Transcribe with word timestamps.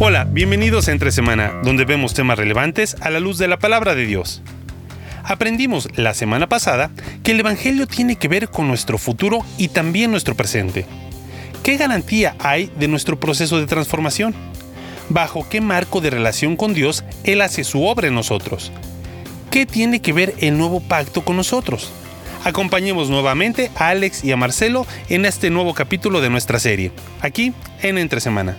Hola, 0.00 0.24
bienvenidos 0.24 0.88
a 0.88 0.92
Entre 0.92 1.12
Semana, 1.12 1.52
donde 1.62 1.84
vemos 1.84 2.14
temas 2.14 2.36
relevantes 2.36 2.96
a 3.00 3.10
la 3.10 3.20
luz 3.20 3.38
de 3.38 3.46
la 3.46 3.60
palabra 3.60 3.94
de 3.94 4.04
Dios. 4.04 4.42
Aprendimos 5.22 5.88
la 5.94 6.14
semana 6.14 6.48
pasada 6.48 6.90
que 7.22 7.30
el 7.30 7.38
Evangelio 7.38 7.86
tiene 7.86 8.16
que 8.16 8.26
ver 8.26 8.48
con 8.48 8.66
nuestro 8.66 8.98
futuro 8.98 9.46
y 9.56 9.68
también 9.68 10.10
nuestro 10.10 10.34
presente. 10.34 10.84
¿Qué 11.62 11.76
garantía 11.76 12.34
hay 12.40 12.72
de 12.76 12.88
nuestro 12.88 13.20
proceso 13.20 13.60
de 13.60 13.66
transformación? 13.66 14.34
¿Bajo 15.10 15.48
qué 15.48 15.60
marco 15.60 16.00
de 16.00 16.10
relación 16.10 16.56
con 16.56 16.74
Dios 16.74 17.04
Él 17.22 17.40
hace 17.40 17.62
su 17.62 17.84
obra 17.84 18.08
en 18.08 18.16
nosotros? 18.16 18.72
¿Qué 19.52 19.64
tiene 19.64 20.02
que 20.02 20.12
ver 20.12 20.34
el 20.40 20.58
nuevo 20.58 20.80
pacto 20.80 21.24
con 21.24 21.36
nosotros? 21.36 21.92
Acompañemos 22.42 23.10
nuevamente 23.10 23.70
a 23.76 23.90
Alex 23.90 24.24
y 24.24 24.32
a 24.32 24.36
Marcelo 24.36 24.88
en 25.08 25.24
este 25.24 25.50
nuevo 25.50 25.72
capítulo 25.72 26.20
de 26.20 26.30
nuestra 26.30 26.58
serie, 26.58 26.90
aquí 27.20 27.52
en 27.80 27.96
Entre 27.96 28.20
Semana. 28.20 28.56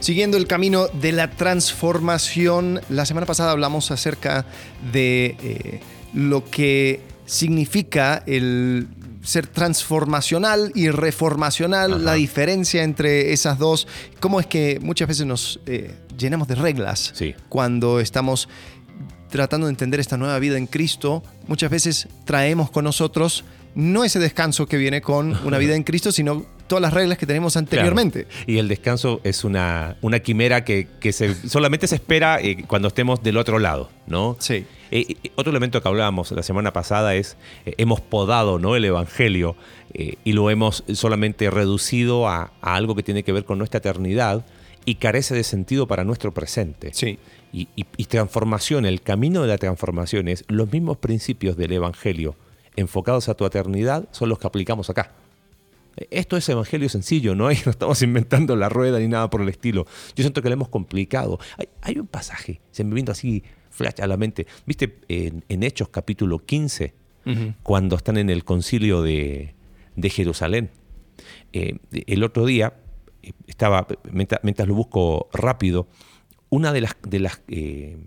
Siguiendo 0.00 0.36
el 0.36 0.46
camino 0.46 0.86
de 0.88 1.12
la 1.12 1.30
transformación, 1.30 2.80
la 2.88 3.04
semana 3.04 3.26
pasada 3.26 3.50
hablamos 3.50 3.90
acerca 3.90 4.46
de 4.92 5.36
eh, 5.42 5.80
lo 6.14 6.44
que 6.44 7.00
significa 7.26 8.22
el 8.26 8.86
ser 9.22 9.46
transformacional 9.46 10.72
y 10.74 10.88
reformacional, 10.88 12.04
la 12.04 12.14
diferencia 12.14 12.82
entre 12.84 13.32
esas 13.32 13.58
dos, 13.58 13.86
cómo 14.20 14.40
es 14.40 14.46
que 14.46 14.78
muchas 14.80 15.08
veces 15.08 15.26
nos 15.26 15.60
eh, 15.66 15.94
llenamos 16.16 16.48
de 16.48 16.54
reglas 16.54 17.12
cuando 17.48 18.00
estamos 18.00 18.48
tratando 19.28 19.66
de 19.66 19.72
entender 19.72 20.00
esta 20.00 20.16
nueva 20.16 20.38
vida 20.38 20.56
en 20.56 20.66
Cristo, 20.66 21.22
muchas 21.46 21.70
veces 21.70 22.08
traemos 22.24 22.70
con 22.70 22.84
nosotros 22.84 23.44
no 23.74 24.04
ese 24.04 24.18
descanso 24.18 24.66
que 24.66 24.76
viene 24.76 25.02
con 25.02 25.36
una 25.44 25.58
vida 25.58 25.74
en 25.74 25.82
Cristo, 25.84 26.10
sino 26.12 26.46
todas 26.68 26.82
las 26.82 26.92
reglas 26.92 27.18
que 27.18 27.26
tenemos 27.26 27.56
anteriormente. 27.56 28.26
Y 28.46 28.58
el 28.58 28.68
descanso 28.68 29.20
es 29.24 29.44
una, 29.44 29.96
una 30.02 30.20
quimera 30.20 30.64
que, 30.64 30.86
solamente 31.48 31.86
se 31.86 31.96
espera 31.96 32.40
eh, 32.40 32.64
cuando 32.66 32.88
estemos 32.88 33.22
del 33.22 33.36
otro 33.36 33.58
lado, 33.58 33.90
¿no? 34.06 34.36
Sí. 34.38 34.64
Eh, 34.90 35.16
otro 35.34 35.50
elemento 35.50 35.82
que 35.82 35.88
hablábamos 35.88 36.30
la 36.32 36.42
semana 36.42 36.72
pasada 36.72 37.14
es, 37.14 37.36
eh, 37.66 37.74
hemos 37.78 38.00
podado 38.00 38.58
¿no? 38.58 38.76
el 38.76 38.84
Evangelio 38.84 39.56
y 39.92 40.32
lo 40.32 40.50
hemos 40.50 40.84
solamente 40.92 41.50
reducido 41.50 42.28
a, 42.28 42.52
algo 42.60 42.94
que 42.94 43.02
tiene 43.02 43.22
que 43.22 43.32
ver 43.32 43.44
con 43.46 43.56
nuestra 43.56 43.78
eternidad 43.78 44.44
y 44.84 44.96
carece 44.96 45.34
de 45.34 45.44
sentido 45.44 45.86
para 45.88 46.04
nuestro 46.04 46.32
presente. 46.32 46.90
Sí. 46.92 47.18
Y, 47.54 47.68
y 47.74 48.04
transformación, 48.04 48.84
el 48.84 49.00
camino 49.00 49.40
de 49.40 49.48
la 49.48 49.56
transformación 49.56 50.28
es 50.28 50.44
los 50.48 50.70
mismos 50.70 50.98
principios 50.98 51.56
del 51.56 51.72
Evangelio 51.72 52.36
enfocados 52.78 53.28
a 53.28 53.34
tu 53.34 53.44
eternidad 53.44 54.08
son 54.12 54.28
los 54.28 54.38
que 54.38 54.46
aplicamos 54.46 54.88
acá. 54.88 55.10
Esto 56.10 56.36
es 56.36 56.48
evangelio 56.48 56.88
sencillo, 56.88 57.34
¿no? 57.34 57.44
no 57.48 57.50
estamos 57.50 58.02
inventando 58.02 58.56
la 58.56 58.68
rueda 58.68 58.98
ni 58.98 59.08
nada 59.08 59.30
por 59.30 59.42
el 59.42 59.48
estilo. 59.48 59.86
Yo 60.14 60.22
siento 60.22 60.42
que 60.42 60.48
lo 60.48 60.54
hemos 60.54 60.68
complicado. 60.68 61.38
Hay, 61.80 61.98
un 61.98 62.06
pasaje, 62.06 62.60
se 62.70 62.84
me 62.84 62.94
vino 62.94 63.12
así 63.12 63.42
flash 63.70 64.00
a 64.00 64.06
la 64.06 64.16
mente. 64.16 64.46
¿Viste 64.66 65.00
en, 65.08 65.62
Hechos 65.62 65.88
capítulo 65.88 66.44
15, 66.44 66.94
cuando 67.62 67.96
están 67.96 68.16
en 68.16 68.30
el 68.30 68.44
concilio 68.44 69.02
de, 69.02 69.54
Jerusalén? 70.02 70.70
Eh, 71.52 71.78
el 72.06 72.22
otro 72.22 72.46
día, 72.46 72.74
eh, 73.22 73.32
estaba, 73.46 73.86
mientras, 74.10 74.68
lo 74.68 74.74
busco 74.74 75.28
rápido, 75.32 75.88
una 76.48 76.72
de 76.72 76.80
las, 76.80 76.96
de 77.02 77.18
las, 77.18 77.42
eh, 77.48 77.98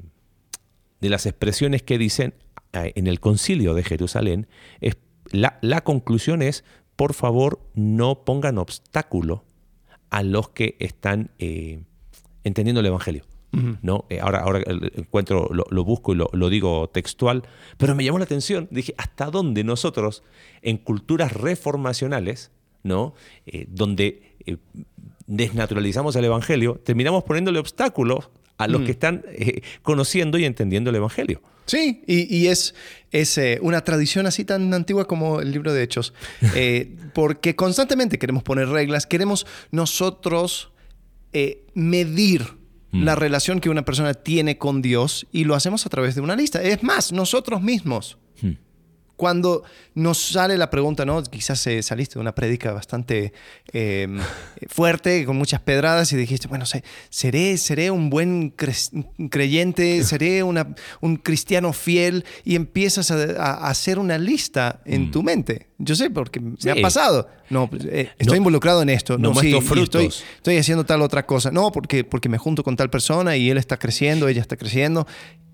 de 1.00 1.10
las 1.10 1.26
expresiones 1.26 1.84
que 1.84 1.98
dicen 1.98 2.34
en 2.74 3.08
el 3.08 3.20
concilio 3.20 3.74
de 3.74 3.84
Jerusalén 3.84 4.48
es 4.80 4.96
la, 5.32 5.60
la 5.62 5.82
conclusión 5.82 6.42
es 6.42 6.64
por 6.96 7.14
favor 7.14 7.60
no 7.74 8.24
pongan 8.24 8.58
obstáculo 8.58 9.44
a 10.10 10.24
los 10.24 10.50
que 10.50 10.76
están 10.80 11.32
eh, 11.40 11.82
entendiendo 12.44 12.82
el 12.82 12.88
Evangelio. 12.88 13.26
¿no? 13.82 14.06
Eh, 14.10 14.22
ahora, 14.22 14.40
ahora 14.40 14.62
encuentro, 14.96 15.50
lo, 15.52 15.84
busco 15.84 16.14
y 16.14 16.16
lo, 16.16 16.50
digo 16.50 16.90
textual, 16.90 17.44
pero 17.78 17.96
me 17.96 18.06
llamó 18.06 18.18
la 18.18 18.24
atención, 18.24 18.70
dije, 18.72 18.94
¿hasta 18.98 19.26
dónde 19.26 19.66
nosotros 19.66 20.24
en 20.62 20.78
culturas 20.78 21.34
reformacionales, 21.34 22.52
¿no? 22.84 23.14
Eh, 23.46 23.66
donde 23.68 24.36
desnaturalizamos 25.28 26.16
el 26.16 26.26
Evangelio, 26.26 26.80
terminamos 26.84 27.26
poniéndole 27.26 27.60
obstáculos 27.60 28.30
a 28.58 28.68
los 28.68 28.84
que 28.84 28.92
están 28.92 29.26
conociendo 29.82 30.38
y 30.38 30.46
entendiendo 30.46 30.90
el 30.90 30.96
Evangelio? 30.96 31.42
Sí, 31.66 32.04
y, 32.08 32.48
es, 32.48 32.74
eh, 33.12 33.60
una 33.62 33.82
tradición 33.82 34.26
así 34.28 34.44
tan 34.44 34.74
antigua 34.74 35.06
como 35.06 35.42
el 35.42 35.52
libro 35.52 35.74
de 35.74 35.84
Hechos, 35.84 36.14
eh, 36.56 36.96
porque 37.14 37.56
constantemente 37.56 38.20
queremos 38.20 38.44
poner 38.44 38.68
reglas, 38.70 39.06
queremos 39.06 39.46
nosotros 39.72 40.72
eh, 41.34 41.66
medir 41.74 42.58
mm. 42.92 43.04
la 43.04 43.16
relación 43.16 43.62
que 43.62 43.70
una 43.70 43.86
persona 43.86 44.14
tiene 44.14 44.58
con 44.58 44.82
Dios 44.82 45.28
y 45.32 45.46
lo 45.46 45.56
hacemos 45.56 45.86
a 45.86 45.90
través 45.90 46.16
de 46.16 46.22
una 46.22 46.36
lista. 46.36 46.62
Es 46.62 46.84
más, 46.84 47.12
nosotros 47.12 47.62
mismos. 47.62 48.18
Cuando 49.22 49.62
nos 49.94 50.18
sale 50.18 50.58
la 50.58 50.72
pregunta, 50.72 51.06
¿no? 51.06 51.22
Quizás 51.22 51.60
saliste 51.84 52.16
de 52.16 52.22
una 52.22 52.34
prédica 52.34 52.72
bastante 52.72 53.34
em, 53.72 54.18
fuerte, 54.68 55.26
con 55.26 55.38
muchas 55.38 55.62
pedradas, 55.62 56.12
y 56.12 56.16
dijiste, 56.18 56.48
bueno, 56.48 56.66
seré, 57.12 57.56
seré 57.60 57.92
un 57.92 58.10
buen 58.10 58.52
creyente, 59.30 60.04
seré 60.06 60.42
una, 60.42 60.74
un 61.02 61.18
cristiano 61.18 61.72
fiel, 61.72 62.26
y 62.44 62.56
empiezas 62.56 63.12
a, 63.12 63.68
hacer 63.68 64.00
una 64.00 64.18
lista 64.18 64.82
en 64.86 65.10
mm. 65.10 65.12
tu 65.12 65.22
mente. 65.22 65.68
Yo 65.78 65.94
sé, 65.94 66.10
porque 66.10 66.40
me 66.40 66.72
ha 66.72 66.82
pasado. 66.82 67.30
No, 67.52 67.70
pues, 67.70 67.86
eh, 67.86 68.10
estoy 68.18 68.40
involucrado 68.40 68.82
en 68.82 68.90
esto. 68.90 69.20
No, 69.20 69.36
sí, 69.36 69.52
frutos. 69.62 69.84
Estoy, 69.84 70.26
estoy, 70.38 70.58
haciendo 70.58 70.84
tal 70.84 71.00
otra 71.04 71.28
cosa. 71.28 71.52
No, 71.52 71.72
porque, 71.72 72.04
porque 72.04 72.28
me 72.28 72.40
junto 72.40 72.64
con 72.64 72.76
tal 72.76 72.90
persona 72.90 73.38
y 73.38 73.52
él 73.52 73.60
está 73.60 73.78
creciendo, 73.78 74.28
ella 74.28 74.42
está 74.42 74.58
creciendo. 74.58 75.06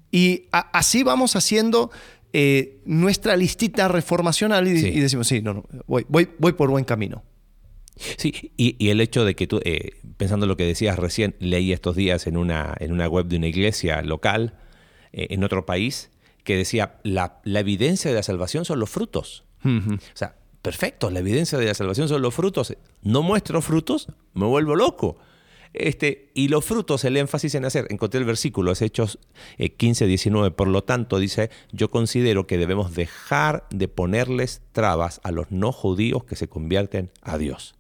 Y 0.09 0.45
así 0.51 1.03
vamos 1.03 1.35
haciendo 1.35 1.91
eh, 2.39 2.81
nuestra 2.85 3.35
listita 3.35 3.87
reformacional 3.87 4.67
y, 4.67 4.99
decimos, 4.99 5.27
sí, 5.27 5.41
no, 5.41 5.55
no, 5.55 5.65
voy, 5.87 6.05
voy, 6.07 6.29
voy 6.37 6.53
por 6.53 6.69
buen 6.69 6.85
camino. 6.85 7.23
Sí, 7.95 8.51
y, 8.57 8.89
el 8.89 9.01
hecho 9.01 9.25
de 9.25 9.35
que 9.35 9.47
tú, 9.47 9.59
eh, 9.65 9.93
pensando 10.17 10.45
en 10.45 10.49
lo 10.49 10.55
que 10.55 10.63
decías 10.63 10.99
recién, 10.99 11.33
leí 11.39 11.73
estos 11.73 11.95
días 11.95 12.27
en 12.27 12.37
una, 12.37 12.75
en 12.79 12.91
una 12.91 13.07
web 13.07 13.25
de 13.25 13.37
una 13.37 13.47
iglesia 13.47 14.03
local 14.03 14.53
eh, 15.13 15.29
en 15.31 15.43
otro 15.43 15.65
país 15.65 16.11
que 16.43 16.55
decía, 16.55 16.99
la, 17.01 17.39
la, 17.43 17.61
evidencia 17.61 18.11
de 18.11 18.17
la 18.17 18.21
salvación 18.21 18.65
son 18.65 18.79
los 18.81 18.91
frutos. 18.91 19.43
O 19.65 19.97
sea, 20.13 20.35
perfecto, 20.61 21.09
la 21.09 21.17
evidencia 21.17 21.57
de 21.57 21.65
la 21.65 21.73
salvación 21.73 22.07
son 22.07 22.21
los 22.21 22.35
frutos. 22.35 22.77
No 23.01 23.23
muestro 23.23 23.63
frutos, 23.63 24.09
me 24.35 24.45
vuelvo 24.45 24.75
loco. 24.75 25.17
Este, 25.79 26.29
y 26.33 26.47
los 26.47 26.65
frutos, 26.65 27.03
el 27.03 27.17
énfasis 27.17 27.55
en 27.55 27.65
hacer, 27.65 27.88
encontré 27.89 28.19
el 28.19 28.25
versículo, 28.25 28.71
es 28.71 28.81
Hechos 28.81 29.19
15, 29.77 30.05
eh, 30.05 30.07
19, 30.07 30.51
por 30.51 30.67
lo 30.67 30.83
tanto 30.83 31.19
dice, 31.19 31.49
yo 31.71 31.89
considero 31.89 32.47
que 32.47 32.57
debemos 32.57 32.95
dejar 32.95 33.67
de 33.69 33.87
ponerles 33.87 34.61
trabas 34.71 35.21
a 35.23 35.31
los 35.31 35.51
no 35.51 35.71
judíos 35.71 36.23
que 36.23 36.35
se 36.35 36.47
convierten 36.47 37.11
a 37.21 37.37
Dios. 37.37 37.75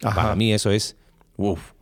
Para 0.00 0.34
mí 0.34 0.52
eso 0.52 0.70
es, 0.70 0.96
uff, 1.36 1.72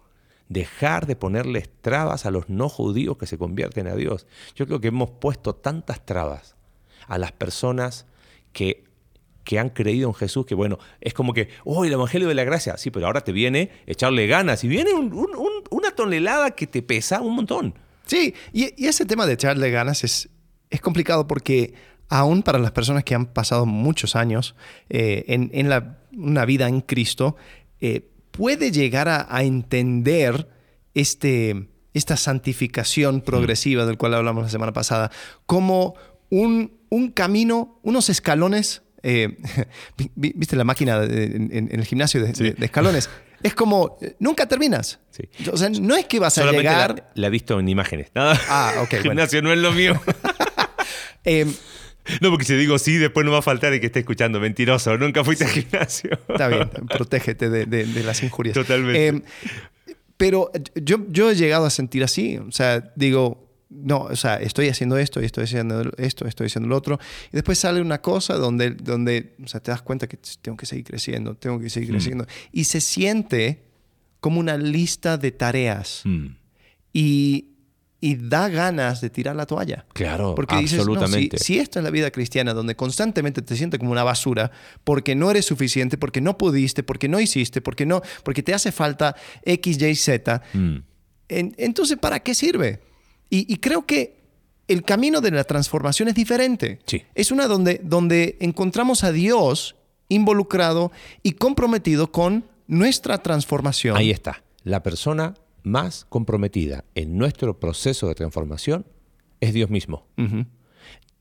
dejar 0.49 1.07
de 1.07 1.17
ponerles 1.17 1.71
trabas 1.81 2.27
a 2.27 2.31
los 2.31 2.49
no 2.49 2.69
judíos 2.69 3.17
que 3.17 3.27
se 3.27 3.39
convierten 3.39 3.87
a 3.87 3.95
Dios. 3.95 4.27
Yo 4.55 4.67
creo 4.67 4.81
que 4.81 4.89
hemos 4.89 5.11
puesto 5.11 5.55
tantas 5.55 6.05
trabas 6.05 6.57
a 7.07 7.19
las 7.19 7.33
personas 7.33 8.07
que 8.53 8.88
que 9.49 9.59
han 9.59 9.71
creído 9.71 10.09
en 10.09 10.15
Jesús, 10.15 10.45
que 10.45 10.55
bueno, 10.55 10.79
es 11.01 11.15
como 11.15 11.33
que, 11.33 11.49
oh, 11.65 11.83
el 11.87 11.93
Evangelio 11.95 12.29
de 12.29 12.35
la 12.35 12.45
Gracia, 12.45 12.77
sí, 12.77 12.91
pero 12.91 13.07
ahora 13.07 13.23
te 13.23 13.33
viene 13.33 13.71
echarle 13.87 14.27
ganas 14.27 14.63
y 14.63 14.69
viene 14.69 14.93
una 14.93 15.91
tonelada 15.97 16.51
que 16.51 16.67
te 16.67 16.83
pesa 16.83 17.23
un 17.23 17.35
montón. 17.35 17.75
Sí, 18.05 18.35
y, 18.53 18.87
ese 18.87 19.07
tema 19.07 19.25
de 19.25 19.33
echarle 19.33 19.71
ganas 19.71 20.05
es, 20.05 20.29
es 20.69 20.83
complicado 20.83 21.27
porque 21.27 21.73
aún 22.11 22.43
para 22.43 22.59
las 22.59 22.73
personas 22.73 23.05
que 23.05 23.15
han 23.15 23.25
pasado 23.25 23.65
muchos 23.65 24.17
años 24.17 24.55
eh, 24.91 25.25
en, 25.27 25.69
la, 25.71 25.97
una 26.13 26.45
vida 26.45 26.69
en 26.69 26.83
Cristo, 26.83 27.35
eh, 27.81 28.07
puede 28.33 28.71
llegar 28.71 29.09
a, 29.09 29.43
entender 29.43 30.47
este, 30.93 31.71
esta 31.95 32.19
santificación 32.19 33.23
progresiva 33.23 33.87
del 33.87 33.97
cual 33.97 34.13
hablamos 34.13 34.43
la 34.43 34.51
semana 34.51 34.75
pasada 34.75 35.11
como 35.47 35.95
un, 36.29 36.71
un 36.91 37.13
camino, 37.13 37.81
unos 37.83 38.11
escalones 38.11 38.83
eh, 39.03 39.37
¿Viste 40.15 40.57
la 40.57 40.65
máquina 40.65 41.03
en, 41.05 41.69
el 41.71 41.85
gimnasio 41.85 42.23
de, 42.23 42.55
escalones? 42.61 43.09
Es 43.41 43.55
como, 43.55 43.99
nunca 44.19 44.49
terminas. 44.49 44.99
O 45.53 45.57
sea, 45.57 45.69
no 45.69 45.95
es 45.95 46.07
que 46.07 46.19
vas 46.19 46.37
a 46.39 46.51
llegar... 46.51 47.09
La, 47.15 47.29
he 47.29 47.31
visto 47.31 47.61
en 47.61 47.69
imágenes. 47.69 48.11
Ah, 48.17 48.81
ok. 48.83 48.93
El 48.95 49.03
gimnasio 49.03 49.41
no 49.43 49.53
es 49.53 49.59
lo 49.61 49.71
mío. 49.71 50.01
Em, 51.23 51.55
no, 52.21 52.31
porque 52.31 52.45
si 52.45 52.57
digo 52.57 52.81
sí, 52.81 52.97
después 52.97 53.25
no 53.25 53.31
va 53.31 53.39
a 53.39 53.43
faltar 53.43 53.73
el 53.73 53.79
que 53.79 53.87
esté 53.87 54.01
escuchando. 54.01 54.41
Mentiroso, 54.41 54.99
nunca 54.99 55.23
fuiste 55.23 55.45
al 55.45 55.51
gimnasio. 55.51 56.19
Está 56.29 56.49
bien, 56.49 56.69
protégete 56.89 57.49
de, 57.49 58.03
las 58.03 58.25
injurias. 58.25 58.55
Totalmente. 58.55 59.23
Pero 60.17 60.51
yo, 60.75 60.99
yo 61.09 61.31
he 61.31 61.37
llegado 61.37 61.65
a 61.65 61.71
sentir 61.71 62.03
así. 62.03 62.39
O 62.39 62.51
sea, 62.51 62.93
digo, 62.97 63.48
no, 63.71 64.01
o 64.03 64.17
sea, 64.17 64.37
estoy 64.37 64.69
haciendo 64.69 64.97
esto, 64.97 65.21
y 65.21 65.27
estoy 65.27 65.45
haciendo 65.45 65.83
esto, 65.99 66.27
estoy 66.27 66.47
haciendo 66.47 66.69
lo 66.69 66.77
otro. 66.77 66.99
Y 67.29 67.37
después 67.37 67.59
sale 67.59 67.81
una 67.83 68.01
cosa 68.01 68.35
donde, 68.35 68.71
donde 68.71 69.35
o 69.45 69.47
sea, 69.47 69.61
te 69.61 69.71
das 69.71 69.83
cuenta 69.83 70.07
que 70.07 70.19
tengo 70.41 70.57
que 70.57 70.65
seguir 70.67 70.85
creciendo, 70.85 71.35
tengo 71.35 71.59
que 71.61 71.69
seguir 71.71 71.91
mm. 71.91 71.93
creciendo. 71.93 72.27
Y 72.53 72.65
se 72.65 72.81
siente 72.81 73.65
como 74.21 74.41
una 74.41 74.57
lista 74.57 75.17
de 75.19 75.31
tareas 75.33 76.01
Mm, 76.05 76.27
y, 76.93 77.51
y 78.01 78.15
da 78.17 78.49
ganas 78.49 79.01
de 79.01 79.11
tirar 79.11 79.37
la 79.37 79.45
toalla. 79.45 79.85
Claro, 79.93 80.35
Porque 80.35 80.57
dices, 80.57 80.79
no, 80.79 80.85
si, 80.85 80.91
absolutamente. 80.91 81.39
si 81.39 81.59
esto 81.59 81.79
es 81.79 81.85
la 81.85 81.91
vida 81.91 82.11
cristiana, 82.11 82.55
donde 82.55 82.75
constantemente 82.77 83.43
te 83.43 83.55
sientes 83.57 83.79
como 83.79 83.93
una 83.93 84.05
basura, 84.05 84.51
porque 84.85 85.15
no 85.15 85.31
eres 85.31 85.45
suficiente, 85.45 85.99
porque 85.99 86.21
no 86.21 86.39
pudiste, 86.39 86.83
porque 86.83 87.09
no 87.09 87.21
hiciste, 87.21 87.61
porque, 87.61 87.87
no, 87.87 88.01
porque 88.23 88.43
te 88.43 88.55
hace 88.55 88.73
falta 88.73 89.15
X, 89.45 89.81
Y, 89.83 89.95
Z, 89.97 90.43
Mm, 90.55 90.77
en- 91.29 91.55
entonces, 91.59 91.99
¿para 91.99 92.21
qué 92.21 92.35
sirve? 92.35 92.81
Y, 93.31 93.53
y 93.53 93.57
creo 93.57 93.87
que 93.87 94.19
el 94.69 94.83
camino 94.83 95.21
de 95.21 95.31
la 95.31 95.45
transformación 95.45 96.09
es 96.09 96.15
diferente. 96.15 96.79
Sí. 96.87 97.03
Es 97.15 97.31
una 97.31 97.47
donde, 97.47 97.81
donde 97.83 98.37
encontramos 98.41 99.03
a 99.03 99.13
Dios 99.13 99.77
involucrado 100.09 100.93
y 101.23 101.33
comprometido 101.33 102.13
con 102.13 102.45
nuestra 102.67 103.19
transformación. 103.19 103.97
Ahí 103.97 104.11
está. 104.11 104.43
La 104.63 104.83
persona 104.83 105.35
más 105.63 106.07
comprometida 106.09 106.85
en 106.95 107.17
nuestro 107.17 107.59
proceso 107.59 108.09
de 108.09 108.15
transformación 108.15 108.87
es 109.41 109.53
Dios 109.53 109.71
mismo. 109.71 110.07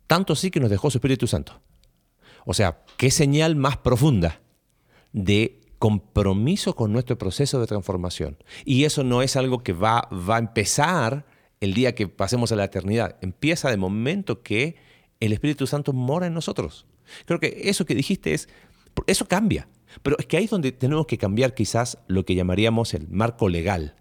Tanto 0.07 0.33
así 0.33 0.51
que 0.51 0.59
nos 0.59 0.69
dejó 0.69 0.89
su 0.89 0.97
Espíritu 0.97 1.27
Santo. 1.27 1.61
O 2.45 2.53
sea, 2.53 2.83
qué 2.97 3.11
señal 3.11 3.55
más 3.55 3.77
profunda 3.77 4.41
de 5.11 5.61
compromiso 5.79 6.75
con 6.75 6.91
nuestro 6.91 7.17
proceso 7.17 7.59
de 7.59 7.67
transformación. 7.67 8.37
Y 8.65 8.85
eso 8.85 9.03
no 9.03 9.21
es 9.21 9.35
algo 9.35 9.59
que 9.59 9.73
va, 9.73 10.07
va 10.11 10.37
a 10.37 10.39
empezar 10.39 11.25
el 11.61 11.73
día 11.73 11.95
que 11.95 12.07
pasemos 12.07 12.51
a 12.51 12.55
la 12.55 12.65
eternidad. 12.65 13.17
Empieza 13.21 13.69
de 13.69 13.77
momento 13.77 14.43
que 14.43 14.75
el 15.19 15.33
Espíritu 15.33 15.67
Santo 15.67 15.93
mora 15.93 16.27
en 16.27 16.33
nosotros. 16.33 16.85
Creo 17.25 17.39
que 17.39 17.61
eso 17.65 17.85
que 17.85 17.95
dijiste 17.95 18.33
es, 18.33 18.49
eso 19.07 19.27
cambia. 19.27 19.67
Pero 20.03 20.17
es 20.19 20.25
que 20.25 20.37
ahí 20.37 20.45
es 20.45 20.49
donde 20.49 20.71
tenemos 20.71 21.07
que 21.07 21.17
cambiar 21.17 21.53
quizás 21.53 21.97
lo 22.07 22.25
que 22.25 22.35
llamaríamos 22.35 22.93
el 22.93 23.07
marco 23.07 23.49
legal, 23.49 23.95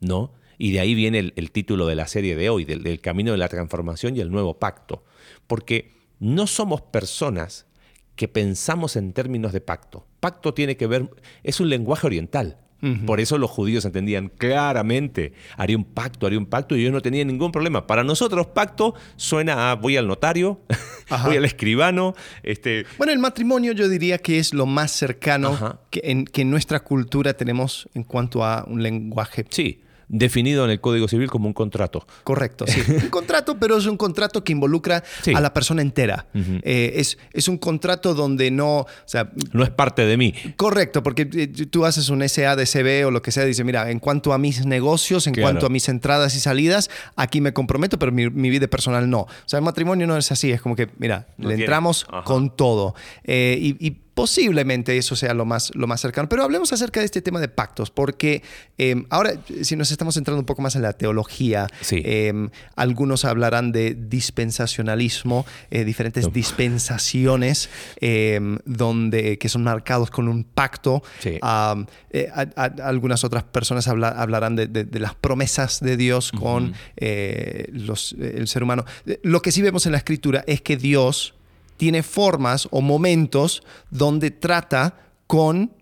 ¿no? 0.00 0.32
Y 0.58 0.72
de 0.72 0.80
ahí 0.80 0.94
viene 0.94 1.32
el, 1.34 1.50
título 1.50 1.86
de 1.86 1.94
la 1.94 2.06
serie 2.06 2.36
de 2.36 2.50
hoy, 2.50 2.66
del 2.66 3.00
camino 3.00 3.32
de 3.32 3.38
la 3.38 3.48
transformación 3.48 4.14
y 4.16 4.20
el 4.20 4.30
nuevo 4.30 4.58
pacto. 4.58 5.02
Porque 5.46 5.94
no 6.18 6.46
somos 6.46 6.82
personas 6.82 7.66
que 8.14 8.28
pensamos 8.28 8.96
en 8.96 9.14
términos 9.14 9.54
de 9.54 9.62
pacto. 9.62 10.06
Pacto 10.20 10.52
tiene 10.52 10.76
que 10.76 10.86
ver, 10.86 11.08
es 11.42 11.60
un 11.60 11.70
lenguaje 11.70 12.06
oriental. 12.06 12.58
Por 13.04 13.20
eso 13.20 13.36
los 13.36 13.50
judíos 13.50 13.84
entendían 13.84 14.28
claramente, 14.28 15.32
haría 15.56 15.76
un 15.76 15.84
pacto, 15.84 16.26
haría 16.26 16.38
un 16.38 16.46
pacto, 16.46 16.76
y 16.76 16.80
ellos 16.80 16.92
no 16.92 17.02
tenían 17.02 17.26
ningún 17.26 17.52
problema. 17.52 17.86
Para 17.86 18.04
nosotros, 18.04 18.46
pacto 18.48 18.94
suena 19.16 19.70
a 19.70 19.74
voy 19.74 19.96
al 19.96 20.08
notario, 20.08 20.60
voy 21.24 21.36
al 21.36 21.44
escribano, 21.44 22.14
este, 22.42 22.86
Bueno, 22.96 23.12
el 23.12 23.18
matrimonio 23.18 23.72
yo 23.72 23.88
diría 23.88 24.18
que 24.18 24.38
es 24.38 24.54
lo 24.54 24.66
más 24.66 24.92
cercano 24.92 25.78
que 25.90 26.00
en, 26.04 26.24
que 26.24 26.42
en 26.42 26.50
nuestra 26.50 26.80
cultura 26.80 27.34
tenemos 27.34 27.88
en 27.94 28.04
cuanto 28.04 28.44
a 28.44 28.64
un 28.66 28.82
lenguaje 28.82 29.44
sí, 29.50 29.82
definido 30.12 30.64
en 30.64 30.70
el 30.72 30.80
Código 30.80 31.06
Civil 31.08 31.30
como 31.30 31.46
un 31.46 31.52
contrato. 31.54 32.06
Correcto, 32.24 32.66
sí. 32.66 32.80
un 32.88 33.08
contrato, 33.10 33.56
pero 33.58 33.76
es 33.78 33.86
un 33.86 33.96
contrato 33.96 34.42
que 34.44 34.52
involucra 34.52 35.02
Sí. 35.22 35.32
a 35.34 35.40
la 35.40 35.54
persona 35.54 35.82
entera. 35.82 36.26
Eh, 36.34 36.92
es, 36.96 37.16
es 37.32 37.46
un 37.48 37.56
contrato 37.58 38.14
donde 38.14 38.50
no, 38.50 38.78
o 38.80 38.86
sea, 39.06 39.30
No 39.52 39.62
es 39.62 39.70
parte 39.70 40.04
de 40.04 40.16
mí. 40.16 40.34
correcto, 40.56 41.02
porque 41.02 41.28
eh, 41.32 41.46
tú 41.66 41.84
haces 41.86 42.08
un 42.10 42.28
SADCB 42.28 43.06
o 43.06 43.10
lo 43.10 43.22
que 43.22 43.30
sea, 43.30 43.44
dice, 43.44 43.62
mira, 43.64 43.90
en 43.90 44.00
cuanto 44.00 44.32
a 44.32 44.38
mis 44.38 44.66
negocios, 44.66 45.26
en 45.26 45.34
Claro. 45.34 45.46
cuanto 45.52 45.66
a 45.66 45.68
mis 45.68 45.88
entradas 45.88 46.34
y 46.34 46.40
salidas, 46.40 46.90
aquí 47.16 47.40
me 47.40 47.52
comprometo, 47.52 47.98
pero 47.98 48.10
mi, 48.12 48.28
mi 48.30 48.50
vida 48.50 48.66
personal 48.66 49.08
no. 49.08 49.20
O 49.20 49.28
sea, 49.46 49.58
el 49.58 49.64
matrimonio 49.64 50.06
no 50.06 50.16
es 50.16 50.32
así, 50.32 50.50
es 50.50 50.60
como 50.60 50.74
que, 50.74 50.88
mira, 50.98 51.28
No 51.38 51.48
le 51.48 51.54
tiene- 51.54 51.64
entramos 51.64 52.06
Ajá. 52.10 52.24
con 52.24 52.54
todo. 52.56 52.94
Eh, 53.24 53.56
y, 53.60 53.86
y 53.86 53.96
posiblemente 54.20 54.98
eso 54.98 55.16
sea 55.16 55.32
lo 55.32 55.46
más, 55.46 55.70
lo 55.74 55.86
más 55.86 56.00
cercano. 56.02 56.28
Pero 56.28 56.42
hablemos 56.44 56.72
acerca 56.74 57.00
de 57.00 57.06
este 57.06 57.22
tema 57.22 57.40
de 57.40 57.48
pactos, 57.48 57.90
porque 57.90 58.42
eh, 58.76 59.02
ahora, 59.08 59.32
si 59.62 59.76
nos 59.76 59.90
estamos 59.90 60.16
entrando 60.18 60.40
un 60.40 60.44
poco 60.46 60.60
más 60.60 60.76
en 60.76 60.82
la 60.82 60.92
teología, 60.92 61.66
Sí. 61.80 62.02
eh, 62.04 62.32
algunos 62.76 63.24
hablarán 63.24 63.72
de 63.72 63.94
dispensacionalismo, 63.94 65.46
eh, 65.70 65.84
diferentes 65.84 66.24
No. 66.24 66.30
dispensaciones 66.30 67.70
eh, 68.00 68.38
donde, 68.66 69.38
que 69.38 69.48
son 69.48 69.62
marcados 69.64 70.10
con 70.10 70.28
un 70.28 70.44
pacto. 70.44 71.02
Sí. 71.20 71.38
Um, 71.42 71.86
eh, 72.10 72.28
a- 72.34 72.46
a- 72.56 72.88
algunas 72.88 73.24
otras 73.24 73.44
personas 73.44 73.88
habla- 73.88 74.08
hablarán 74.10 74.54
de, 74.56 74.66
de- 74.66 74.84
de 74.84 74.98
las 75.00 75.14
promesas 75.14 75.80
de 75.80 75.96
Dios 75.96 76.30
con 76.32 76.74
eh, 76.96 77.68
los- 77.72 78.12
el 78.20 78.48
ser 78.48 78.62
humano. 78.62 78.84
Lo 79.22 79.40
que 79.42 79.50
sí 79.52 79.62
vemos 79.62 79.86
en 79.86 79.92
la 79.92 79.98
escritura 79.98 80.44
es 80.46 80.60
que 80.60 80.76
Dios 80.76 81.34
tiene 81.80 82.02
formas 82.02 82.68
o 82.70 82.82
momentos 82.82 83.62
donde 83.90 84.30
trata 84.30 84.96
con 85.26 85.72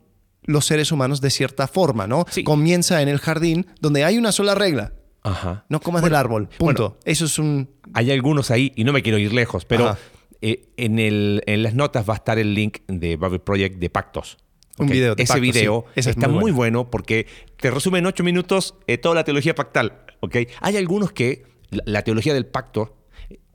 los 0.44 0.64
seres 0.64 0.92
humanos 0.92 1.20
de 1.20 1.28
cierta 1.30 1.66
forma, 1.66 2.06
¿no? 2.06 2.24
Sí. 2.30 2.44
Comienza 2.44 3.02
en 3.02 3.08
el 3.08 3.18
jardín 3.18 3.66
donde 3.80 4.04
hay 4.04 4.16
una 4.16 4.30
sola 4.30 4.54
regla. 4.54 4.92
Ajá. 5.24 5.64
No 5.68 5.80
comas 5.80 6.02
del 6.04 6.14
árbol. 6.14 6.48
Punto. 6.56 6.98
Eso 7.04 7.24
es 7.24 7.38
un. 7.40 7.68
Hay 7.92 8.12
algunos 8.12 8.50
ahí, 8.52 8.72
y 8.76 8.84
no 8.84 8.92
me 8.92 9.02
quiero 9.02 9.18
ir 9.18 9.32
lejos, 9.32 9.64
pero 9.64 9.96
eh, 10.40 10.68
en, 10.76 11.00
el- 11.00 11.42
en 11.46 11.64
las 11.64 11.74
notas 11.74 12.08
va 12.08 12.14
a 12.14 12.16
estar 12.18 12.38
el 12.38 12.54
link 12.54 12.78
de 12.86 13.16
Bible 13.16 13.40
Project 13.40 13.78
de 13.78 13.90
pactos. 13.90 14.38
Un 14.78 14.86
video 14.88 15.16
de 15.16 15.24
Ese 15.24 15.32
pactos, 15.32 15.42
video 15.42 15.84
sí. 15.88 15.92
Ese 16.00 16.10
es 16.10 16.16
está 16.16 16.28
muy 16.28 16.38
muy 16.40 16.52
bueno. 16.52 16.88
porque 16.88 17.26
te 17.60 17.70
resume 17.72 17.98
en 17.98 18.06
ocho 18.06 18.22
minutos 18.22 18.76
eh, 18.86 18.96
toda 18.96 19.16
la 19.16 19.24
teología 19.24 19.56
pactal. 19.56 20.02
¿ok? 20.20 20.36
Hay 20.60 20.76
algunos 20.76 21.10
que 21.10 21.42
la, 21.70 21.82
la 21.84 22.02
teología 22.04 22.32
del 22.32 22.46
pacto 22.46 22.96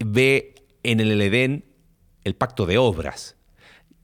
ve 0.03 0.55
en 0.83 0.99
el 0.99 1.19
Edén 1.21 1.63
el 2.23 2.35
pacto 2.35 2.65
de 2.65 2.77
obras 2.77 3.35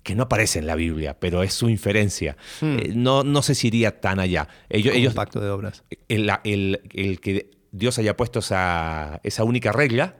que 0.03 0.15
no 0.15 0.23
aparece 0.23 0.59
en 0.59 0.65
la 0.67 0.75
Biblia, 0.75 1.19
pero 1.19 1.43
es 1.43 1.53
su 1.53 1.69
inferencia. 1.69 2.37
Eh, 2.61 2.93
no, 2.95 3.23
no 3.23 3.41
sé 3.41 3.53
si 3.53 3.67
iría 3.67 3.99
tan 3.99 4.19
allá. 4.19 4.47
Ellos, 4.69 4.95
ellos 4.95 5.11
un 5.11 5.15
pacto 5.15 5.39
de 5.41 5.49
obras. 5.49 5.83
el, 6.07 6.31
el- 6.45 6.81
el 6.93 7.19
que 7.19 7.51
Dios 7.71 7.97
haya 7.99 8.15
puesto 8.17 8.39
esa, 8.39 9.19
esa 9.23 9.43
única 9.43 9.71
regla, 9.71 10.15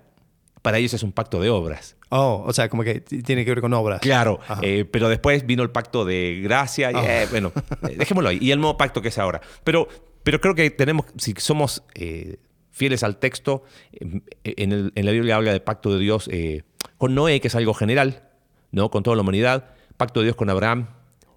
para 0.61 0.77
ellos 0.77 0.93
es 0.93 1.01
un 1.03 1.13
pacto 1.13 1.39
de 1.41 1.49
obras. 1.49 1.95
Oh, 2.09 2.43
o 2.45 2.53
sea, 2.53 2.67
como 2.69 2.83
que 2.83 2.99
tiene 2.99 3.45
que 3.45 3.51
ver 3.51 3.61
con 3.61 3.73
obras. 3.73 4.01
Claro, 4.01 4.39
eh, 4.61 4.83
pero 4.91 5.07
después 5.09 5.45
vino 5.45 5.63
el 5.63 5.71
pacto 5.71 6.03
de 6.05 6.41
gracia. 6.43 6.91
y, 6.91 6.95
Ah. 6.95 7.21
eh, 7.23 7.27
bueno, 7.31 7.51
dejémoslo 7.97 8.29
ahí. 8.29 8.37
Y 8.41 8.51
el 8.51 8.59
nuevo 8.59 8.77
pacto 8.77 9.01
que 9.01 9.07
es 9.07 9.17
ahora. 9.17 9.39
Pero, 9.63 9.87
pero 10.23 10.41
creo 10.41 10.53
que 10.55 10.69
tenemos, 10.71 11.05
si 11.17 11.33
somos 11.37 11.83
eh, 11.95 12.37
fieles 12.79 13.03
al 13.03 13.17
texto, 13.17 13.63
en, 13.91 14.23
el- 14.71 14.91
en 14.95 15.05
la 15.05 15.11
Biblia 15.11 15.35
habla 15.35 15.51
de 15.51 15.59
pacto 15.59 15.93
de 15.93 15.99
Dios 15.99 16.29
eh, 16.31 16.63
con 16.97 17.13
Noé, 17.13 17.41
que 17.41 17.49
es 17.49 17.55
algo 17.55 17.73
general, 17.73 18.29
¿no? 18.71 18.89
Con 18.89 19.03
toda 19.03 19.15
la 19.17 19.21
humanidad. 19.21 19.75
Pacto 19.97 20.21
de 20.21 20.27
Dios 20.27 20.37
con 20.37 20.49
Abraham, 20.49 20.87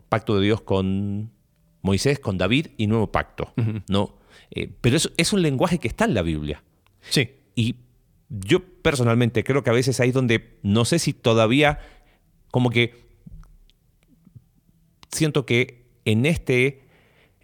pacto 0.09 0.37
de 0.39 0.45
Dios 0.47 0.61
con 0.61 1.33
Moisés, 1.83 2.21
con 2.21 2.39
David 2.39 2.69
y 2.77 2.87
nuevo 2.87 3.11
pacto, 3.11 3.53
¿no? 3.89 4.15
Eh, 4.53 4.71
pero 4.81 4.97
eso 4.97 5.11
es 5.17 5.33
un 5.33 5.43
lenguaje 5.43 5.79
que 5.79 5.89
está 5.89 6.05
en 6.05 6.15
la 6.15 6.23
Biblia. 6.23 6.63
Sí. 7.01 7.31
Y 7.57 7.75
yo 8.31 8.61
personalmente 8.83 9.43
creo 9.43 9.65
que 9.65 9.71
a 9.71 9.73
veces 9.73 9.99
ahí 9.99 10.09
es 10.11 10.15
donde 10.15 10.59
no 10.63 10.85
sé 10.85 11.01
si 11.01 11.13
todavía 11.13 11.81
como 12.53 12.71
que 12.71 12.95
siento 15.11 15.45
que 15.45 15.87
en 16.05 16.25
este, 16.27 16.83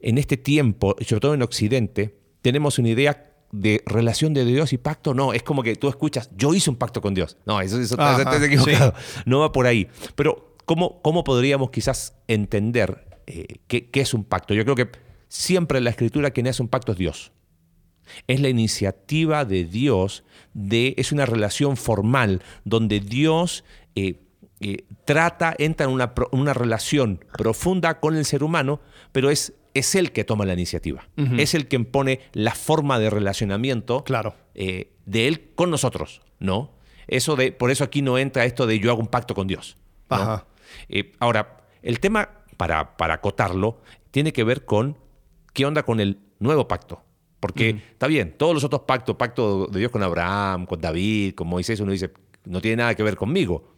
en 0.00 0.18
este 0.18 0.36
tiempo, 0.36 0.94
sobre 1.00 1.20
todo 1.20 1.34
en 1.34 1.42
Occidente, 1.42 2.16
tenemos 2.42 2.78
una 2.78 2.90
idea 2.90 3.27
de 3.52 3.82
relación 3.86 4.34
de 4.34 4.44
Dios 4.44 4.72
y 4.72 4.78
pacto. 4.78 5.14
No, 5.14 5.32
es 5.32 5.42
como 5.42 5.62
que 5.62 5.76
tú 5.76 5.88
escuchas, 5.88 6.30
yo 6.36 6.54
hice 6.54 6.70
un 6.70 6.76
pacto 6.76 7.00
con 7.00 7.14
Dios. 7.14 7.36
No, 7.46 7.60
eso, 7.60 7.80
eso 7.80 7.96
Ajá, 7.98 8.18
estás 8.18 8.42
equivocado. 8.42 8.94
No 9.24 9.40
va 9.40 9.52
por 9.52 9.66
ahí. 9.66 9.88
Pero, 10.14 10.54
¿cómo, 10.64 11.00
cómo 11.02 11.24
podríamos 11.24 11.70
quizás 11.70 12.14
entender 12.26 13.06
eh, 13.26 13.46
qué, 13.66 13.90
qué 13.90 14.00
es 14.00 14.14
un 14.14 14.24
pacto? 14.24 14.54
Yo 14.54 14.64
creo 14.64 14.76
que 14.76 14.90
siempre 15.28 15.78
en 15.78 15.84
la 15.84 15.90
escritura 15.90 16.30
quien 16.30 16.48
hace 16.48 16.62
un 16.62 16.68
pacto 16.68 16.92
es 16.92 16.98
Dios. 16.98 17.32
Es 18.26 18.40
la 18.40 18.48
iniciativa 18.48 19.44
de 19.44 19.64
Dios, 19.64 20.24
de, 20.54 20.94
es 20.96 21.12
una 21.12 21.26
relación 21.26 21.76
formal 21.76 22.42
donde 22.64 23.00
Dios 23.00 23.64
eh, 23.94 24.20
eh, 24.60 24.86
trata, 25.04 25.54
entra 25.58 25.86
en 25.86 25.92
una, 25.92 26.14
una 26.32 26.54
relación 26.54 27.24
profunda 27.36 28.00
con 28.00 28.16
el 28.16 28.24
ser 28.24 28.42
humano, 28.42 28.80
pero 29.12 29.30
es, 29.30 29.54
es 29.78 29.94
Él 29.94 30.12
que 30.12 30.24
toma 30.24 30.44
la 30.44 30.52
iniciativa. 30.54 31.08
Es 31.36 31.54
el 31.54 31.68
que 31.68 31.76
impone 31.76 32.20
la 32.32 32.54
forma 32.54 32.98
de 32.98 33.10
relacionamiento 33.10 34.04
Claro. 34.04 34.34
eh, 34.54 34.92
de 35.06 35.28
Él 35.28 35.50
con 35.54 35.70
nosotros, 35.70 36.20
¿no? 36.38 36.72
Eso 37.06 37.36
de, 37.36 37.52
por 37.52 37.70
eso 37.70 37.84
aquí 37.84 38.02
no 38.02 38.18
entra 38.18 38.44
esto 38.44 38.66
de 38.66 38.78
yo 38.78 38.90
hago 38.90 39.00
un 39.00 39.06
pacto 39.08 39.34
con 39.34 39.46
Dios. 39.46 39.76
¿no? 40.10 40.16
Ajá. 40.16 40.46
Eh, 40.88 41.12
ahora, 41.20 41.64
el 41.82 42.00
tema, 42.00 42.28
para, 42.56 42.96
para 42.96 43.14
acotarlo, 43.14 43.80
tiene 44.10 44.32
que 44.32 44.44
ver 44.44 44.64
con 44.66 44.98
qué 45.54 45.64
onda 45.64 45.82
con 45.84 46.00
el 46.00 46.18
nuevo 46.38 46.68
pacto. 46.68 47.02
Porque 47.40 47.70
está 47.92 48.08
bien, 48.08 48.34
todos 48.36 48.52
los 48.52 48.64
otros 48.64 48.82
pactos, 48.82 49.14
pacto 49.16 49.66
de 49.68 49.78
Dios 49.78 49.92
con 49.92 50.02
Abraham, 50.02 50.66
con 50.66 50.80
David, 50.80 51.34
con 51.34 51.46
Moisés, 51.46 51.78
uno 51.80 51.92
dice, 51.92 52.12
no 52.44 52.60
tiene 52.60 52.78
nada 52.78 52.94
que 52.96 53.02
ver 53.04 53.16
conmigo. 53.16 53.74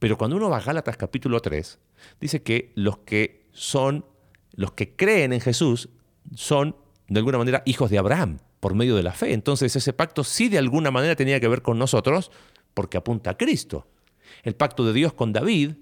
Pero 0.00 0.18
cuando 0.18 0.36
uno 0.36 0.50
va 0.50 0.56
a 0.58 0.60
Gálatas 0.60 0.96
capítulo 0.96 1.40
3, 1.40 1.78
dice 2.20 2.42
que 2.42 2.72
los 2.74 2.98
que 2.98 3.46
son, 3.52 4.04
los 4.56 4.72
que 4.72 4.94
creen 4.96 5.32
en 5.32 5.40
Jesús, 5.40 5.88
son 6.34 6.76
de 7.08 7.18
alguna 7.18 7.38
manera 7.38 7.62
hijos 7.66 7.90
de 7.90 7.98
Abraham 7.98 8.38
por 8.60 8.74
medio 8.74 8.96
de 8.96 9.02
la 9.02 9.12
fe. 9.12 9.32
Entonces 9.32 9.76
ese 9.76 9.92
pacto 9.92 10.24
sí 10.24 10.48
de 10.48 10.58
alguna 10.58 10.90
manera 10.90 11.16
tenía 11.16 11.40
que 11.40 11.48
ver 11.48 11.62
con 11.62 11.78
nosotros 11.78 12.30
porque 12.72 12.96
apunta 12.96 13.30
a 13.30 13.36
Cristo. 13.36 13.86
El 14.42 14.54
pacto 14.54 14.84
de 14.84 14.92
Dios 14.92 15.12
con 15.12 15.32
David 15.32 15.72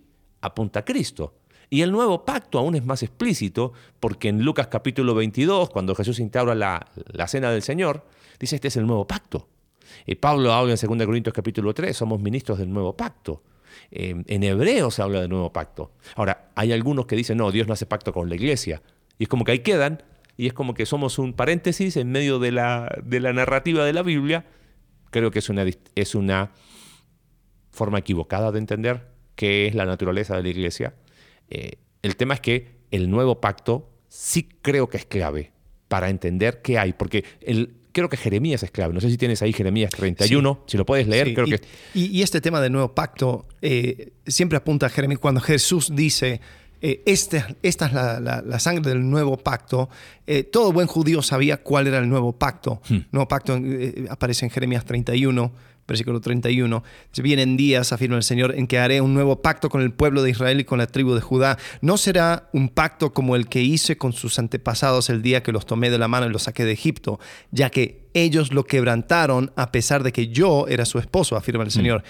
apunta 0.41 0.81
a 0.81 0.85
Cristo. 0.85 1.35
Y 1.71 1.81
el 1.81 1.91
nuevo 1.91 2.25
pacto 2.25 2.59
aún 2.59 2.75
es 2.75 2.85
más 2.85 3.03
explícito, 3.03 3.73
porque 3.99 4.29
en 4.29 4.43
Lucas 4.43 4.67
capítulo 4.67 5.15
22, 5.15 5.71
cuando 5.71 5.95
Jesús 5.95 6.19
instaura 6.19 6.55
la, 6.55 6.87
la 7.07 7.27
cena 7.29 7.51
del 7.51 7.63
Señor, 7.63 8.05
dice, 8.39 8.57
este 8.57 8.69
es 8.69 8.77
el 8.77 8.87
nuevo 8.87 9.07
pacto. 9.07 9.49
Y 10.05 10.17
Pablo 10.17 10.53
habla 10.53 10.75
en 10.75 10.99
2 10.99 11.07
Corintios 11.07 11.33
capítulo 11.33 11.73
3, 11.73 11.97
somos 11.97 12.21
ministros 12.21 12.59
del 12.59 12.71
nuevo 12.71 12.95
pacto. 12.95 13.43
Eh, 13.91 14.23
en 14.27 14.43
hebreo 14.43 14.91
se 14.91 15.03
habla 15.03 15.21
del 15.21 15.31
nuevo 15.31 15.53
pacto. 15.53 15.93
Ahora, 16.17 16.51
hay 16.55 16.73
algunos 16.73 17.07
que 17.07 17.17
dicen, 17.17 17.39
no, 17.39 17.51
Dios 17.51 17.67
no 17.67 17.73
hace 17.73 17.87
pacto 17.87 18.13
con 18.13 18.29
la 18.29 18.35
iglesia. 18.35 18.83
Y 19.19 19.25
es 19.25 19.29
como 19.29 19.45
que 19.45 19.53
ahí 19.53 19.59
quedan, 19.61 20.03
y 20.37 20.47
es 20.47 20.53
como 20.53 20.75
que 20.75 20.87
somos 20.87 21.19
un 21.19 21.35
paréntesis 21.35 21.97
en 21.97 22.11
medio 22.11 22.39
de 22.39 22.53
la, 22.53 22.95
de 23.05 23.21
la 23.21 23.33
narrativa 23.33 23.85
de 23.85 23.93
la 23.93 24.03
Biblia. 24.03 24.47
Creo 25.11 25.31
que 25.31 25.41
es 25.41 25.49
una, 25.49 25.65
es 25.95 26.15
una 26.15 26.53
forma 27.71 27.99
equivocada 27.99 28.53
de 28.53 28.59
entender 28.59 29.09
qué 29.35 29.67
es 29.67 29.75
la 29.75 29.85
naturaleza 29.85 30.37
de 30.37 30.43
la 30.43 30.49
iglesia. 30.49 30.95
Eh, 31.51 31.79
el 32.03 32.17
tema 32.17 32.35
es 32.35 32.41
que 32.41 32.83
el 32.91 33.11
nuevo 33.11 33.41
pacto 33.41 33.91
sí 34.09 34.49
creo 34.63 34.89
que 34.89 34.99
es 34.99 35.07
clave 35.07 35.53
para 35.89 36.09
entender 36.09 36.63
qué 36.63 36.79
hay, 36.79 36.93
porque 36.93 37.25
el, 37.41 37.82
creo 37.93 38.09
que 38.09 38.17
Jeremías 38.17 38.63
es 38.63 38.71
clave. 38.71 38.95
No 38.95 39.01
sé 39.01 39.11
si 39.11 39.17
tienes 39.17 39.43
ahí 39.43 39.53
Jeremías 39.53 39.91
31, 39.91 40.65
si 40.67 40.77
lo 40.77 40.85
puedes 40.87 41.07
leer, 41.07 41.35
creo 41.35 41.47
y, 41.47 41.51
que... 41.51 41.61
Y, 41.95 42.23
este 42.23 42.41
tema 42.41 42.61
del 42.61 42.73
nuevo 42.73 42.95
pacto 42.95 43.47
eh, 43.61 44.13
siempre 44.27 44.59
apunta 44.59 44.87
a 44.87 44.89
Jeremías 44.89 45.21
cuando 45.21 45.41
Jesús 45.41 45.95
dice... 45.95 46.41
Eh, 46.85 47.01
este, 47.07 47.45
esta 47.63 47.87
es 47.87 47.93
la, 47.93 48.59
sangre 48.59 48.91
del 48.91 49.09
nuevo 49.09 49.37
pacto. 49.37 49.89
Eh, 50.27 50.43
todo 50.43 50.73
buen 50.73 50.89
judío 50.89 51.23
sabía 51.23 51.59
cuál 51.59 51.87
era 51.87 51.99
el 51.99 52.09
nuevo 52.09 52.33
pacto. 52.33 52.83
El 52.91 52.97
hmm. 52.97 53.05
nuevo 53.13 53.29
pacto 53.29 53.57
aparece 54.11 54.47
en 54.47 54.51
Jeremías 54.51 54.85
31 54.85 55.53
versículo 55.87 56.21
31. 56.21 56.83
Vienen 57.23 57.57
días, 57.57 57.93
afirma 57.93 58.17
el 58.17 58.23
Señor, 58.23 58.55
en 58.57 58.67
que 58.67 58.79
haré 58.79 59.01
un 59.01 59.15
nuevo 59.15 59.43
pacto 59.43 59.69
con 59.69 59.83
el 59.83 59.93
pueblo 59.93 60.23
de 60.23 60.31
Israel 60.31 60.61
y 60.61 60.65
con 60.65 60.79
la 60.79 60.87
tribu 60.87 61.15
de 61.15 61.21
Judá. 61.21 61.59
No 61.81 61.97
será 61.97 62.49
un 62.53 62.69
pacto 62.69 63.13
como 63.13 63.37
el 63.37 63.49
que 63.49 63.63
hice 63.63 63.97
con 63.97 64.13
sus 64.13 64.39
antepasados 64.39 65.11
el 65.11 65.23
día 65.23 65.43
que 65.43 65.53
los 65.53 65.67
tomé 65.67 65.91
de 65.91 65.99
la 65.99 66.09
mano 66.09 66.27
y 66.27 66.31
los 66.31 66.45
saqué 66.45 66.65
de 66.65 66.73
Egipto, 66.73 67.21
ya 67.51 67.71
que 67.71 68.09
ellos 68.15 68.53
lo 68.53 68.65
quebrantaron 68.65 69.53
a 69.57 69.73
pesar 69.73 70.03
de 70.03 70.13
que 70.13 70.29
yo 70.29 70.67
era 70.69 70.85
su 70.85 70.99
esposo, 70.99 71.37
afirma 71.37 71.63
el 71.63 71.69
mm. 71.69 71.73
Señor. 71.73 72.05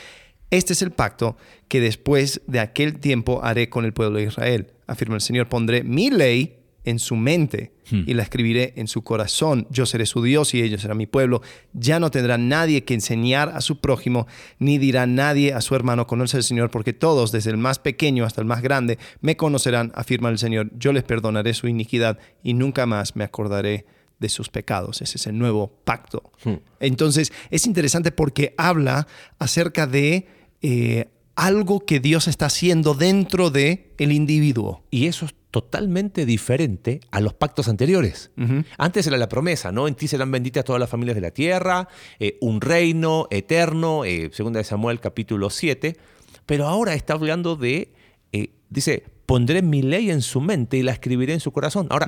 Este 0.51 0.75
es 0.75 0.83
el 0.83 0.91
pacto 0.91 1.37
que 1.69 1.81
después 1.81 2.43
de 2.47 2.61
aquel 2.61 2.99
tiempo 3.01 3.43
haré 3.43 3.71
con 3.71 3.87
el 3.87 3.95
pueblo 3.95 4.19
de 4.19 4.25
Israel, 4.25 4.67
afirma 4.87 5.15
el 5.15 5.23
Señor. 5.23 5.49
Pondré 5.49 5.83
mi 5.83 6.11
ley 6.11 6.62
en 6.85 6.99
su 6.99 7.17
mente 7.17 7.73
hmm. 7.91 8.03
y 8.07 8.15
la 8.15 8.23
escribiré 8.23 8.75
en 8.77 8.89
su 8.89 9.03
corazón. 9.03 9.67
Yo 9.71 9.87
seré 9.87 10.07
su 10.07 10.23
Dios 10.23 10.55
y 10.55 10.63
ellos 10.63 10.83
serán 10.83 10.97
mi 10.97 11.07
pueblo. 11.07 11.43
Ya 11.73 12.01
no 12.01 12.11
tendrá 12.11 12.39
nadie 12.39 12.85
que 12.85 12.95
enseñar 12.95 13.51
a 13.51 13.61
su 13.61 13.81
prójimo, 13.81 14.27
ni 14.59 14.79
dirá 14.79 15.07
nadie 15.07 15.55
a 15.55 15.61
su 15.61 15.75
hermano, 15.75 16.07
conoce 16.07 16.37
al 16.37 16.43
Señor, 16.43 16.71
porque 16.71 16.93
todos, 16.93 17.33
desde 17.33 17.51
el 17.51 17.57
más 17.57 17.79
pequeño 17.79 18.25
hasta 18.25 18.41
el 18.41 18.47
más 18.47 18.63
grande, 18.63 18.99
me 19.21 19.37
conocerán, 19.37 19.93
afirma 19.95 20.29
el 20.29 20.39
Señor. 20.39 20.71
Yo 20.79 20.93
les 20.93 21.05
perdonaré 21.05 21.55
su 21.55 21.69
iniquidad 21.69 22.19
y 22.43 22.55
nunca 22.55 22.87
más 22.87 23.17
me 23.17 23.25
acordaré 23.25 23.87
de 24.19 24.29
sus 24.29 24.49
pecados. 24.49 25.03
Ese 25.03 25.19
es 25.19 25.27
el 25.27 25.39
nuevo 25.39 25.73
pacto. 25.85 26.33
Hmm. 26.45 26.57
Entonces, 26.81 27.33
es 27.51 27.67
interesante 27.67 28.13
porque 28.13 28.55
habla 28.57 29.07
acerca 29.39 29.87
de... 29.87 30.27
Eh, 30.63 31.09
algo 31.35 31.81
que 31.81 31.99
Dios 31.99 32.29
está 32.29 32.47
haciendo 32.47 32.93
dentro 32.95 33.51
de 33.51 33.95
el 33.99 34.13
individuo. 34.13 34.85
Y 34.91 35.07
eso 35.07 35.25
es 35.25 35.35
totalmente 35.53 36.25
diferente 36.25 37.01
a 37.11 37.21
los 37.21 37.35
pactos 37.35 37.69
anteriores. 37.69 38.31
Antes 38.79 39.07
era 39.07 39.19
la 39.19 39.29
promesa, 39.29 39.71
¿no? 39.71 39.87
En 39.87 39.95
ti 39.95 40.09
serán 40.09 40.33
benditas 40.33 40.65
todas 40.65 40.81
las 40.81 40.89
familias 40.89 41.15
de 41.15 41.21
la 41.21 41.31
tierra, 41.31 41.89
eh, 42.19 42.39
un 42.41 42.63
reino 42.63 43.29
eterno, 43.31 44.07
eh, 44.07 44.31
segunda 44.33 44.59
de 44.59 44.65
Samuel 44.65 44.99
capítulo 44.99 45.51
7, 45.51 45.99
pero 46.47 46.67
ahora 46.67 46.95
está 46.95 47.13
hablando 47.13 47.55
de, 47.57 47.93
eh, 48.33 48.55
dice, 48.71 49.05
pondré 49.27 49.61
mi 49.61 49.83
ley 49.83 50.11
en 50.11 50.23
su 50.23 50.41
mente 50.41 50.79
y 50.79 50.83
la 50.83 50.93
escribiré 50.93 51.35
en 51.35 51.41
su 51.41 51.53
corazón. 51.53 51.87
Ahora, 51.91 52.07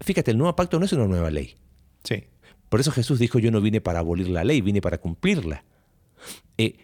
fíjate, 0.00 0.32
el 0.32 0.38
nuevo 0.38 0.56
pacto 0.56 0.80
no 0.80 0.84
es 0.84 0.92
una 0.92 1.06
nueva 1.06 1.30
ley. 1.30 1.54
Sí. 2.02 2.24
Por 2.68 2.80
eso 2.80 2.90
Jesús 2.90 3.20
dijo, 3.20 3.38
yo 3.38 3.52
no 3.52 3.60
vine 3.60 3.80
para 3.80 4.00
abolir 4.00 4.28
la 4.28 4.42
ley, 4.42 4.62
vine 4.62 4.80
para 4.80 4.98
cumplirla. 4.98 5.64
Y, 6.58 6.74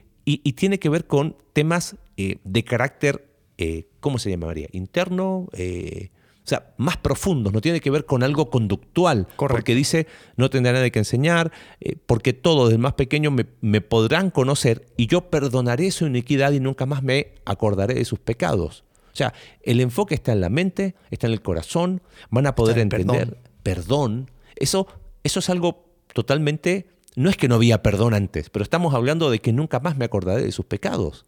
tiene 0.52 0.78
que 0.78 0.88
ver 0.88 1.06
con 1.06 1.36
temas 1.52 1.96
de 2.16 2.64
carácter 2.64 3.25
eh, 3.58 3.88
¿cómo 4.00 4.18
se 4.18 4.30
llamaría? 4.30 4.68
Interno, 4.72 5.48
eh, 5.52 6.10
o 6.46 6.48
sea, 6.48 6.74
más 6.76 6.96
profundos, 6.96 7.52
no 7.52 7.60
tiene 7.60 7.80
que 7.80 7.90
ver 7.90 8.04
con 8.04 8.22
algo 8.22 8.50
conductual, 8.50 9.26
porque 9.36 9.74
dice, 9.74 10.06
no 10.36 10.48
tendrá 10.48 10.72
nadie 10.72 10.92
que 10.92 11.00
enseñar, 11.00 11.50
eh, 11.80 11.96
porque 12.06 12.32
todos, 12.32 12.68
desde 12.68 12.78
más 12.78 12.92
pequeño, 12.92 13.32
me, 13.32 13.80
podrán 13.80 14.30
conocer 14.30 14.86
y 14.96 15.08
yo 15.08 15.28
perdonaré 15.28 15.90
su 15.90 16.06
iniquidad 16.06 16.52
y 16.52 16.60
nunca 16.60 16.86
más 16.86 17.02
me 17.02 17.32
acordaré 17.44 17.94
de 17.94 18.04
sus 18.04 18.20
pecados. 18.20 18.84
O 19.12 19.16
sea, 19.16 19.34
el 19.62 19.80
enfoque 19.80 20.14
está 20.14 20.32
en 20.32 20.40
la 20.40 20.48
mente, 20.48 20.94
está 21.10 21.26
en 21.26 21.32
el 21.32 21.42
corazón, 21.42 22.02
van 22.30 22.46
a 22.46 22.54
poder 22.54 22.78
entender 22.78 23.38
perdón. 23.66 24.30
Eso, 24.54 24.86
eso 25.24 25.40
es 25.40 25.50
algo 25.50 25.90
totalmente, 26.14 26.86
no 27.16 27.28
es 27.28 27.36
que 27.36 27.48
no 27.48 27.56
había 27.56 27.82
perdón 27.82 28.14
antes, 28.14 28.50
pero 28.50 28.62
estamos 28.62 28.94
hablando 28.94 29.28
de 29.28 29.40
que 29.40 29.52
nunca 29.52 29.80
más 29.80 29.96
me 29.96 30.04
acordaré 30.04 30.44
de 30.44 30.52
sus 30.52 30.66
pecados. 30.66 31.26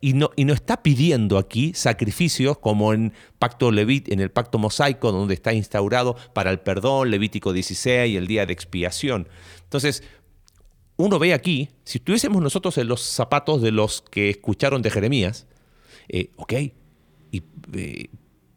Y 0.00 0.12
no, 0.12 0.30
y 0.36 0.44
no 0.44 0.52
está 0.52 0.82
pidiendo 0.82 1.38
aquí 1.38 1.72
sacrificios 1.74 2.58
como 2.58 2.92
en, 2.92 3.12
pacto 3.38 3.70
Levit, 3.70 4.10
en 4.10 4.20
el 4.20 4.30
pacto 4.30 4.58
mosaico, 4.58 5.12
donde 5.12 5.34
está 5.34 5.52
instaurado 5.52 6.16
para 6.34 6.50
el 6.50 6.60
perdón, 6.60 7.10
Levítico 7.10 7.52
16, 7.52 8.16
el 8.16 8.26
día 8.26 8.46
de 8.46 8.52
expiación. 8.52 9.28
Entonces, 9.64 10.02
uno 10.96 11.18
ve 11.18 11.32
aquí, 11.32 11.68
si 11.84 11.98
estuviésemos 11.98 12.42
nosotros 12.42 12.76
en 12.78 12.88
los 12.88 13.02
zapatos 13.02 13.62
de 13.62 13.70
los 13.70 14.02
que 14.02 14.30
escucharon 14.30 14.82
de 14.82 14.90
Jeremías, 14.90 15.46
eh, 16.08 16.30
ok, 16.36 16.52
¿y 17.30 17.42
eh, 17.74 18.10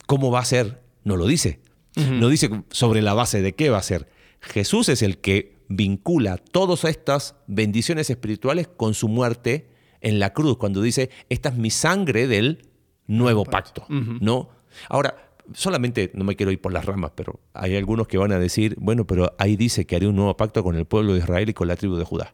cómo 0.08 0.32
va 0.32 0.40
a 0.40 0.46
ser? 0.46 0.82
No 1.04 1.18
lo 1.18 1.28
dice. 1.28 1.60
No 1.96 2.30
dice 2.30 2.50
sobre 2.70 3.02
la 3.02 3.14
base 3.14 3.42
de 3.42 3.54
qué 3.54 3.70
va 3.70 3.78
a 3.78 3.84
ser. 3.84 4.08
Jesús 4.40 4.88
es 4.88 5.02
el 5.02 5.18
que 5.18 5.58
vincula 5.68 6.38
todas 6.38 6.86
estas 6.86 7.36
bendiciones 7.48 8.10
espirituales 8.10 8.70
con 8.70 8.94
su 8.94 9.10
muerte 9.10 9.70
en 10.02 10.20
la 10.20 10.34
cruz, 10.34 10.58
cuando 10.58 10.82
dice, 10.82 11.10
esta 11.30 11.50
es 11.50 11.56
mi 11.56 11.70
sangre 11.70 12.28
del 12.28 12.68
nuevo 13.08 13.46
pacto, 13.46 13.86
¿no? 13.90 14.50
Ahora, 14.90 15.32
solamente, 15.54 16.12
no 16.14 16.24
me 16.24 16.36
quiero 16.36 16.52
ir 16.52 16.62
por 16.62 16.74
las 16.74 16.86
ramas, 16.86 17.12
pero 17.16 17.40
hay 17.54 17.76
algunos 17.76 18.08
que 18.08 18.18
van 18.18 18.32
a 18.32 18.40
decir, 18.40 18.76
bueno, 18.80 19.06
pero 19.06 19.34
ahí 19.38 19.56
dice 19.56 19.86
que 19.86 19.96
haré 19.96 20.08
un 20.08 20.16
nuevo 20.16 20.36
pacto 20.38 20.64
con 20.64 20.76
el 20.76 20.86
pueblo 20.86 21.14
de 21.14 21.20
Israel 21.20 21.50
y 21.50 21.54
con 21.54 21.68
la 21.68 21.76
tribu 21.76 21.96
de 21.96 22.06
Judá. 22.06 22.34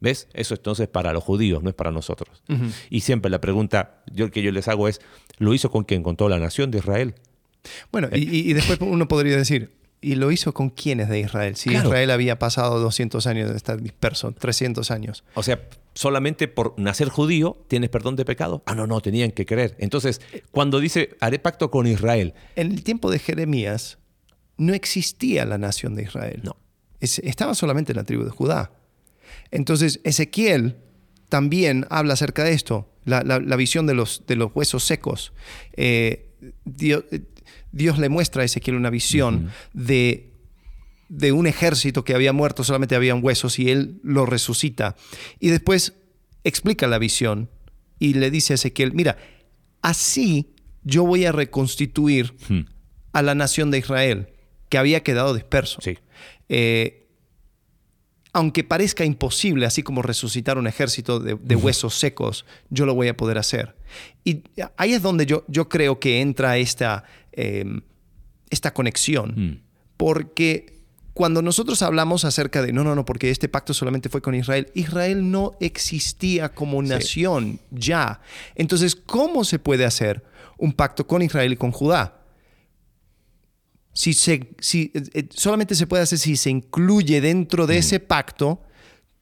¿Ves? 0.00 0.28
Eso 0.32 0.54
entonces 0.54 0.84
es 0.84 0.88
para 0.88 1.12
los 1.12 1.24
judíos, 1.24 1.62
no 1.62 1.70
es 1.70 1.74
para 1.74 1.90
nosotros. 1.90 2.42
Y 2.88 3.00
siempre 3.00 3.30
la 3.30 3.40
pregunta 3.40 4.02
yo, 4.12 4.30
que 4.30 4.42
yo 4.42 4.52
les 4.52 4.68
hago 4.68 4.86
es, 4.86 5.00
¿lo 5.38 5.54
hizo 5.54 5.70
con 5.70 5.84
quién? 5.84 6.04
¿Con 6.04 6.16
toda 6.16 6.30
la 6.30 6.38
nación 6.38 6.70
de 6.70 6.78
Israel? 6.78 7.14
Bueno, 7.90 8.08
y, 8.12 8.48
y 8.48 8.52
después 8.52 8.78
uno 8.80 9.08
podría 9.08 9.36
decir, 9.36 9.72
¿Y 10.00 10.14
lo 10.14 10.30
hizo 10.30 10.54
con 10.54 10.70
quiénes 10.70 11.08
de 11.08 11.18
Israel? 11.18 11.56
Si 11.56 11.70
Israel 11.70 12.12
había 12.12 12.38
pasado 12.38 12.78
200 12.78 13.26
años 13.26 13.50
de 13.50 13.56
estar 13.56 13.82
disperso, 13.82 14.30
300 14.30 14.92
años. 14.92 15.24
O 15.34 15.42
sea, 15.42 15.60
solamente 15.98 16.46
por 16.46 16.78
nacer 16.78 17.08
judío 17.08 17.64
tienes 17.66 17.90
perdón 17.90 18.14
de 18.14 18.24
pecado. 18.24 18.62
Ah, 18.66 18.76
no, 18.76 18.86
no, 18.86 19.00
tenían 19.00 19.32
que 19.32 19.44
creer. 19.44 19.74
Entonces, 19.80 20.20
cuando 20.52 20.78
dice, 20.78 21.16
haré 21.18 21.40
pacto 21.40 21.72
con 21.72 21.88
Israel. 21.88 22.34
En 22.54 22.70
el 22.70 22.84
tiempo 22.84 23.10
de 23.10 23.18
Jeremías 23.18 23.98
no 24.58 24.74
existía 24.74 25.44
la 25.44 25.58
nación 25.58 25.96
de 25.96 26.04
Israel. 26.04 26.42
No. 26.44 26.56
estaba 27.00 27.52
solamente 27.56 27.94
la 27.94 28.04
tribu 28.04 28.22
de 28.22 28.30
Judá. 28.30 28.70
Entonces, 29.50 29.98
Ezequiel 30.04 30.76
también 31.28 31.84
habla 31.90 32.12
acerca 32.12 32.44
de 32.44 32.52
esto, 32.52 32.88
la, 33.04 33.56
visión 33.56 33.88
de 33.88 33.94
los, 33.94 34.22
de 34.24 34.36
los 34.36 34.54
huesos 34.54 34.84
secos. 34.84 35.32
Eh, 35.72 36.30
Dios, 36.64 37.06
Dios 37.72 37.98
le 37.98 38.08
muestra 38.08 38.42
a 38.42 38.44
Ezequiel 38.44 38.76
una 38.76 38.90
visión 38.90 39.50
de, 39.72 40.30
de 41.08 41.32
un 41.32 41.46
ejército 41.46 42.04
que 42.04 42.14
había 42.14 42.32
muerto, 42.32 42.64
solamente 42.64 42.94
habían 42.94 43.24
huesos 43.24 43.58
y 43.58 43.70
él 43.70 44.00
lo 44.02 44.26
resucita. 44.26 44.96
Y 45.40 45.48
después 45.48 45.94
explica 46.44 46.86
la 46.86 46.98
visión 46.98 47.50
y 47.98 48.14
le 48.14 48.30
dice 48.30 48.52
a 48.52 48.56
Ezequiel, 48.56 48.92
mira, 48.92 49.16
así 49.82 50.54
yo 50.84 51.04
voy 51.04 51.24
a 51.24 51.32
reconstituir 51.32 52.34
a 53.12 53.22
la 53.22 53.34
nación 53.34 53.70
de 53.70 53.78
Israel, 53.78 54.28
que 54.68 54.78
había 54.78 55.02
quedado 55.02 55.34
disperso. 55.34 55.80
Eh, 56.48 57.06
aunque 58.32 58.62
parezca 58.62 59.04
imposible, 59.04 59.66
así 59.66 59.82
como 59.82 60.02
resucitar 60.02 60.58
un 60.58 60.66
ejército 60.66 61.18
de, 61.18 61.56
huesos 61.56 61.94
secos, 61.98 62.44
yo 62.70 62.86
lo 62.86 62.94
voy 62.94 63.08
a 63.08 63.16
poder 63.16 63.38
hacer. 63.38 63.74
Y 64.22 64.42
ahí 64.76 64.92
es 64.92 65.02
donde 65.02 65.26
yo, 65.26 65.44
yo 65.48 65.68
creo 65.68 65.98
que 65.98 66.20
entra 66.20 66.58
esta, 66.58 67.04
Em, 67.40 67.82
esta 68.50 68.74
conexión. 68.74 69.34
Mm. 69.36 69.60
Porque 69.96 70.77
cuando 71.18 71.42
nosotros 71.42 71.82
hablamos 71.82 72.24
acerca 72.24 72.62
de, 72.62 72.72
no, 72.72 72.84
no, 72.84 72.94
no, 72.94 73.04
porque 73.04 73.28
este 73.32 73.48
pacto 73.48 73.74
solamente 73.74 74.08
fue 74.08 74.22
con 74.22 74.36
Israel, 74.36 74.70
Israel 74.74 75.32
no 75.32 75.56
existía 75.58 76.50
como 76.50 76.80
nación 76.80 77.58
ya. 77.72 78.20
Entonces, 78.54 78.94
¿cómo 78.94 79.42
se 79.42 79.58
puede 79.58 79.84
hacer 79.84 80.22
un 80.58 80.72
pacto 80.72 81.08
con 81.08 81.20
Israel 81.22 81.52
y 81.52 81.56
con 81.56 81.72
Judá? 81.72 82.20
Si, 83.92 84.14
se, 84.14 84.48
si 84.60 84.92
eh, 84.94 85.02
eh, 85.12 85.28
solamente 85.30 85.74
se 85.74 85.88
puede 85.88 86.04
hacer 86.04 86.20
si 86.20 86.36
se 86.36 86.50
incluye 86.50 87.20
dentro 87.20 87.66
de 87.66 87.74
mm. 87.74 87.78
ese 87.78 87.98
pacto 87.98 88.62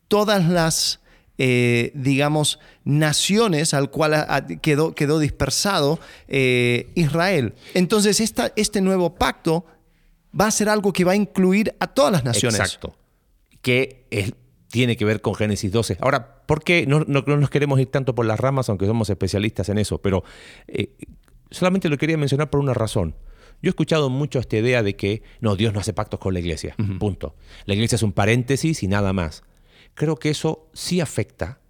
todas 0.06 0.46
las 0.46 1.00
eh, 1.38 1.92
digamos, 1.94 2.58
naciones 2.84 3.72
al 3.72 3.90
cual 3.90 4.12
a- 4.12 4.26
a- 4.36 4.46
quedó, 4.46 4.94
quedó 4.94 5.18
dispersado 5.18 5.98
eh, 6.28 6.90
Israel. 6.94 7.54
Entonces, 7.72 8.20
esta, 8.20 8.52
este 8.54 8.82
nuevo 8.82 9.14
pacto 9.14 9.64
va 10.38 10.46
a 10.46 10.50
ser 10.50 10.68
algo 10.68 10.92
que 10.92 11.04
va 11.04 11.12
a 11.12 11.16
incluir 11.16 11.74
a 11.80 11.86
todas 11.88 12.12
las 12.12 12.24
naciones. 12.24 12.58
Exacto. 12.60 12.96
Que 13.62 14.06
es- 14.10 14.32
tiene 14.68 14.96
que 14.96 15.04
ver 15.04 15.20
con 15.20 15.34
Génesis 15.34 15.70
12. 15.72 15.96
Ahora, 16.00 16.42
¿por 16.46 16.62
qué 16.62 16.86
no, 16.86 17.00
no- 17.06 17.24
no 17.26 17.36
nos 17.36 17.50
queremos 17.50 17.78
ir 17.80 17.86
tanto 17.90 18.14
por 18.14 18.26
las 18.26 18.38
ramas, 18.38 18.68
aunque 18.68 18.86
somos 18.86 19.08
especialistas 19.10 19.68
en 19.68 19.78
eso? 19.78 19.98
Pero 20.02 20.24
eh, 20.68 20.94
solamente 21.50 21.88
lo 21.88 21.96
quería 21.96 22.16
mencionar 22.18 22.50
por 22.50 22.60
una 22.60 22.74
razón. 22.74 23.14
Yo 23.62 23.68
he 23.68 23.70
escuchado 23.70 24.10
mucho 24.10 24.38
esta 24.38 24.56
idea 24.58 24.82
de 24.82 24.96
que 24.96 25.22
no, 25.40 25.56
Dios 25.56 25.72
no 25.72 25.80
hace 25.80 25.94
pactos 25.94 26.20
con 26.20 26.34
la 26.34 26.40
iglesia. 26.40 26.74
Punto. 26.98 27.36
La 27.64 27.74
iglesia 27.74 27.96
es 27.96 28.02
un 28.02 28.12
paréntesis 28.12 28.82
y 28.82 28.88
nada 28.88 29.12
más. 29.14 29.44
Creo 29.94 30.16
que 30.16 30.28
eso 30.28 30.68
sí 30.74 31.00
afecta 31.00 31.60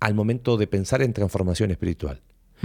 al 0.00 0.14
momento 0.14 0.56
de 0.56 0.66
pensar 0.66 1.00
en 1.02 1.12
transformación 1.12 1.70
espiritual. 1.70 2.22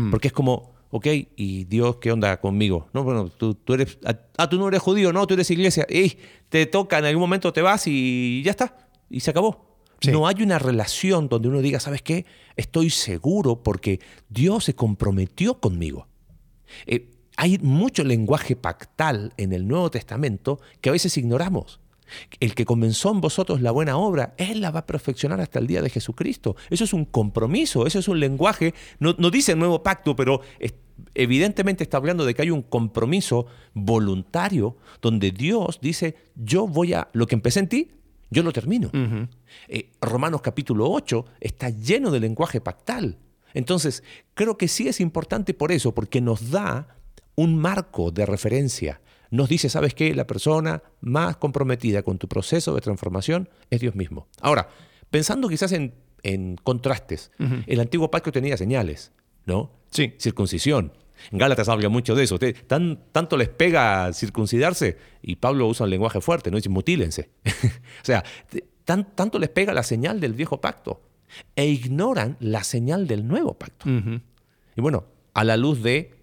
Porque 0.09 0.29
es 0.29 0.33
como, 0.33 0.73
ok, 0.89 1.07
¿y 1.35 1.65
Dios 1.65 1.97
qué 1.97 2.11
onda 2.11 2.39
conmigo? 2.39 2.87
No, 2.93 3.03
bueno, 3.03 3.29
tú, 3.29 3.55
tú 3.55 3.73
eres, 3.73 3.97
ah, 4.37 4.49
tú 4.49 4.57
no 4.57 4.67
eres 4.67 4.81
judío, 4.81 5.13
no, 5.13 5.25
tú 5.27 5.33
eres 5.33 5.49
iglesia. 5.51 5.85
Ey, 5.89 6.17
te 6.49 6.65
toca, 6.65 6.99
en 6.99 7.05
algún 7.05 7.21
momento 7.21 7.53
te 7.53 7.61
vas 7.61 7.87
y 7.87 8.41
ya 8.43 8.51
está, 8.51 8.89
y 9.09 9.19
se 9.19 9.31
acabó. 9.31 9.65
Sí. 9.99 10.11
No 10.11 10.27
hay 10.27 10.43
una 10.43 10.59
relación 10.59 11.27
donde 11.27 11.47
uno 11.47 11.61
diga, 11.61 11.79
¿sabes 11.79 12.01
qué? 12.01 12.25
Estoy 12.55 12.91
seguro 12.91 13.63
porque 13.63 13.99
Dios 14.29 14.65
se 14.65 14.75
comprometió 14.75 15.59
conmigo. 15.59 16.07
Eh, 16.85 17.09
hay 17.35 17.57
mucho 17.59 18.03
lenguaje 18.03 18.55
pactal 18.55 19.33
en 19.37 19.53
el 19.53 19.67
Nuevo 19.67 19.89
Testamento 19.89 20.59
que 20.81 20.89
a 20.89 20.91
veces 20.91 21.17
ignoramos. 21.17 21.79
El 22.39 22.55
que 22.55 22.65
comenzó 22.65 23.11
en 23.11 23.21
vosotros 23.21 23.61
la 23.61 23.71
buena 23.71 23.97
obra, 23.97 24.33
Él 24.37 24.61
la 24.61 24.71
va 24.71 24.79
a 24.81 24.85
perfeccionar 24.85 25.39
hasta 25.41 25.59
el 25.59 25.67
día 25.67 25.81
de 25.81 25.89
Jesucristo. 25.89 26.55
Eso 26.69 26.83
es 26.83 26.93
un 26.93 27.05
compromiso, 27.05 27.85
eso 27.87 27.99
es 27.99 28.07
un 28.07 28.19
lenguaje, 28.19 28.73
no, 28.99 29.15
no 29.17 29.29
dice 29.29 29.55
nuevo 29.55 29.83
pacto, 29.83 30.15
pero 30.15 30.41
es- 30.59 30.73
evidentemente 31.13 31.83
está 31.83 31.97
hablando 31.97 32.25
de 32.25 32.33
que 32.33 32.41
hay 32.41 32.49
un 32.51 32.61
compromiso 32.63 33.45
voluntario 33.73 34.77
donde 35.01 35.31
Dios 35.31 35.79
dice, 35.81 36.15
yo 36.35 36.67
voy 36.67 36.93
a, 36.93 37.09
lo 37.13 37.25
que 37.27 37.35
empecé 37.35 37.59
en 37.59 37.67
ti, 37.69 37.87
yo 38.29 38.43
lo 38.43 38.51
termino. 38.51 38.89
Eh, 39.67 39.91
Romanos 40.01 40.41
capítulo 40.41 40.89
8 40.91 41.25
está 41.39 41.69
lleno 41.69 42.11
de 42.11 42.19
lenguaje 42.19 42.61
pactal. 42.61 43.17
Entonces, 43.53 44.03
creo 44.33 44.57
que 44.57 44.67
sí 44.67 44.87
es 44.87 44.99
importante 44.99 45.53
por 45.53 45.71
eso, 45.71 45.93
porque 45.95 46.19
nos 46.21 46.51
da 46.51 46.95
un 47.35 47.57
marco 47.57 48.11
de 48.11 48.25
referencia. 48.25 48.99
Nos 49.31 49.49
dice, 49.49 49.69
¿sabes 49.69 49.93
qué? 49.93 50.13
La 50.15 50.25
persona 50.27 50.83
más 51.01 51.37
comprometida 51.37 52.03
con 52.03 52.17
tu 52.17 52.27
proceso 52.27 52.73
de 52.75 52.81
transformación 52.81 53.49
es 53.69 53.81
Dios 53.81 53.95
mismo. 53.95 54.27
Ahora, 54.41 54.69
pensando 55.09 55.49
quizás 55.49 55.71
en, 55.73 55.93
en 56.23 56.55
contrastes, 56.63 57.31
el 57.67 57.79
antiguo 57.79 58.09
pacto 58.11 58.31
tenía 58.31 58.57
señales, 58.57 59.11
¿no? 59.45 59.71
Sí. 59.91 60.13
Circuncisión. 60.19 60.93
En 61.31 61.39
Gálatas 61.39 61.67
habla 61.67 61.89
mucho 61.89 62.13
de 62.13 62.23
eso. 62.23 62.35
Usted, 62.35 62.55
tan, 62.67 62.99
tanto 63.11 63.37
les 63.37 63.49
pega 63.49 64.13
circuncidarse 64.13 64.97
y 65.21 65.37
Pablo 65.37 65.67
usa 65.67 65.85
un 65.85 65.89
lenguaje 65.89 66.21
fuerte, 66.21 66.51
¿no? 66.51 66.57
Dice, 66.57 66.69
mutílense. 66.69 67.31
o 67.45 68.05
sea, 68.05 68.23
tan- 68.85 69.15
tanto 69.15 69.39
les 69.39 69.49
pega 69.49 69.73
la 69.73 69.83
señal 69.83 70.19
del 70.19 70.33
viejo 70.33 70.61
pacto 70.61 71.01
e 71.55 71.65
ignoran 71.67 72.37
la 72.39 72.63
señal 72.63 73.07
del 73.07 73.27
nuevo 73.27 73.55
pacto. 73.55 73.89
Y 73.89 74.81
bueno, 74.81 75.05
a 75.33 75.43
la 75.43 75.57
luz 75.57 75.81
de 75.81 76.13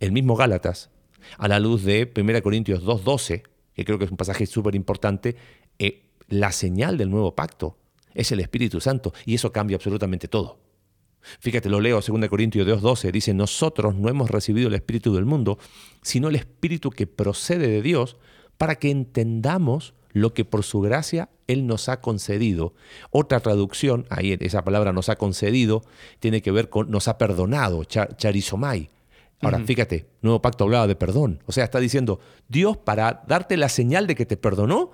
el 0.00 0.12
mismo 0.12 0.34
Gálatas, 0.34 0.90
a 1.38 1.48
la 1.48 1.58
luz 1.60 1.82
de 1.84 2.10
1 2.16 2.42
Corintios 2.42 2.84
2.12, 2.84 3.42
que 3.74 3.84
creo 3.84 3.98
que 3.98 4.04
es 4.04 4.10
un 4.10 4.16
pasaje 4.16 4.46
súper 4.46 4.74
importante, 4.74 5.36
eh, 5.78 6.02
la 6.28 6.52
señal 6.52 6.96
del 6.98 7.10
nuevo 7.10 7.34
pacto 7.34 7.76
es 8.14 8.30
el 8.32 8.40
Espíritu 8.40 8.80
Santo 8.80 9.12
y 9.26 9.34
eso 9.34 9.52
cambia 9.52 9.76
absolutamente 9.76 10.28
todo. 10.28 10.58
Fíjate, 11.38 11.68
lo 11.70 11.80
leo 11.80 12.00
2 12.00 12.28
Corintios 12.28 12.66
2.12, 12.66 13.10
dice, 13.12 13.32
nosotros 13.34 13.94
no 13.94 14.08
hemos 14.08 14.30
recibido 14.30 14.68
el 14.68 14.74
Espíritu 14.74 15.14
del 15.14 15.24
mundo, 15.24 15.58
sino 16.02 16.28
el 16.28 16.34
Espíritu 16.36 16.90
que 16.90 17.06
procede 17.06 17.68
de 17.68 17.80
Dios, 17.80 18.16
para 18.58 18.74
que 18.76 18.90
entendamos 18.90 19.94
lo 20.12 20.34
que 20.34 20.44
por 20.44 20.62
su 20.64 20.80
gracia 20.80 21.30
Él 21.46 21.66
nos 21.66 21.88
ha 21.88 22.00
concedido. 22.00 22.74
Otra 23.10 23.40
traducción, 23.40 24.04
ahí 24.10 24.36
esa 24.40 24.62
palabra 24.64 24.92
nos 24.92 25.08
ha 25.08 25.16
concedido, 25.16 25.82
tiene 26.20 26.42
que 26.42 26.50
ver 26.50 26.68
con 26.68 26.90
nos 26.90 27.08
ha 27.08 27.18
perdonado, 27.18 27.84
cha- 27.84 28.08
charizomai. 28.16 28.90
Ahora, 29.42 29.60
fíjate, 29.60 30.06
Nuevo 30.22 30.40
Pacto 30.40 30.64
hablaba 30.64 30.86
de 30.86 30.94
perdón. 30.94 31.42
O 31.46 31.52
sea, 31.52 31.64
está 31.64 31.80
diciendo, 31.80 32.20
Dios 32.48 32.76
para 32.76 33.24
darte 33.26 33.56
la 33.56 33.68
señal 33.68 34.06
de 34.06 34.14
que 34.14 34.24
te 34.24 34.36
perdonó, 34.36 34.92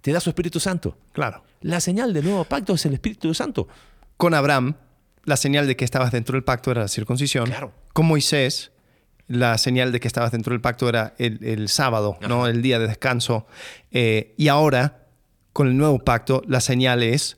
te 0.00 0.12
da 0.12 0.20
su 0.20 0.30
Espíritu 0.30 0.60
Santo. 0.60 0.96
Claro. 1.12 1.42
La 1.60 1.80
señal 1.80 2.12
del 2.12 2.24
Nuevo 2.24 2.44
Pacto 2.44 2.74
es 2.74 2.86
el 2.86 2.94
Espíritu 2.94 3.34
Santo. 3.34 3.68
Con 4.16 4.34
Abraham, 4.34 4.76
la 5.24 5.36
señal 5.36 5.66
de 5.66 5.76
que 5.76 5.84
estabas 5.84 6.12
dentro 6.12 6.34
del 6.34 6.44
pacto 6.44 6.70
era 6.70 6.82
la 6.82 6.88
circuncisión. 6.88 7.46
Claro. 7.46 7.72
Con 7.92 8.06
Moisés, 8.06 8.70
la 9.26 9.58
señal 9.58 9.92
de 9.92 10.00
que 10.00 10.08
estabas 10.08 10.32
dentro 10.32 10.52
del 10.52 10.60
pacto 10.60 10.88
era 10.88 11.14
el, 11.18 11.44
el 11.44 11.68
sábado, 11.68 12.16
¿no? 12.26 12.46
el 12.46 12.62
día 12.62 12.78
de 12.78 12.86
descanso. 12.86 13.46
Eh, 13.90 14.34
y 14.38 14.48
ahora, 14.48 15.08
con 15.52 15.66
el 15.68 15.76
nuevo 15.76 15.98
pacto, 15.98 16.42
la 16.46 16.60
señal 16.60 17.02
es 17.02 17.36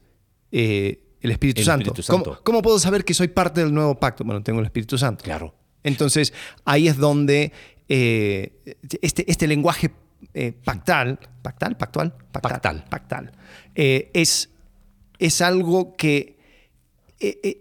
eh, 0.53 1.03
el 1.21 1.31
Espíritu 1.31 1.61
El 1.61 1.67
Santo. 1.67 1.83
Espíritu 1.87 2.03
Santo. 2.03 2.25
¿Cómo, 2.25 2.43
cómo 2.45 2.63
puedo 2.63 2.79
saber 2.79 3.05
que 3.05 3.15
soy 3.15 3.29
parte 3.29 3.63
del 3.63 3.73
nuevo 3.73 3.99
pacto? 3.99 4.25
Bueno, 4.25 4.43
tengo 4.43 4.61
el 4.61 4.67
Espíritu 4.67 4.99
Santo. 4.99 5.25
Claro. 5.25 5.55
Entonces, 5.83 6.33
ahí 6.65 6.89
es 6.89 6.97
donde 6.97 7.53
eh, 7.89 8.53
este, 9.01 9.31
este 9.31 9.47
lenguaje 9.47 9.91
eh, 10.35 10.53
pactal, 10.53 11.19
pactal, 11.43 11.77
pactual, 11.77 12.15
Pactal. 12.33 12.85
pactal, 12.89 13.33
eh, 13.75 14.11
es, 14.13 14.51
es 15.19 15.41
algo 15.41 15.97
que 15.97 16.37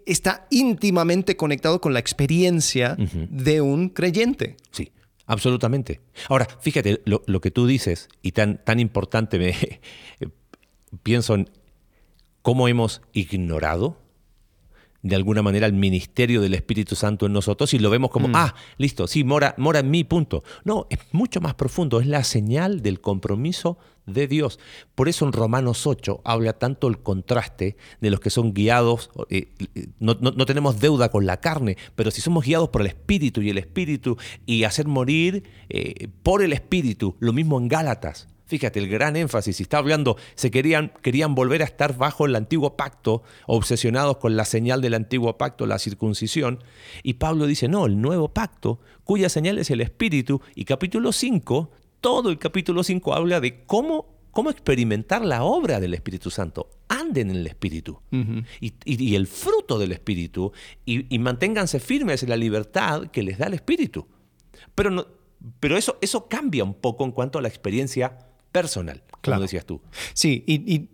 está 0.06 0.46
íntimamente 0.52 1.36
conectado 1.36 1.82
con 1.82 1.92
la 1.92 2.00
experiencia 2.00 2.96
de 2.98 3.62
un 3.62 3.90
creyente. 3.90 4.56
Sí, 4.70 4.92
absolutamente. 5.26 6.00
Ahora, 6.30 6.48
fíjate, 6.62 7.02
lo, 7.06 7.24
lo 7.26 7.42
que 7.42 7.50
tú 7.50 7.66
dices, 7.66 8.08
y 8.22 8.34
tan, 8.34 8.64
tan 8.64 8.80
importante, 8.80 9.40
me 9.40 9.56
pienso 11.04 11.34
en 11.34 11.50
cómo 12.44 12.68
hemos 12.68 13.02
ignorado 13.14 13.98
de 15.08 15.16
alguna 15.16 15.42
manera 15.42 15.66
el 15.68 15.74
ministerio 15.74 16.42
del 16.42 16.54
Espíritu 16.54 16.96
Santo 16.96 17.26
en 17.26 17.34
nosotros 17.34 17.74
y 17.74 17.80
lo 17.80 17.90
vemos 17.90 18.12
como, 18.12 18.28
ah, 18.36 18.54
listo, 18.78 19.08
sí, 19.08 19.24
mora, 19.24 19.56
mora 19.58 19.80
en 19.80 19.90
mí, 19.92 20.04
punto. 20.04 20.44
No, 20.64 20.88
es 20.90 21.00
mucho 21.12 21.42
más 21.42 21.56
profundo, 21.56 22.00
es 22.00 22.08
la 22.08 22.24
señal 22.24 22.82
del 22.82 23.02
compromiso 23.02 23.78
de 24.06 24.28
Dios. 24.28 24.58
Por 24.96 25.10
eso 25.10 25.26
en 25.26 25.34
Romanos 25.34 25.86
8 25.86 26.22
habla 26.24 26.54
tanto 26.54 26.88
el 26.88 27.00
contraste 27.00 27.76
de 28.00 28.10
los 28.10 28.20
que 28.22 28.30
son 28.30 28.54
guiados, 28.54 29.10
eh, 29.30 29.50
eh, 29.76 29.88
no, 30.00 30.16
no- 30.22 30.32
no 30.32 30.46
tenemos 30.46 30.80
deuda 30.80 31.10
con 31.10 31.26
la 31.26 31.42
carne, 31.42 31.76
pero 31.96 32.10
si 32.12 32.22
somos 32.22 32.46
guiados 32.46 32.70
por 32.70 32.82
el 32.82 32.88
Espíritu 32.88 33.42
y 33.42 33.50
el 33.50 33.58
Espíritu 33.58 34.18
y 34.46 34.64
hacer 34.64 34.88
morir 34.88 35.44
eh, 35.70 36.08
por 36.24 36.42
el 36.42 36.54
Espíritu, 36.54 37.16
lo 37.20 37.34
mismo 37.34 37.58
en 37.60 37.68
Gálatas. 37.68 38.28
Fíjate, 38.48 38.80
el 38.80 38.88
gran 38.88 39.16
énfasis, 39.16 39.58
si 39.58 39.64
está 39.64 39.78
hablando, 39.78 40.16
se 40.36 40.50
querían, 40.52 40.94
querían 41.02 41.36
volver 41.36 41.62
a 41.62 41.66
estar 41.66 41.98
bajo 41.98 42.26
el 42.26 42.36
antiguo 42.36 42.78
pacto, 42.78 43.24
obsesionados 43.46 44.18
con 44.18 44.36
la 44.38 44.46
señal 44.46 44.82
del 44.82 44.94
antiguo 44.94 45.38
pacto, 45.38 45.66
la 45.66 45.80
circuncisión. 45.80 46.64
Y 47.04 47.16
Pablo 47.16 47.46
dice, 47.46 47.68
no, 47.68 47.86
el 47.86 48.00
nuevo 48.02 48.30
pacto, 48.30 48.80
cuya 49.04 49.30
señal 49.30 49.58
es 49.60 49.70
el 49.70 49.82
Espíritu. 49.82 50.42
Y 50.56 50.66
capítulo 50.66 51.12
5, 51.12 51.72
todo 52.02 52.30
el 52.30 52.40
capítulo 52.40 52.84
5 52.84 53.14
habla 53.14 53.42
de 53.42 53.66
cómo, 53.66 54.16
cómo 54.32 54.50
experimentar 54.50 55.26
la 55.26 55.44
obra 55.44 55.80
del 55.80 55.94
Espíritu 55.94 56.30
Santo. 56.32 56.70
Anden 56.88 57.30
en 57.32 57.36
el 57.38 57.48
Espíritu. 57.48 58.00
y, 58.12 58.68
y- 58.86 59.04
y 59.12 59.16
el 59.16 59.28
fruto 59.28 59.78
del 59.78 59.92
Espíritu. 59.92 60.54
Y, 60.86 61.14
y 61.14 61.20
manténganse 61.20 61.80
firmes 61.82 62.24
en 62.24 62.30
la 62.30 62.38
libertad 62.38 63.08
que 63.08 63.24
les 63.24 63.38
da 63.40 63.48
el 63.48 63.56
Espíritu. 63.56 64.08
Pero, 64.74 64.90
no, 64.92 65.06
pero 65.60 65.76
eso, 65.76 65.98
eso 66.02 66.28
cambia 66.30 66.64
un 66.64 66.76
poco 66.76 67.04
en 67.04 67.12
cuanto 67.12 67.40
a 67.40 67.42
la 67.42 67.48
experiencia 67.50 68.18
personal, 68.62 69.02
como 69.10 69.22
Claro. 69.22 69.42
decías 69.42 69.66
tú. 69.66 69.82
Sí, 70.14 70.44
y, 70.48 70.56
y 70.74 70.90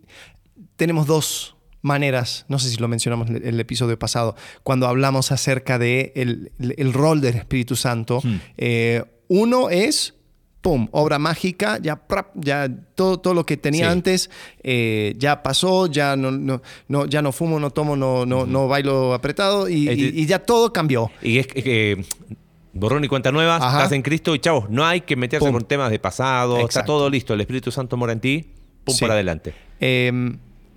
tenemos 0.76 1.06
dos 1.06 1.56
maneras, 1.82 2.46
no 2.48 2.58
sé 2.58 2.70
si 2.70 2.76
lo 2.78 2.88
mencionamos 2.88 3.28
en 3.28 3.46
el 3.46 3.60
episodio 3.60 3.98
pasado, 3.98 4.36
cuando 4.62 4.86
hablamos 4.88 5.32
acerca 5.32 5.78
de 5.78 6.12
el, 6.16 6.50
el- 6.58 6.74
el 6.78 6.92
rol 6.92 7.20
del 7.20 7.34
Espíritu 7.36 7.76
Santo. 7.76 8.22
Eh, 8.56 9.04
uno 9.28 9.68
es, 9.70 10.14
¡pum!, 10.62 10.88
obra 10.92 11.18
mágica, 11.18 11.78
ya, 11.82 11.96
prap, 12.06 12.28
ya 12.36 12.68
todo, 12.94 13.18
todo 13.20 13.34
lo 13.34 13.44
que 13.44 13.58
tenía 13.58 13.86
Sí. 13.86 13.92
antes 13.92 14.30
eh, 14.62 15.14
ya 15.18 15.42
pasó, 15.42 15.86
ya 15.86 16.16
no, 16.16 16.30
no, 16.30 16.62
no- 16.88 17.04
ya 17.04 17.20
no 17.20 17.32
fumo, 17.32 17.60
no 17.60 17.70
tomo, 17.70 17.96
no, 17.96 18.24
no, 18.24 18.46
no 18.46 18.66
bailo 18.66 19.12
apretado 19.12 19.68
y, 19.68 19.88
Es 19.88 19.96
de- 19.98 20.04
y- 20.04 20.20
y 20.22 20.26
ya 20.26 20.38
todo 20.38 20.72
cambió. 20.72 21.10
Y 21.22 21.38
es 21.38 21.46
que 21.48 22.02
borrón 22.74 23.04
y 23.04 23.08
cuenta 23.08 23.32
nueva, 23.32 23.56
Ajá. 23.56 23.78
estás 23.78 23.92
en 23.92 24.02
Cristo 24.02 24.34
y 24.34 24.38
chavos, 24.40 24.68
no 24.70 24.84
hay 24.84 25.00
que 25.02 25.16
meterse 25.16 25.46
Pum. 25.46 25.52
con 25.54 25.64
temas 25.64 25.90
de 25.90 25.98
pasado, 25.98 26.58
está 26.58 26.84
todo 26.84 27.08
listo, 27.08 27.34
el 27.34 27.40
Espíritu 27.40 27.70
Santo 27.70 27.96
mora 27.96 28.12
en 28.12 28.20
ti, 28.20 28.50
pum 28.84 28.94
Sí. 28.94 29.00
para 29.02 29.14
adelante. 29.14 29.54
Eh, 29.80 30.36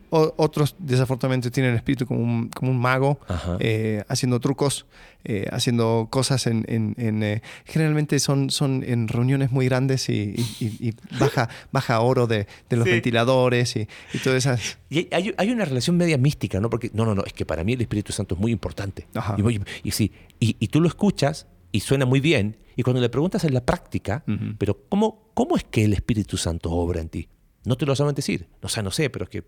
O- 0.10 0.34
otros, 0.38 0.74
desafortunadamente, 0.80 1.52
tienen 1.52 1.72
el 1.74 1.78
espíritu 1.80 2.06
como 2.06 2.22
un, 2.24 2.48
como 2.48 2.72
un 2.72 2.80
mago, 2.80 3.20
eh, 3.60 4.06
haciendo 4.08 4.40
trucos, 4.40 4.86
eh, 5.26 5.48
haciendo 5.52 6.08
cosas 6.10 6.48
en... 6.48 6.64
en- 6.70 6.96
en, 6.98 7.24
eh, 7.24 7.42
generalmente 7.66 8.18
son, 8.20 8.50
son 8.50 8.86
en 8.88 9.10
reuniones 9.10 9.52
muy 9.52 9.66
grandes 9.66 10.08
y, 10.08 10.34
y- 10.38 10.66
y- 10.66 10.88
y 10.90 10.94
baja, 11.20 11.50
baja 11.74 12.00
oro 12.00 12.26
de, 12.26 12.48
de 12.70 12.78
los 12.78 12.86
Sí. 12.86 12.92
ventiladores 12.92 13.76
y, 13.76 13.90
y 14.14 14.18
todas 14.20 14.38
esas... 14.38 14.78
Y 14.90 15.00
hay- 15.00 15.10
hay, 15.12 15.36
hay 15.38 15.52
una 15.52 15.66
relación 15.66 15.98
media 15.98 16.18
mística, 16.18 16.62
¿no? 16.62 16.70
Porque, 16.70 16.90
no, 16.94 17.04
no, 17.04 17.14
no, 17.14 17.26
es 17.26 17.34
que 17.34 17.46
para 17.46 17.66
mí 17.66 17.74
el 17.74 17.82
Espíritu 17.82 18.14
Santo 18.14 18.36
es 18.36 18.40
muy 18.40 18.54
importante. 18.54 19.08
Ajá. 19.14 19.36
Y, 19.38 19.42
voy- 19.42 19.62
y 19.84 19.92
sí, 19.92 20.14
y, 20.40 20.56
y 20.58 20.68
tú 20.70 20.80
lo 20.80 20.88
escuchas 20.88 21.48
y 21.72 21.80
suena 21.82 22.06
muy 22.06 22.20
bien, 22.20 22.58
y 22.76 22.84
cuando 22.84 23.02
le 23.02 23.10
preguntas 23.10 23.44
en 23.44 23.54
la 23.54 23.66
práctica, 23.66 24.24
Ujú. 24.28 24.56
pero 24.58 24.78
¿cómo, 24.90 25.32
¿cómo 25.34 25.58
es 25.58 25.64
que 25.64 25.84
el 25.84 25.94
Espíritu 25.94 26.38
Santo 26.38 26.72
obra 26.72 27.02
en 27.02 27.10
ti? 27.10 27.28
No 27.66 27.76
te 27.76 27.86
lo 27.86 27.96
saben 27.96 28.16
decir. 28.16 28.48
O 28.62 28.70
sea, 28.70 28.84
no 28.84 28.92
sé, 28.92 29.10
pero 29.10 29.24
es 29.26 29.30
que 29.30 29.44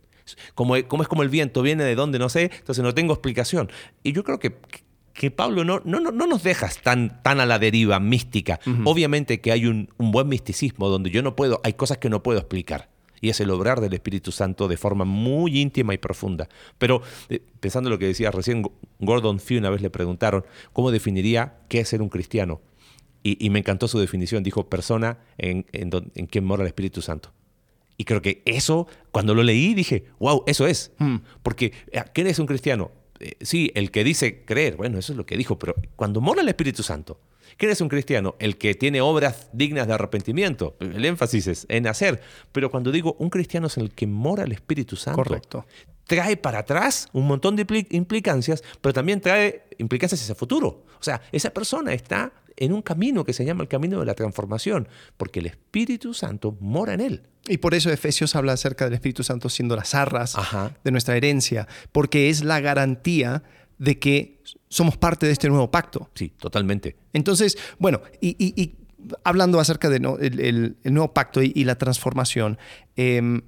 como, 0.55 0.75
como 0.87 1.03
es 1.03 1.09
como 1.09 1.23
el 1.23 1.29
viento, 1.29 1.61
viene 1.61 1.83
de 1.83 1.95
donde 1.95 2.19
no 2.19 2.27
sé, 2.29 2.51
entonces 2.59 2.83
no 2.83 2.93
tengo 2.93 3.13
explicación. 3.13 3.69
Y 4.03 4.11
yo 4.11 4.23
creo 4.23 4.39
que, 4.39 4.57
que 5.13 5.31
Pablo 5.31 5.63
no, 5.63 5.81
no, 5.85 5.99
no, 5.99 6.11
no 6.11 6.27
nos 6.27 6.43
dejas 6.43 6.81
tan, 6.81 7.21
tan 7.23 7.39
a 7.39 7.45
la 7.45 7.59
deriva 7.59 7.99
mística. 7.99 8.59
Obviamente 8.83 9.39
que 9.41 9.51
hay 9.51 9.65
un, 9.67 9.89
un 9.97 10.11
buen 10.11 10.27
misticismo 10.27 10.89
donde 10.89 11.11
yo 11.11 11.21
no 11.21 11.35
puedo, 11.35 11.61
hay 11.63 11.73
cosas 11.73 11.97
que 11.99 12.09
no 12.09 12.21
puedo 12.23 12.39
explicar. 12.39 12.89
Y 13.21 13.29
es 13.29 13.39
el 13.39 13.49
obrar 13.51 13.81
del 13.81 13.93
Espíritu 13.93 14.31
Santo 14.31 14.67
de 14.67 14.77
forma 14.77 15.05
muy 15.05 15.59
íntima 15.59 15.93
y 15.93 15.97
profunda. 15.97 16.47
Pero 16.77 17.01
eh, 17.29 17.41
pensando 17.59 17.89
en 17.89 17.91
lo 17.91 17.99
que 17.99 18.07
decía 18.07 18.31
recién, 18.31 18.63
Gordon 18.99 19.39
Fee 19.39 19.57
una 19.57 19.69
vez 19.69 19.81
le 19.81 19.89
preguntaron 19.89 20.45
cómo 20.73 20.91
definiría 20.91 21.57
qué 21.67 21.79
es 21.81 21.89
ser 21.89 22.01
un 22.01 22.09
cristiano. 22.09 22.61
Y, 23.23 23.43
y 23.45 23.49
me 23.49 23.59
encantó 23.59 23.87
su 23.87 23.99
definición. 23.99 24.43
Dijo, 24.43 24.69
persona 24.69 25.19
en, 25.37 25.65
en, 25.73 25.89
don- 25.89 26.11
en 26.15 26.25
quien 26.25 26.45
mora 26.45 26.63
el 26.63 26.67
Espíritu 26.67 27.01
Santo. 27.01 27.31
Y 27.97 28.05
creo 28.05 28.21
que 28.21 28.41
eso, 28.45 28.87
cuando 29.11 29.35
lo 29.35 29.43
leí, 29.43 29.73
dije, 29.73 30.05
wow, 30.19 30.43
eso 30.47 30.65
es. 30.67 30.93
Hmm. 30.99 31.17
Porque, 31.43 31.73
eh, 31.91 32.01
¿quién 32.13 32.27
es 32.27 32.39
un 32.39 32.45
cristiano? 32.45 32.91
Eh, 33.19 33.33
sí, 33.41 33.71
el 33.75 33.91
que 33.91 34.05
dice 34.05 34.45
creer, 34.45 34.77
bueno, 34.77 34.97
eso 34.97 35.11
es 35.11 35.17
lo 35.17 35.25
que 35.25 35.35
dijo, 35.35 35.59
pero 35.59 35.75
cuando 35.97 36.21
mora 36.21 36.41
el 36.41 36.47
Espíritu 36.47 36.81
Santo, 36.81 37.19
¿quién 37.59 37.71
es 37.71 37.81
un 37.81 37.89
cristiano? 37.89 38.35
El 38.39 38.57
que 38.57 38.73
tiene 38.73 39.01
obras 39.01 39.49
dignas 39.53 39.85
de 39.85 39.93
arrepentimiento. 39.93 40.75
El 40.79 41.05
énfasis 41.05 41.45
es 41.45 41.65
en 41.69 41.85
hacer. 41.85 42.21
Pero 42.51 42.71
cuando 42.71 42.91
digo 42.91 43.15
un 43.19 43.29
cristiano 43.29 43.67
es 43.67 43.77
el 43.77 43.91
que 43.91 44.07
mora 44.07 44.45
el 44.45 44.51
Espíritu 44.53 44.95
Santo. 44.95 45.21
Correcto. 45.21 45.67
Trae 46.05 46.37
para 46.37 46.59
atrás 46.59 47.07
un 47.13 47.27
montón 47.27 47.55
de 47.55 47.67
impli- 47.67 47.85
implicancias, 47.91 48.63
pero 48.81 48.93
también 48.93 49.21
trae 49.21 49.65
implicancias 49.77 50.21
hacia 50.21 50.31
el 50.33 50.37
futuro. 50.39 50.85
O 50.99 51.03
sea, 51.03 51.21
esa 51.31 51.51
persona 51.51 51.93
está 51.93 52.31
en 52.57 52.73
un 52.73 52.81
camino 52.81 53.23
que 53.23 53.33
se 53.33 53.45
llama 53.45 53.61
el 53.61 53.69
camino 53.69 53.99
de 53.99 54.05
la 54.05 54.15
transformación, 54.15 54.87
porque 55.17 55.39
el 55.39 55.45
Espíritu 55.45 56.13
Santo 56.15 56.57
mora 56.59 56.93
en 56.95 57.01
él. 57.01 57.23
Y 57.47 57.57
por 57.57 57.73
eso 57.73 57.91
Efesios 57.91 58.35
habla 58.35 58.53
acerca 58.53 58.85
del 58.85 58.95
Espíritu 58.95 59.23
Santo 59.23 59.49
siendo 59.49 59.75
las 59.75 59.93
arras 59.95 60.35
Ajá. 60.35 60.75
de 60.83 60.91
nuestra 60.91 61.15
herencia, 61.15 61.67
porque 61.91 62.29
es 62.29 62.43
la 62.43 62.59
garantía 62.59 63.43
de 63.77 63.97
que 63.99 64.38
somos 64.69 64.97
parte 64.97 65.25
de 65.25 65.31
este 65.33 65.49
nuevo 65.49 65.69
pacto. 65.71 66.09
Sí, 66.15 66.29
totalmente. 66.37 66.95
Entonces, 67.13 67.57
bueno, 67.79 68.01
y, 68.21 68.35
y- 68.37 68.53
y 68.61 68.75
hablando 69.23 69.59
acerca 69.59 69.89
del 69.89 70.05
el, 70.21 70.77
el 70.83 70.93
nuevo 70.93 71.13
pacto 71.13 71.41
y, 71.41 71.51
y 71.55 71.63
la 71.65 71.75
transformación, 71.77 72.57
em, 72.95 73.41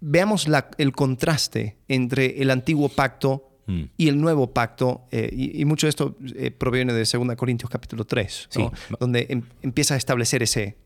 veamos 0.00 0.48
la- 0.48 0.70
el 0.78 0.92
contraste 0.92 1.78
entre 1.88 2.40
el 2.42 2.50
antiguo 2.50 2.88
pacto 2.88 3.44
Mm. 3.66 3.82
y 3.98 4.08
el 4.08 4.18
nuevo 4.18 4.54
pacto, 4.54 5.02
eh, 5.10 5.28
y, 5.30 5.60
y 5.60 5.64
mucho 5.66 5.86
de 5.86 5.90
esto 5.90 6.16
eh, 6.36 6.50
proviene 6.50 6.94
de 6.94 7.00
2 7.04 7.36
Corintios 7.36 7.68
capítulo 7.70 8.06
3, 8.06 8.48
¿no? 8.56 8.70
Sí. 8.70 8.94
donde 8.98 9.26
em- 9.28 9.42
empieza 9.60 9.92
a 9.92 9.98
establecer 9.98 10.42
ese... 10.42 10.78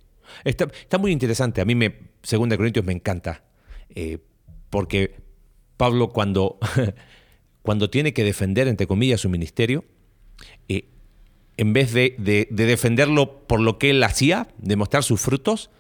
Está, 0.43 0.65
está 0.65 0.99
muy 0.99 1.13
interesante. 1.13 1.61
A 1.61 1.65
mí, 1.65 1.77
me, 1.77 1.95
Segunda 2.25 2.55
de 2.55 2.57
Corintios, 2.59 2.85
me 2.85 2.93
encanta. 2.93 3.45
eh, 3.91 4.19
porque 4.69 5.15
Pablo, 5.77 6.09
cuando, 6.09 6.59
cuando 7.63 7.91
tiene 7.91 8.13
que 8.13 8.25
defender, 8.25 8.69
entre 8.69 8.87
comillas, 8.87 9.21
su 9.21 9.29
ministerio, 9.29 9.85
eh, 10.69 10.85
en 11.57 11.73
vez 11.73 11.93
de, 11.93 12.17
de- 12.19 12.49
de 12.51 12.67
defenderlo 12.67 13.47
por 13.47 13.61
lo 13.61 13.79
que 13.79 13.91
él 13.91 14.03
hacía, 14.03 14.49
de 14.59 14.77
mostrar 14.77 15.03
sus 15.05 15.21
frutos, 15.21 15.71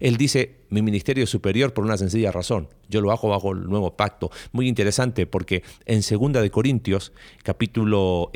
él 0.00 0.16
dice, 0.16 0.56
mi 0.70 0.82
ministerio 0.82 1.24
es 1.24 1.30
superior 1.30 1.74
por 1.74 1.84
una 1.84 1.96
sencilla 1.96 2.32
razón. 2.32 2.68
Yo 2.88 3.00
lo 3.00 3.12
hago 3.12 3.28
bajo 3.28 3.52
el 3.52 3.64
nuevo 3.68 3.96
pacto. 3.96 4.30
Muy 4.52 4.66
interesante 4.68 5.26
porque 5.26 5.62
en 5.86 6.02
Segunda 6.02 6.40
de 6.42 6.50
Corintios, 6.50 7.12
capítulo 7.42 8.30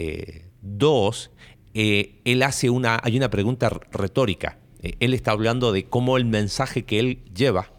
2, 0.62 1.30
él 1.74 2.42
hace 2.42 2.70
una, 2.70 3.00
hay 3.02 3.16
una 3.16 3.30
pregunta 3.30 3.68
retórica. 3.90 4.58
Eh, 4.82 4.94
él 5.00 5.14
está 5.14 5.32
hablando 5.32 5.72
de 5.72 5.84
cómo 5.86 6.16
el 6.16 6.24
mensaje 6.24 6.84
que 6.84 6.98
él 7.00 7.18
lleva 7.34 7.72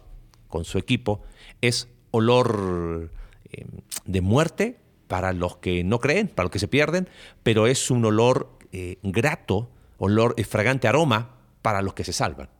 con 0.48 0.64
su 0.64 0.78
equipo 0.78 1.22
es 1.60 1.88
olor 2.10 3.10
eh, 3.52 3.64
de 4.06 4.20
muerte 4.20 4.76
para 5.08 5.32
los 5.32 5.56
que 5.56 5.82
no 5.82 5.98
creen, 5.98 6.28
para 6.28 6.44
los 6.44 6.52
que 6.52 6.58
se 6.58 6.68
pierden, 6.68 7.08
pero 7.42 7.66
es 7.66 7.90
un 7.90 8.04
olor 8.04 8.58
eh, 8.72 8.98
grato, 9.02 9.70
olor, 9.96 10.34
eh, 10.36 10.44
fragante 10.44 10.86
aroma 10.86 11.36
para 11.62 11.82
los 11.82 11.94
que 11.94 12.04
se 12.04 12.12
salvan. 12.12 12.50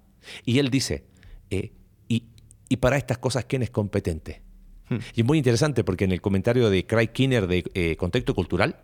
Y 0.45 0.59
él 0.59 0.71
dice, 0.71 1.05
eh, 1.51 1.73
y, 2.09 2.25
y 2.69 2.77
para 2.79 2.97
estas 2.97 3.19
cosas, 3.19 3.45
¿quién 3.45 3.63
es 3.63 3.71
competente? 3.71 4.43
Y 5.15 5.21
es 5.21 5.27
muy 5.27 5.37
interesante 5.37 5.85
porque 5.85 6.05
en 6.05 6.13
el 6.13 6.23
comentario 6.23 6.71
de 6.71 6.87
Craig 6.87 7.09
Kinner 7.09 7.47
de 7.47 7.63
eh, 7.75 7.97
Contexto 7.97 8.35
Cultural, 8.35 8.81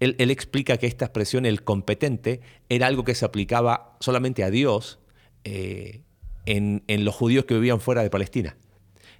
él, 0.00 0.16
él 0.18 0.32
explica 0.32 0.78
que 0.78 0.88
esta 0.88 1.04
expresión, 1.04 1.46
el 1.46 1.62
competente, 1.62 2.40
era 2.68 2.88
algo 2.88 3.04
que 3.04 3.14
se 3.14 3.24
aplicaba 3.24 3.96
solamente 4.00 4.42
a 4.42 4.50
Dios 4.50 4.98
en, 5.44 6.02
en 6.46 7.04
los 7.04 7.14
judíos 7.14 7.44
que 7.44 7.54
vivían 7.54 7.80
fuera 7.80 8.02
de 8.02 8.10
Palestina. 8.10 8.56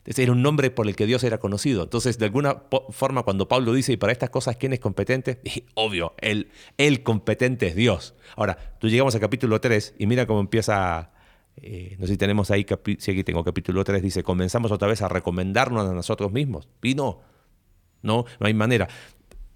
Era 0.04 0.32
un 0.32 0.42
nombre 0.42 0.70
por 0.70 0.86
el 0.86 0.96
que 0.96 1.06
Dios 1.06 1.24
era 1.24 1.38
conocido. 1.38 1.82
Entonces, 1.82 2.18
de 2.18 2.26
alguna 2.26 2.64
forma, 2.90 3.22
cuando 3.22 3.48
Pablo 3.48 3.72
dice, 3.72 3.92
y 3.92 3.96
para 3.96 4.12
estas 4.12 4.30
cosas, 4.30 4.56
¿quién 4.56 4.74
es 4.74 4.80
competente? 4.80 5.40
Obvio, 5.74 6.14
el, 6.18 6.50
el 6.76 7.02
competente 7.02 7.68
es 7.68 7.74
Dios. 7.74 8.14
Ahora, 8.36 8.76
tú 8.78 8.88
llegamos 8.88 9.14
al 9.14 9.20
capítulo 9.20 9.60
3 9.60 9.94
y 9.98 10.06
mira 10.06 10.26
cómo 10.26 10.40
empieza, 10.40 11.12
eh, 11.56 11.96
no 11.98 12.06
sé 12.06 12.12
si 12.12 12.18
tenemos 12.18 12.50
ahí, 12.50 12.66
si 12.98 13.10
aquí 13.10 13.24
tengo 13.24 13.42
capítulo 13.44 13.82
3, 13.82 14.02
dice, 14.02 14.22
comenzamos 14.22 14.70
otra 14.72 14.88
vez 14.88 15.00
a 15.00 15.08
recomendarnos 15.08 15.88
a 15.88 15.94
nosotros 15.94 16.30
mismos. 16.32 16.68
Y 16.82 16.94
no, 16.94 17.22
no, 18.02 18.26
no 18.38 18.46
hay 18.46 18.54
manera. 18.54 18.88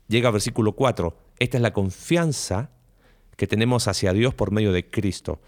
Llega 0.09 0.31
versículo 0.31 0.73
4, 0.73 1.15
esta 1.39 1.59
es 1.59 1.63
la 1.63 1.75
confianza 1.75 2.71
que 3.37 3.47
tenemos 3.47 3.87
hacia 3.87 4.15
Dios 4.15 4.33
por 4.33 4.51
medio 4.51 4.73
de 4.73 4.89
Cristo. 4.89 5.41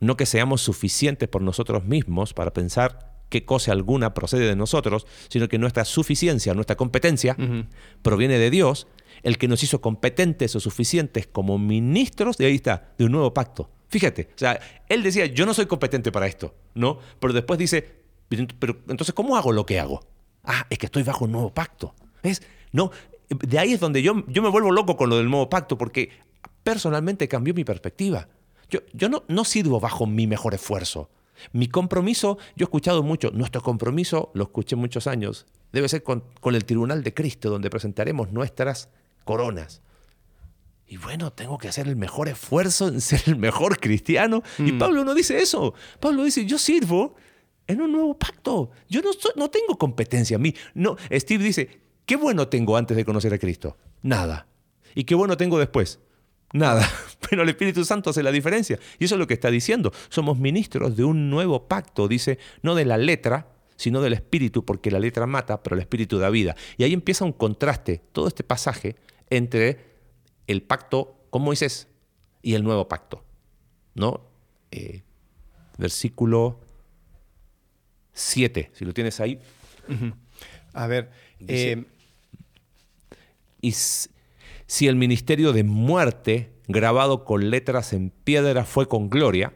No 0.00 0.16
que 0.16 0.26
seamos 0.26 0.62
suficientes 0.62 1.28
por 1.28 1.42
nosotros 1.42 1.84
mismos 1.84 2.34
para 2.34 2.52
pensar 2.52 3.07
qué 3.28 3.44
cosa 3.44 3.72
alguna 3.72 4.14
procede 4.14 4.46
de 4.46 4.56
nosotros, 4.56 5.06
sino 5.28 5.48
que 5.48 5.58
nuestra 5.58 5.84
suficiencia, 5.84 6.54
nuestra 6.54 6.76
competencia, 6.76 7.36
proviene 8.02 8.38
de 8.38 8.50
Dios, 8.50 8.86
el 9.22 9.38
que 9.38 9.48
nos 9.48 9.62
hizo 9.62 9.80
competentes 9.80 10.54
o 10.56 10.60
suficientes 10.60 11.26
como 11.26 11.58
ministros, 11.58 12.36
de 12.36 12.46
ahí 12.46 12.54
está, 12.54 12.92
de 12.98 13.04
un 13.04 13.12
nuevo 13.12 13.34
pacto. 13.34 13.70
Fíjate, 13.88 14.28
o 14.34 14.38
sea, 14.38 14.60
él 14.88 15.02
decía, 15.02 15.26
yo 15.26 15.46
no 15.46 15.54
soy 15.54 15.66
competente 15.66 16.12
para 16.12 16.26
esto, 16.26 16.54
¿no? 16.74 16.98
Pero 17.18 17.32
después 17.32 17.58
dice, 17.58 18.02
pero, 18.28 18.46
pero, 18.58 18.78
entonces, 18.88 19.14
¿cómo 19.14 19.36
hago 19.36 19.52
lo 19.52 19.64
que 19.64 19.80
hago? 19.80 20.00
Ah, 20.44 20.66
es 20.68 20.78
que 20.78 20.86
estoy 20.86 21.02
bajo 21.02 21.24
un 21.24 21.32
nuevo 21.32 21.52
pacto. 21.52 21.94
¿Ves? 22.22 22.42
No, 22.72 22.90
de 23.28 23.58
ahí 23.58 23.72
es 23.72 23.80
donde 23.80 24.02
yo, 24.02 24.24
yo 24.26 24.42
me 24.42 24.48
vuelvo 24.48 24.70
loco 24.70 24.96
con 24.96 25.08
lo 25.08 25.16
del 25.16 25.30
nuevo 25.30 25.48
pacto, 25.48 25.78
porque 25.78 26.10
personalmente 26.62 27.28
cambió 27.28 27.54
mi 27.54 27.64
perspectiva. 27.64 28.28
Yo, 28.68 28.80
yo 28.92 29.08
no, 29.08 29.24
no 29.28 29.44
sirvo 29.44 29.80
bajo 29.80 30.06
mi 30.06 30.26
mejor 30.26 30.54
esfuerzo. 30.54 31.10
Mi 31.52 31.68
compromiso, 31.68 32.38
yo 32.56 32.64
he 32.64 32.68
escuchado 32.68 33.02
mucho, 33.02 33.30
nuestro 33.30 33.62
compromiso, 33.62 34.30
lo 34.34 34.44
escuché 34.44 34.76
muchos 34.76 35.06
años, 35.06 35.46
debe 35.72 35.88
ser 35.88 36.02
con, 36.02 36.24
con 36.40 36.54
el 36.54 36.64
tribunal 36.64 37.02
de 37.02 37.14
Cristo, 37.14 37.50
donde 37.50 37.70
presentaremos 37.70 38.32
nuestras 38.32 38.88
coronas. 39.24 39.82
Y 40.86 40.96
bueno, 40.96 41.32
tengo 41.32 41.58
que 41.58 41.68
hacer 41.68 41.86
el 41.86 41.96
mejor 41.96 42.28
esfuerzo 42.28 42.88
en 42.88 43.00
ser 43.02 43.20
el 43.26 43.36
mejor 43.36 43.78
cristiano. 43.78 44.42
Y 44.58 44.72
Pablo 44.72 45.04
no 45.04 45.14
dice 45.14 45.38
eso. 45.38 45.74
Pablo 46.00 46.24
dice, 46.24 46.46
yo 46.46 46.56
sirvo 46.58 47.14
en 47.66 47.82
un 47.82 47.92
nuevo 47.92 48.16
pacto. 48.18 48.70
Yo 48.88 49.02
no, 49.02 49.12
soy- 49.12 49.32
no 49.36 49.50
tengo 49.50 49.76
competencia 49.76 50.36
a 50.36 50.40
mí. 50.40 50.54
No, 50.72 50.96
Steve 51.12 51.44
dice, 51.44 51.80
¿qué 52.06 52.16
bueno 52.16 52.48
tengo 52.48 52.76
antes 52.78 52.96
de 52.96 53.04
conocer 53.04 53.34
a 53.34 53.38
Cristo? 53.38 53.76
Nada. 54.00 54.46
¿Y 54.94 55.04
qué 55.04 55.14
bueno 55.14 55.36
tengo 55.36 55.58
después? 55.58 56.00
Nada. 56.52 56.88
Pero 57.30 57.42
el 57.42 57.48
Espíritu 57.50 57.84
Santo 57.84 58.10
hace 58.10 58.22
la 58.22 58.32
diferencia. 58.32 58.78
Y 58.98 59.04
eso 59.04 59.14
es 59.14 59.18
lo 59.18 59.26
que 59.26 59.34
está 59.34 59.50
diciendo. 59.50 59.92
Somos 60.08 60.38
ministros 60.38 60.96
de 60.96 61.04
un 61.04 61.28
nuevo 61.30 61.68
pacto, 61.68 62.08
dice, 62.08 62.38
no 62.62 62.74
de 62.74 62.84
la 62.84 62.96
letra, 62.96 63.48
sino 63.76 64.00
del 64.00 64.14
Espíritu, 64.14 64.64
porque 64.64 64.90
la 64.90 64.98
letra 64.98 65.26
mata, 65.26 65.62
pero 65.62 65.76
el 65.76 65.80
Espíritu 65.82 66.18
da 66.18 66.30
vida. 66.30 66.56
Y 66.78 66.84
ahí 66.84 66.92
empieza 66.92 67.24
un 67.24 67.32
contraste, 67.32 68.00
todo 68.12 68.26
este 68.28 68.42
pasaje, 68.44 68.96
entre 69.30 69.84
el 70.46 70.62
pacto 70.62 71.16
con 71.30 71.42
Moisés 71.42 71.88
y 72.42 72.54
el 72.54 72.64
nuevo 72.64 72.88
pacto. 72.88 73.22
¿No? 73.94 74.22
Eh, 74.70 75.02
versículo 75.76 76.60
7, 78.12 78.70
si 78.74 78.84
lo 78.84 78.92
tienes 78.94 79.20
ahí. 79.20 79.38
A 80.72 80.86
ver, 80.86 81.10
Dice- 81.38 81.72
eh, 81.72 81.84
Y 83.60 83.72
si 84.68 84.86
el 84.86 84.96
ministerio 84.96 85.54
de 85.54 85.64
muerte, 85.64 86.52
grabado 86.68 87.24
con 87.24 87.48
letras 87.48 87.94
en 87.94 88.10
piedra, 88.10 88.64
fue 88.64 88.86
con 88.86 89.08
gloria, 89.08 89.54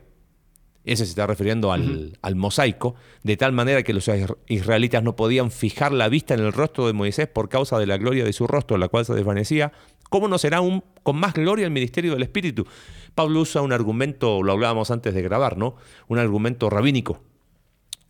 Ese 0.85 1.05
se 1.05 1.11
está 1.11 1.27
refiriendo 1.27 1.71
al, 1.71 2.19
al, 2.23 2.35
mosaico, 2.35 2.97
de 3.23 3.37
tal 3.37 3.53
manera 3.53 3.83
que 3.85 3.93
los 3.93 4.11
israelitas 4.49 5.03
no 5.05 5.15
podían 5.15 5.51
fijar 5.53 5.93
la 5.93 6.09
vista 6.09 6.35
en 6.35 6.41
el 6.41 6.53
rostro 6.53 6.87
de 6.87 6.95
Moisés 6.95 7.29
por 7.29 7.51
causa 7.51 7.79
de 7.79 7.87
la 7.87 7.99
gloria 7.99 8.25
de 8.25 8.33
su 8.33 8.47
rostro, 8.47 8.79
la 8.79 8.89
cual 8.89 9.05
se 9.05 9.15
desvanecía. 9.15 9.73
¿Cómo 10.09 10.29
no 10.29 10.39
será 10.39 10.63
un, 10.63 10.83
con 11.03 11.17
más 11.17 11.35
gloria 11.35 11.67
el 11.67 11.73
ministerio 11.73 12.15
del 12.15 12.23
Espíritu? 12.23 12.67
Pablo 13.15 13.41
usa 13.41 13.61
un 13.61 13.73
argumento, 13.73 14.43
lo 14.43 14.53
hablábamos 14.53 14.91
antes 14.91 15.13
de 15.15 15.23
grabar, 15.23 15.59
¿no? 15.59 15.77
Un 16.09 16.19
argumento 16.19 16.71
rabínico, 16.71 17.21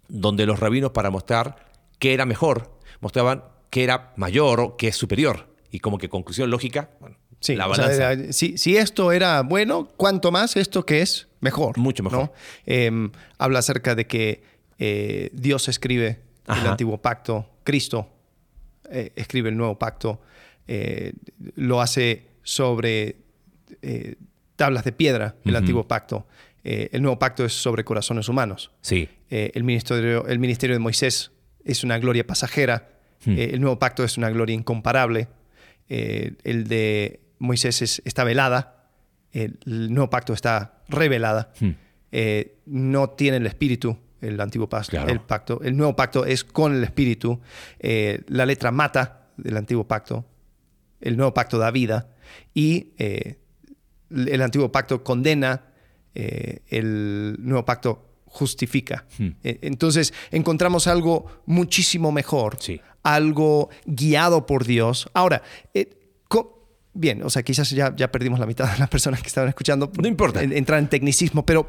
donde 0.09 0.47
los 0.47 0.61
rabinos 0.61 0.93
para 0.93 1.11
mostrar 1.11 1.67
que 1.99 2.15
era 2.15 2.27
mejor, 2.27 2.79
mostraban 3.01 3.43
que 3.71 3.83
era 3.83 4.12
mayor 4.17 4.61
o 4.61 4.77
que 4.77 4.88
es 4.88 4.97
superior. 4.97 5.52
Y 5.73 5.81
como 5.81 5.99
que 5.99 6.09
conclusión 6.09 6.51
lógica, 6.51 6.91
bueno, 7.01 7.17
Sí, 7.41 7.57
la 7.57 7.67
o 7.67 7.75
sea, 7.75 7.87
balanza. 7.87 8.13
era- 8.13 8.33
si, 8.33 8.57
si 8.57 8.77
esto 8.77 9.11
era 9.11 9.41
bueno, 9.43 9.89
¿cuánto 9.97 10.31
más 10.31 10.55
esto 10.57 10.87
que 10.87 11.03
es 11.03 11.27
mejor? 11.41 11.77
Mucho 11.79 12.05
mejor. 12.05 12.21
¿no? 12.27 12.33
Eh, 12.67 13.11
habla 13.39 13.59
acerca 13.59 13.95
de 13.97 14.07
que 14.07 14.45
eh, 14.79 15.31
Dios 15.33 15.69
escribe 15.69 16.21
el 16.47 16.67
antiguo 16.67 16.99
pacto, 16.99 17.49
Cristo 17.65 18.09
eh, 18.91 19.13
escribe 19.17 19.49
el 19.49 19.57
nuevo 19.57 19.79
pacto, 19.79 20.21
eh, 20.69 21.15
lo 21.57 21.81
hace 21.81 22.27
sobre 22.45 23.17
tablas 24.57 24.85
de 24.85 24.93
piedra, 24.93 25.35
el 25.45 25.57
antiguo 25.57 25.89
pacto. 25.89 26.27
El 26.63 27.03
nuevo 27.03 27.19
pacto 27.19 27.45
es 27.45 27.53
sobre 27.55 27.83
corazones 27.85 28.29
humanos. 28.29 28.71
Sí, 28.83 29.09
el, 29.31 29.65
ministerio, 29.65 30.27
el 30.29 30.39
ministerio 30.39 30.77
de 30.77 30.81
Moisés 30.81 31.33
es 31.65 31.83
una 31.83 31.99
gloria 31.99 32.25
pasajera. 32.27 32.91
Hmm. 33.25 33.37
El 33.39 33.61
nuevo 33.61 33.79
pacto 33.79 34.05
es 34.05 34.17
una 34.19 34.31
gloria 34.31 34.55
incomparable. 34.55 35.29
Eh, 35.94 36.37
el 36.44 36.68
de 36.68 37.20
Moisés 37.38 37.83
es- 37.83 38.00
está 38.07 38.24
velada. 38.24 38.88
El, 39.31 39.59
el 39.66 39.92
nuevo 39.92 40.09
pacto 40.09 40.33
está 40.33 40.83
revelada. 40.88 41.52
Hmm. 41.61 41.70
Eh, 42.12 42.57
no 42.66 43.11
tiene 43.11 43.37
el 43.38 43.46
espíritu 43.46 43.98
el 44.22 44.40
antiguo 44.40 44.68
pacto. 44.68 44.90
Claro. 44.90 45.11
El, 45.11 45.20
pacto. 45.20 45.61
el 45.62 45.76
nuevo 45.76 45.94
pacto 45.96 46.24
es 46.24 46.44
con 46.44 46.74
el 46.74 46.83
espíritu. 46.85 47.40
Eh, 47.78 48.22
la 48.28 48.46
letra 48.46 48.70
mata 48.70 49.28
del 49.37 49.57
antiguo 49.57 49.87
pacto. 49.87 50.24
El 51.00 51.16
nuevo 51.16 51.35
pacto 51.35 51.59
da 51.59 51.70
vida. 51.70 52.09
Y 52.55 52.92
eh, 52.98 53.38
el 54.11 54.40
antiguo 54.40 54.70
pacto 54.72 55.02
condena, 55.05 55.62
eh, 56.14 56.61
el 56.68 57.37
nuevo 57.40 57.64
pacto 57.64 58.12
justifica. 58.33 59.05
Hmm. 59.18 59.29
Eh, 59.45 59.59
Entonces 59.62 60.12
encontramos 60.31 60.87
algo 60.87 61.27
muchísimo 61.47 62.11
mejor, 62.12 62.57
Sí. 62.61 62.81
algo 63.03 63.68
guiado 63.85 64.47
por 64.47 64.64
Dios. 64.64 65.09
Ahora, 65.12 65.42
eh, 65.75 65.99
bien, 66.95 67.23
o 67.23 67.31
sea, 67.31 67.42
quizás 67.42 67.71
ya, 67.71 67.95
ya 67.97 68.11
perdimos 68.12 68.38
la 68.38 68.45
mitad 68.47 68.71
de 68.71 68.79
las 68.79 68.88
personas 68.90 69.23
que 69.23 69.29
estaban 69.29 69.49
escuchando. 69.49 69.90
No 70.01 70.09
importa. 70.09 70.42
en- 70.42 70.53
Entrar 70.53 70.79
en 70.79 70.88
tecnicismo, 70.88 71.47
pero 71.47 71.66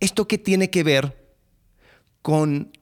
¿esto 0.00 0.26
qué 0.26 0.36
tiene 0.38 0.68
que 0.70 0.82
ver 0.82 1.16
con 2.22 2.72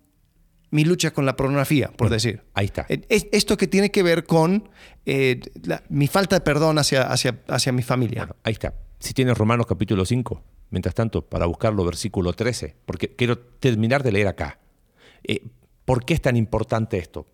mi 0.70 0.84
lucha 0.84 1.12
con 1.12 1.24
la 1.26 1.36
pornografía, 1.36 1.88
por 1.88 1.96
Bueno, 2.08 2.14
decir? 2.14 2.42
ahí 2.54 2.66
está. 2.66 2.86
Eh, 2.88 3.02
es- 3.08 3.26
Esto 3.30 3.56
que 3.56 3.66
tiene 3.66 3.90
que 3.90 4.02
ver 4.02 4.24
con 4.24 4.68
eh, 5.06 5.40
la- 5.64 5.82
mi 5.90 6.06
falta 6.08 6.36
de 6.36 6.40
perdón 6.40 6.78
hacia, 6.78 7.02
hacia, 7.02 7.38
hacia 7.48 7.72
mi 7.72 7.82
familia. 7.82 8.22
Bueno, 8.22 8.36
ahí 8.42 8.52
está. 8.54 8.72
Si 8.98 9.12
tienes 9.12 9.36
Romanos 9.36 9.66
capítulo 9.66 10.06
5, 10.06 10.42
mientras 10.74 10.96
tanto, 10.96 11.22
para 11.22 11.46
buscarlo, 11.46 11.84
versículo 11.84 12.32
13, 12.32 12.74
porque 12.84 13.14
quiero 13.14 13.38
terminar 13.38 14.02
de 14.02 14.10
leer 14.10 14.26
acá. 14.26 14.58
Eh, 15.22 15.46
¿Por 15.84 16.04
qué 16.04 16.14
es 16.14 16.20
tan 16.20 16.36
importante 16.36 16.98
esto? 16.98 17.28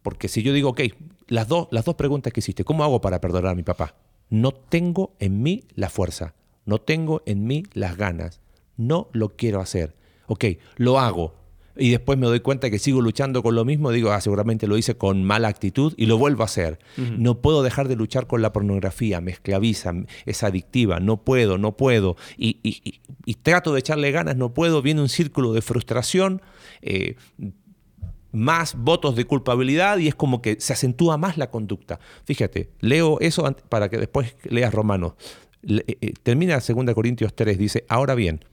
Porque 0.00 0.26
si 0.28 0.42
yo 0.42 0.54
digo, 0.54 0.70
ok, 0.70 0.80
las, 1.26 1.48
dos 1.48 1.68
las 1.70 1.84
dos 1.84 1.96
preguntas 1.96 2.32
que 2.32 2.40
hiciste, 2.40 2.64
¿cómo 2.64 2.84
hago 2.84 3.02
para 3.02 3.20
perdonar 3.20 3.52
a 3.52 3.54
mi 3.54 3.62
papá? 3.62 3.96
No 4.30 4.52
tengo 4.52 5.14
en 5.18 5.42
mí 5.42 5.64
la 5.74 5.90
fuerza, 5.90 6.34
no 6.64 6.78
tengo 6.80 7.22
en 7.26 7.46
mí 7.46 7.64
las 7.74 7.98
ganas, 7.98 8.40
no 8.78 9.10
lo 9.12 9.36
quiero 9.36 9.60
hacer. 9.60 9.94
Ok, 10.26 10.46
lo 10.76 10.98
hago. 10.98 11.34
Y 11.78 11.90
después 11.90 12.18
me 12.18 12.26
doy 12.26 12.40
cuenta 12.40 12.70
que 12.70 12.78
sigo 12.78 13.00
luchando 13.00 13.42
con 13.42 13.54
lo 13.54 13.64
mismo, 13.64 13.92
digo, 13.92 14.10
ah, 14.10 14.20
seguramente 14.20 14.66
lo 14.66 14.76
hice 14.76 14.96
con 14.96 15.22
mala 15.24 15.46
actitud 15.48 15.94
y 15.96 16.06
lo 16.06 16.18
vuelvo 16.18 16.42
a 16.42 16.46
hacer. 16.46 16.78
No 16.96 17.40
puedo 17.40 17.62
dejar 17.62 17.86
de 17.88 17.94
luchar 17.96 18.26
con 18.26 18.42
la 18.42 18.52
pornografía, 18.52 19.20
me 19.20 19.30
esclaviza, 19.30 19.92
es 20.26 20.42
adictiva, 20.42 20.98
no 21.00 21.18
puedo, 21.24 21.56
no 21.56 21.76
puedo. 21.76 22.16
Y, 22.36 22.58
y- 22.62 22.80
y- 22.84 23.00
y 23.24 23.34
trato 23.34 23.72
de 23.72 23.80
echarle 23.80 24.10
ganas, 24.10 24.36
no 24.36 24.52
puedo, 24.54 24.82
viene 24.82 25.00
un 25.02 25.08
círculo 25.08 25.52
de 25.52 25.62
frustración. 25.62 26.42
eh, 26.82 27.14
más 28.30 28.74
votos 28.76 29.16
de 29.16 29.24
culpabilidad 29.24 29.96
y 29.98 30.08
es 30.08 30.14
como 30.14 30.42
que 30.42 30.60
se 30.60 30.74
acentúa 30.74 31.16
más 31.16 31.38
la 31.38 31.50
conducta. 31.50 31.98
Fíjate, 32.24 32.68
leo 32.80 33.18
eso 33.20 33.50
para 33.70 33.88
que 33.88 33.96
después 33.96 34.36
leas 34.44 34.72
Romanos. 34.74 35.14
Le- 35.62 35.82
eh, 35.86 35.96
eh, 36.02 36.12
termina 36.22 36.60
2 36.60 36.94
Corintios 36.94 37.34
3, 37.34 37.56
dice, 37.58 37.84
ahora 37.88 38.14
bien, 38.14 38.44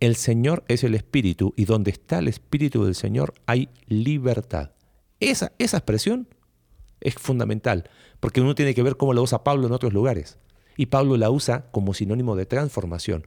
el 0.00 0.16
Señor 0.16 0.64
es 0.68 0.82
el 0.82 0.94
Espíritu 0.94 1.52
y 1.56 1.66
donde 1.66 1.90
está 1.90 2.18
el 2.18 2.28
Espíritu 2.28 2.84
del 2.84 2.94
Señor 2.94 3.34
hay 3.46 3.68
libertad. 3.86 4.72
Esa, 5.20 5.52
esa 5.58 5.76
expresión 5.76 6.26
es 7.00 7.14
fundamental, 7.14 7.88
porque 8.18 8.40
uno 8.40 8.54
tiene 8.54 8.74
que 8.74 8.82
ver 8.82 8.96
cómo 8.96 9.12
la 9.12 9.20
usa 9.20 9.44
Pablo 9.44 9.66
en 9.66 9.72
otros 9.72 9.92
lugares. 9.92 10.38
Y 10.76 10.86
Pablo 10.86 11.18
la 11.18 11.30
usa 11.30 11.70
como 11.72 11.92
sinónimo 11.92 12.36
de 12.36 12.46
transformación. 12.46 13.26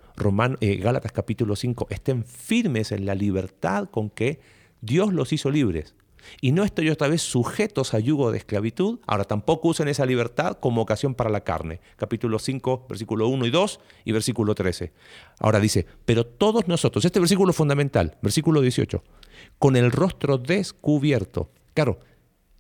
Eh, 0.59 0.77
Gálatas 0.77 1.12
capítulo 1.12 1.55
5, 1.55 1.88
estén 1.91 2.23
firmes 2.23 2.91
en 2.91 3.05
la 3.05 3.13
libertad 3.13 3.89
con 3.91 4.09
que 4.09 4.39
Dios 4.81 5.13
los 5.13 5.31
hizo 5.33 5.51
libres. 5.51 5.93
Y 6.41 6.51
no 6.51 6.63
estoy 6.63 6.89
otra 6.89 7.07
vez 7.07 7.21
sujetos 7.21 7.93
a 7.93 7.99
yugo 7.99 8.31
de 8.31 8.38
esclavitud. 8.38 8.99
Ahora 9.07 9.23
tampoco 9.23 9.69
usen 9.69 9.88
esa 9.88 10.05
libertad 10.05 10.57
como 10.59 10.81
ocasión 10.81 11.15
para 11.15 11.29
la 11.29 11.41
carne. 11.41 11.79
Capítulo 11.97 12.39
5, 12.39 12.86
versículo 12.89 13.27
1 13.27 13.45
y 13.45 13.49
2 13.49 13.79
y 14.05 14.12
versículo 14.12 14.55
13. 14.55 14.93
Ahora 15.39 15.59
dice, 15.59 15.86
pero 16.05 16.25
todos 16.25 16.67
nosotros, 16.67 17.05
este 17.05 17.19
versículo 17.19 17.53
fundamental, 17.53 18.17
versículo 18.21 18.62
18, 18.62 19.03
con 19.59 19.75
el 19.75 19.91
rostro 19.91 20.38
descubierto. 20.38 21.51
Claro, 21.73 21.99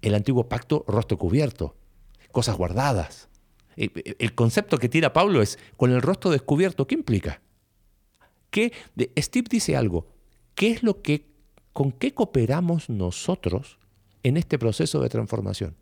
el 0.01 0.15
antiguo 0.15 0.49
pacto, 0.49 0.83
rostro 0.87 1.17
cubierto, 1.17 1.75
cosas 2.31 2.57
guardadas. 2.57 3.29
El 3.75 4.35
concepto 4.35 4.77
que 4.77 4.89
tira 4.89 5.13
Pablo 5.13 5.41
es 5.41 5.57
con 5.77 5.91
el 5.91 6.01
rostro 6.01 6.29
descubierto. 6.29 6.85
¿Qué 6.85 6.95
implica? 6.95 7.41
¿Qué, 8.49 8.71
de- 8.95 9.11
Steve 9.17 9.47
dice 9.49 9.75
algo. 9.75 10.07
¿Qué 10.55 10.69
es 10.71 10.83
lo 10.83 11.01
que, 11.01 11.25
con 11.73 11.91
qué 11.91 12.13
cooperamos 12.13 12.89
nosotros 12.89 13.79
en 14.23 14.37
este 14.37 14.57
proceso 14.57 15.01
de 15.01 15.09
transformación? 15.09 15.75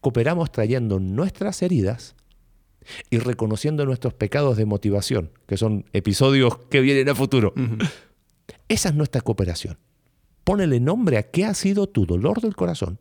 Cooperamos 0.00 0.50
trayendo 0.50 0.98
nuestras 0.98 1.62
heridas 1.62 2.16
y 3.10 3.18
reconociendo 3.18 3.86
nuestros 3.86 4.14
pecados 4.14 4.56
de 4.56 4.66
motivación, 4.66 5.30
que 5.46 5.56
son 5.56 5.84
episodios 5.92 6.58
que 6.70 6.80
vienen 6.80 7.08
a 7.08 7.14
futuro. 7.14 7.54
Esa 8.68 8.88
es 8.88 8.94
nuestra 8.94 9.20
cooperación. 9.20 9.78
Pónele 10.44 10.80
nombre 10.80 11.16
a 11.16 11.30
qué 11.30 11.44
ha 11.44 11.54
sido 11.54 11.86
tu 11.86 12.06
dolor 12.06 12.40
del 12.40 12.54
corazón 12.54 12.98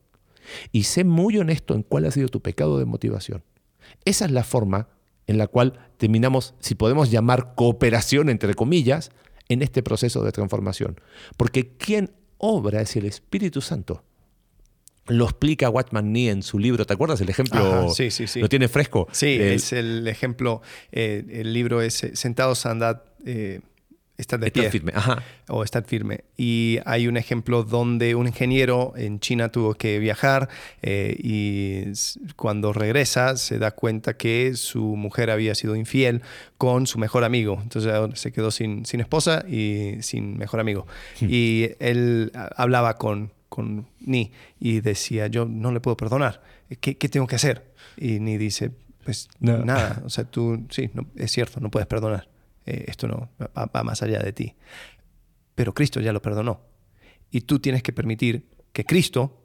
y 0.72 0.84
sé 0.84 1.04
muy 1.04 1.38
honesto 1.38 1.74
en 1.74 1.84
cuál 1.84 2.06
ha 2.06 2.12
sido 2.12 2.30
tu 2.30 2.42
pecado 2.42 2.80
de 2.80 2.86
motivación. 2.86 3.44
Esa 4.06 4.26
es 4.26 4.32
la 4.32 4.44
forma 4.44 4.88
en 5.28 5.38
la 5.38 5.48
cual 5.48 5.80
terminamos, 5.98 6.54
si 6.60 6.76
podemos 6.76 7.12
llamar 7.12 7.54
cooperación, 7.56 8.30
entre 8.30 8.54
comillas, 8.56 9.12
en 9.50 9.62
este 9.62 9.84
proceso 9.84 10.24
de 10.24 10.32
transformación. 10.32 11.00
Porque 11.38 11.76
quien 11.78 12.12
obra 12.38 12.82
es 12.82 12.96
el 12.96 13.06
Espíritu 13.06 13.62
Santo. 13.62 14.04
Lo 15.08 15.26
explica 15.26 15.70
Watman 15.70 16.14
Nee 16.14 16.30
en 16.30 16.44
su 16.44 16.60
libro. 16.60 16.86
¿Te 16.86 16.94
acuerdas 16.94 17.20
el 17.20 17.30
ejemplo? 17.30 17.60
Ajá, 17.60 17.90
sí, 17.90 18.10
sí, 18.10 18.26
sí. 18.26 18.40
¿Lo 18.40 18.48
tiene 18.48 18.70
fresco? 18.70 19.08
Sí, 19.12 19.36
El- 19.36 19.42
es 19.54 19.74
el 19.74 20.08
ejemplo, 20.08 20.62
eh, 20.94 21.26
el 21.30 21.52
libro 21.54 21.82
es 21.82 22.04
eh, 22.06 22.16
Sentados 22.16 22.66
andad, 22.66 23.02
eh, 23.26 23.60
estad 24.18 24.40
de 24.40 24.52
pie. 24.52 24.70
firme. 24.70 24.92
Ajá. 24.96 25.24
o 25.50 25.64
estar 25.64 25.84
firme. 25.86 26.24
Y 26.38 26.80
hay 26.86 27.08
un 27.08 27.18
ejemplo 27.18 27.64
donde 27.64 28.16
un 28.16 28.28
ingeniero 28.28 28.94
en 28.96 29.20
China 29.20 29.50
tuvo 29.50 29.74
que 29.74 29.98
viajar 30.00 30.50
eh, 30.82 31.16
y 31.20 31.84
cuando 32.36 32.74
regresa 32.74 33.36
se 33.38 33.58
da 33.60 33.72
cuenta 33.72 34.16
que 34.16 34.54
su 34.56 34.96
mujer 34.96 35.30
había 35.32 35.56
sido 35.56 35.76
infiel 35.76 36.22
con 36.58 36.86
su 36.88 37.00
mejor 37.00 37.24
amigo. 37.24 37.60
Entonces 37.62 37.92
ahora 37.92 38.16
se 38.16 38.32
quedó 38.32 38.52
sin, 38.52 38.86
sin 38.86 39.00
esposa 39.02 39.44
y 39.48 39.98
sin 40.02 40.38
mejor 40.38 40.60
amigo. 40.60 40.86
Y 41.20 41.72
él 41.80 42.32
hablaba 42.56 42.98
con, 42.98 43.32
con 43.50 43.88
Ni 44.00 44.32
y 44.60 44.82
decía, 44.82 45.28
yo 45.28 45.46
no 45.46 45.72
le 45.72 45.80
puedo 45.80 45.98
perdonar. 45.98 46.42
¿Qué, 46.80 46.98
qué 46.98 47.10
tengo 47.10 47.28
que 47.28 47.36
hacer? 47.36 47.64
Y 47.98 48.20
Ni 48.20 48.38
dice, 48.38 48.72
pues 49.04 49.28
No. 49.40 49.58
nada. 49.66 50.02
O 50.06 50.10
sea, 50.10 50.24
tú, 50.24 50.66
sí, 50.70 50.90
no- 50.94 51.08
es 51.16 51.32
cierto, 51.32 51.60
no 51.60 51.70
puedes 51.70 51.88
perdonar. 51.88 52.28
Eh, 52.66 52.86
esto 52.88 53.08
no 53.08 53.30
va- 53.42 53.66
va 53.66 53.84
más 53.84 54.02
allá 54.02 54.20
de 54.20 54.32
ti 54.34 54.56
pero 55.56 55.74
Cristo 55.76 56.00
ya 56.02 56.12
lo 56.14 56.20
perdonó. 56.20 56.62
Y 57.30 57.42
tú 57.42 57.60
tienes 57.60 57.84
que 57.84 57.94
permitir 57.94 58.48
que 58.72 58.86
Cristo 58.86 59.40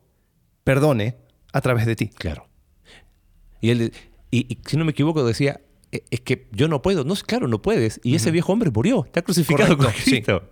perdone 0.64 1.16
a 1.52 1.60
través 1.60 1.84
de 1.84 1.96
ti. 1.96 2.08
Claro. 2.08 2.48
Y 3.60 3.68
él, 3.68 3.92
y, 4.30 4.50
y 4.50 4.58
si 4.66 4.78
no 4.78 4.86
me 4.86 4.92
equivoco, 4.92 5.22
decía, 5.26 5.60
"E- 5.92 6.04
es 6.10 6.20
que 6.20 6.48
yo 6.52 6.66
no 6.66 6.80
puedo. 6.80 7.04
No, 7.04 7.14
claro, 7.14 7.46
no 7.46 7.60
puedes. 7.60 8.00
Y 8.02 8.14
ese 8.14 8.30
viejo 8.30 8.54
hombre 8.54 8.70
murió, 8.70 9.04
está 9.04 9.20
crucificado 9.20 9.76
Correcto, 9.76 9.84
con 9.84 10.02
sí. 10.02 10.10
Cristo. 10.12 10.42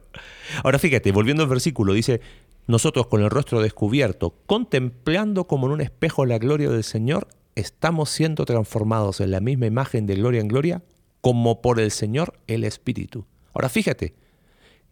Ahora 0.62 0.78
fíjate, 0.78 1.10
volviendo 1.10 1.42
al 1.42 1.48
versículo, 1.48 1.94
dice, 1.94 2.20
nosotros 2.66 3.06
con 3.06 3.22
el 3.22 3.30
rostro 3.30 3.62
descubierto, 3.62 4.34
contemplando 4.44 5.46
como 5.46 5.68
en 5.68 5.72
un 5.72 5.80
espejo 5.80 6.26
la 6.26 6.36
gloria 6.36 6.68
del 6.68 6.84
Señor, 6.84 7.28
estamos 7.54 8.10
siendo 8.10 8.44
transformados 8.44 9.20
en 9.22 9.30
la 9.30 9.40
misma 9.40 9.64
imagen 9.64 10.06
de 10.06 10.16
gloria 10.16 10.42
en 10.42 10.48
gloria, 10.48 10.82
como 11.26 11.60
por 11.60 11.80
el 11.80 11.90
Señor 11.90 12.38
el 12.46 12.62
Espíritu. 12.62 13.26
Ahora 13.52 13.68
fíjate, 13.68 14.14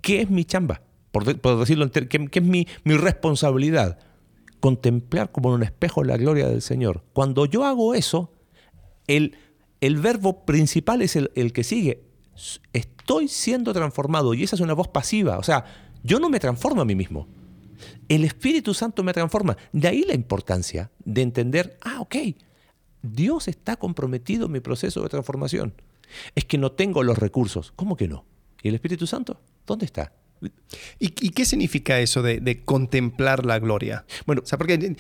¿Qué 0.01 0.20
es 0.20 0.31
mi 0.31 0.44
chamba? 0.44 0.83
Por, 1.12 1.25
de- 1.25 1.37
por 1.37 1.57
decirlo, 1.61 1.88
¿qué, 1.92 2.18
es 2.33 2.42
mi, 2.42 2.66
mi 2.83 2.94
responsabilidad? 2.97 4.01
Contemplar 4.59 5.31
como 5.31 5.51
en 5.51 5.55
un 5.55 5.62
espejo 5.62 6.03
la 6.03 6.16
gloria 6.16 6.49
del 6.49 6.61
Señor. 6.61 7.05
Cuando 7.12 7.47
yo 7.47 7.64
hago 7.64 7.94
eso, 7.94 8.33
el, 9.07 9.37
el 9.81 9.97
verbo 9.99 10.44
principal 10.44 11.03
es 11.03 11.14
el, 11.14 11.31
el 11.37 11.53
que 11.53 11.62
sigue. 11.62 12.03
Estoy 12.73 13.29
siendo 13.29 13.73
transformado 13.73 14.35
y 14.35 14.42
esa 14.42 14.57
es 14.57 14.61
una 14.61 14.75
voz 14.75 14.88
pasiva. 14.88 15.38
O 15.38 15.44
sea, 15.44 15.64
yo 16.03 16.18
no 16.18 16.29
me 16.29 16.40
transformo 16.40 16.83
a 16.83 16.85
mí 16.85 16.97
mismo. 16.97 17.29
El 18.09 18.25
Espíritu 18.25 18.75
Santo 18.75 19.05
me 19.05 19.12
transforma. 19.12 19.57
De 19.73 19.87
ahí 19.87 20.05
la 20.07 20.14
importancia 20.14 20.90
de 21.05 21.23
entender, 21.23 21.79
ah, 21.81 22.01
ok, 22.01 22.16
Dios 23.03 23.47
está 23.47 23.77
comprometido 23.77 24.47
en 24.47 24.53
mi 24.53 24.61
proceso 24.61 25.01
de 25.03 25.09
transformación. 25.09 25.73
Es 26.35 26.45
que 26.45 26.59
no 26.59 26.73
tengo 26.73 27.03
los 27.03 27.19
recursos. 27.19 27.73
¿Cómo 27.77 27.97
que 27.97 28.09
no? 28.09 28.25
¿Y 28.62 28.69
el 28.69 28.75
Espíritu 28.75 29.07
Santo? 29.07 29.40
¿Dónde 29.67 29.87
está? 29.87 30.12
¿Y, 30.99 31.07
y 31.27 31.31
qué 31.31 31.45
significa 31.47 32.01
eso 32.01 32.21
de, 32.23 32.40
de 32.40 32.62
contemplar 32.64 33.47
la 33.47 33.59
gloria? 33.59 34.05
Bueno, 34.27 34.43
O 34.45 34.47
sea, 34.47 34.59
porque 34.59 34.75
eh, 34.75 34.97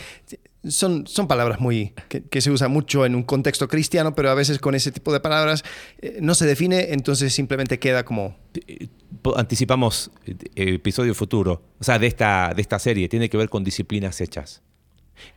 son, 0.70 1.06
son 1.06 1.28
palabras 1.28 1.60
muy 1.60 1.92
que, 2.08 2.22
que 2.22 2.40
se 2.40 2.50
usan 2.50 2.70
mucho 2.70 3.04
en 3.04 3.14
un 3.14 3.24
contexto 3.24 3.68
cristiano, 3.68 4.14
pero 4.14 4.30
a 4.30 4.34
veces 4.34 4.58
con 4.58 4.74
ese 4.74 4.90
tipo 4.92 5.12
de 5.12 5.20
palabras 5.20 5.62
eh, 6.00 6.18
no 6.22 6.34
se 6.34 6.46
define, 6.46 6.92
entonces 6.94 7.34
simplemente 7.34 7.78
queda 7.78 8.04
como 8.06 8.36
eh, 8.66 8.88
anticipamos 9.36 10.10
episodio 10.54 11.14
futuro, 11.14 11.62
o 11.78 11.84
sea, 11.84 11.98
de 11.98 12.06
esta, 12.06 12.52
de 12.56 12.62
esta 12.62 12.78
serie, 12.78 13.08
tiene 13.10 13.28
que 13.28 13.36
ver 13.36 13.50
con 13.50 13.64
disciplinas 13.64 14.20
hechas. 14.22 14.62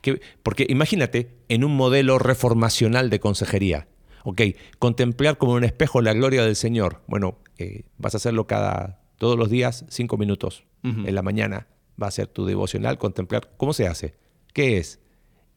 Que- 0.02 0.22
porque 0.44 0.66
imagínate 0.70 1.32
en 1.50 1.64
un 1.66 1.76
modelo 1.76 2.18
reformacional 2.18 3.10
de 3.10 3.20
consejería. 3.20 3.88
Ok, 4.24 4.42
contemplar 4.80 5.38
como 5.38 5.54
un 5.54 5.64
espejo 5.64 6.02
la 6.02 6.14
gloria 6.14 6.44
del 6.44 6.56
Señor. 6.56 7.02
Bueno, 7.08 7.40
eh, 7.58 7.84
vas 7.98 8.14
a 8.14 8.18
hacerlo 8.18 8.48
cada, 8.48 9.00
todos 9.18 9.38
los 9.38 9.50
días, 9.50 9.86
cinco 9.90 10.18
minutos. 10.18 10.64
En 10.84 11.16
la 11.16 11.22
mañana 11.22 11.68
va 12.02 12.08
a 12.08 12.12
ser 12.12 12.28
tu 12.28 12.46
devocional, 12.46 12.98
contemplar. 12.98 13.50
¿Cómo 13.58 13.74
se 13.74 13.88
hace? 13.88 14.16
¿Qué 14.54 14.78
es? 14.78 15.02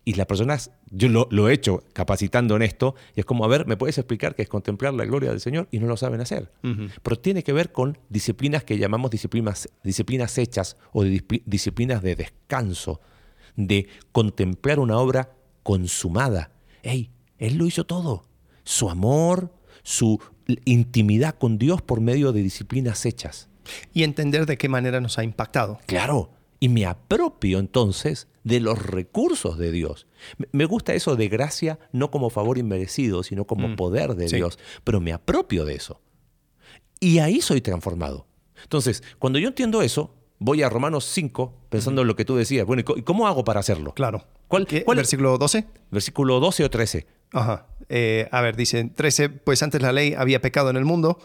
Y 0.05 0.15
las 0.15 0.27
personas, 0.27 0.73
yo 0.91 1.09
lo, 1.09 1.29
lo 1.31 1.49
he 1.49 1.53
hecho 1.53 1.85
capacitando 1.93 2.57
en 2.57 2.63
esto, 2.63 2.97
y 3.15 3.21
es 3.21 3.27
como, 3.27 3.45
a 3.45 3.49
ver, 3.49 3.67
¿me 3.67 3.77
puedes 3.77 3.97
explicar 3.99 4.35
qué 4.35 4.43
es 4.43 4.49
contemplar 4.49 4.93
la 4.95 5.05
gloria 5.05 5.31
del 5.31 5.41
Señor? 5.41 5.69
Y 5.71 5.79
no 5.79 5.87
lo 5.87 5.97
saben 5.97 6.21
hacer. 6.21 6.51
Pero 7.03 7.19
tiene 7.21 7.45
que 7.45 7.53
ver 7.53 7.71
con 7.71 7.99
disciplinas 8.09 8.65
que 8.65 8.77
llamamos 8.79 9.11
disciplinas, 9.11 9.69
disciplinas 9.85 10.37
hechas 10.39 10.77
o 10.93 11.05
de 11.05 11.23
disciplinas 11.45 12.03
de 12.03 12.17
descanso, 12.17 13.01
de 13.55 13.89
contemplar 14.11 14.81
una 14.81 14.99
obra 14.99 15.31
consumada. 15.63 16.51
¡Ey! 16.83 17.11
Él 17.39 17.57
lo 17.57 17.67
hizo 17.67 17.85
todo. 17.85 18.25
Su 18.71 18.89
amor, 18.89 19.53
su 19.83 20.21
intimidad 20.65 21.35
con 21.37 21.59
Dios 21.59 21.83
por 21.83 22.01
medio 22.01 22.33
de 22.33 22.41
disciplinas 22.43 23.05
hechas. 23.05 23.49
y 23.93 24.03
entender 24.05 24.47
de 24.47 24.57
qué 24.59 24.69
manera 24.69 25.01
nos 25.01 25.19
ha 25.19 25.25
impactado. 25.25 25.79
Claro. 25.87 26.31
Y 26.61 26.69
me 26.69 26.87
apropio 26.87 27.59
entonces 27.59 28.27
de 28.45 28.59
los 28.61 28.81
recursos 28.85 29.59
de 29.59 29.71
Dios. 29.73 30.07
Me- 30.53 30.65
gusta 30.67 30.95
eso 30.95 31.15
de 31.17 31.29
gracia 31.29 31.79
no 31.93 32.11
como 32.11 32.31
favor 32.31 32.59
inmerecido, 32.59 33.23
sino 33.23 33.45
como 33.47 33.75
poder 33.77 34.15
de 34.15 34.29
sí. 34.29 34.37
Dios. 34.37 34.59
Pero 34.85 35.01
me 35.01 35.13
apropio 35.13 35.65
de 35.65 35.75
eso. 35.75 36.01
Y 37.01 37.19
ahí 37.19 37.41
soy 37.41 37.61
transformado. 37.61 38.27
Entonces, 38.63 39.03
cuando 39.19 39.39
yo 39.39 39.49
entiendo 39.49 39.83
eso, 39.83 40.15
voy 40.39 40.63
a 40.63 40.69
Romanos 40.69 41.05
5 41.07 41.55
pensando 41.69 42.03
en 42.03 42.09
lo 42.09 42.17
que 42.17 42.25
tú 42.25 42.37
decías. 42.37 42.67
Bueno, 42.67 42.81
¿y 42.81 42.85
co- 42.85 42.99
¿y 42.99 43.03
cómo 43.03 43.27
hago 43.27 43.43
para 43.45 43.61
hacerlo? 43.61 43.95
Claro. 43.95 44.27
¿Cuál- 44.51 44.67
¿Qué? 44.67 44.85
cuál- 44.85 44.97
Versículo 44.99 45.39
12. 45.39 45.65
Versículo 45.91 46.41
12 46.41 46.65
o 46.65 46.69
13. 46.71 47.07
Ajá. 47.33 47.67
Eh, 47.89 48.29
a 48.33 48.41
ver, 48.43 48.57
dice 48.57 48.85
13, 48.85 49.29
pues 49.31 49.63
antes 49.63 49.81
la 49.81 49.93
ley 49.93 50.15
había 50.15 50.41
pecado 50.43 50.69
en 50.71 50.77
el 50.77 50.85
mundo, 50.85 51.19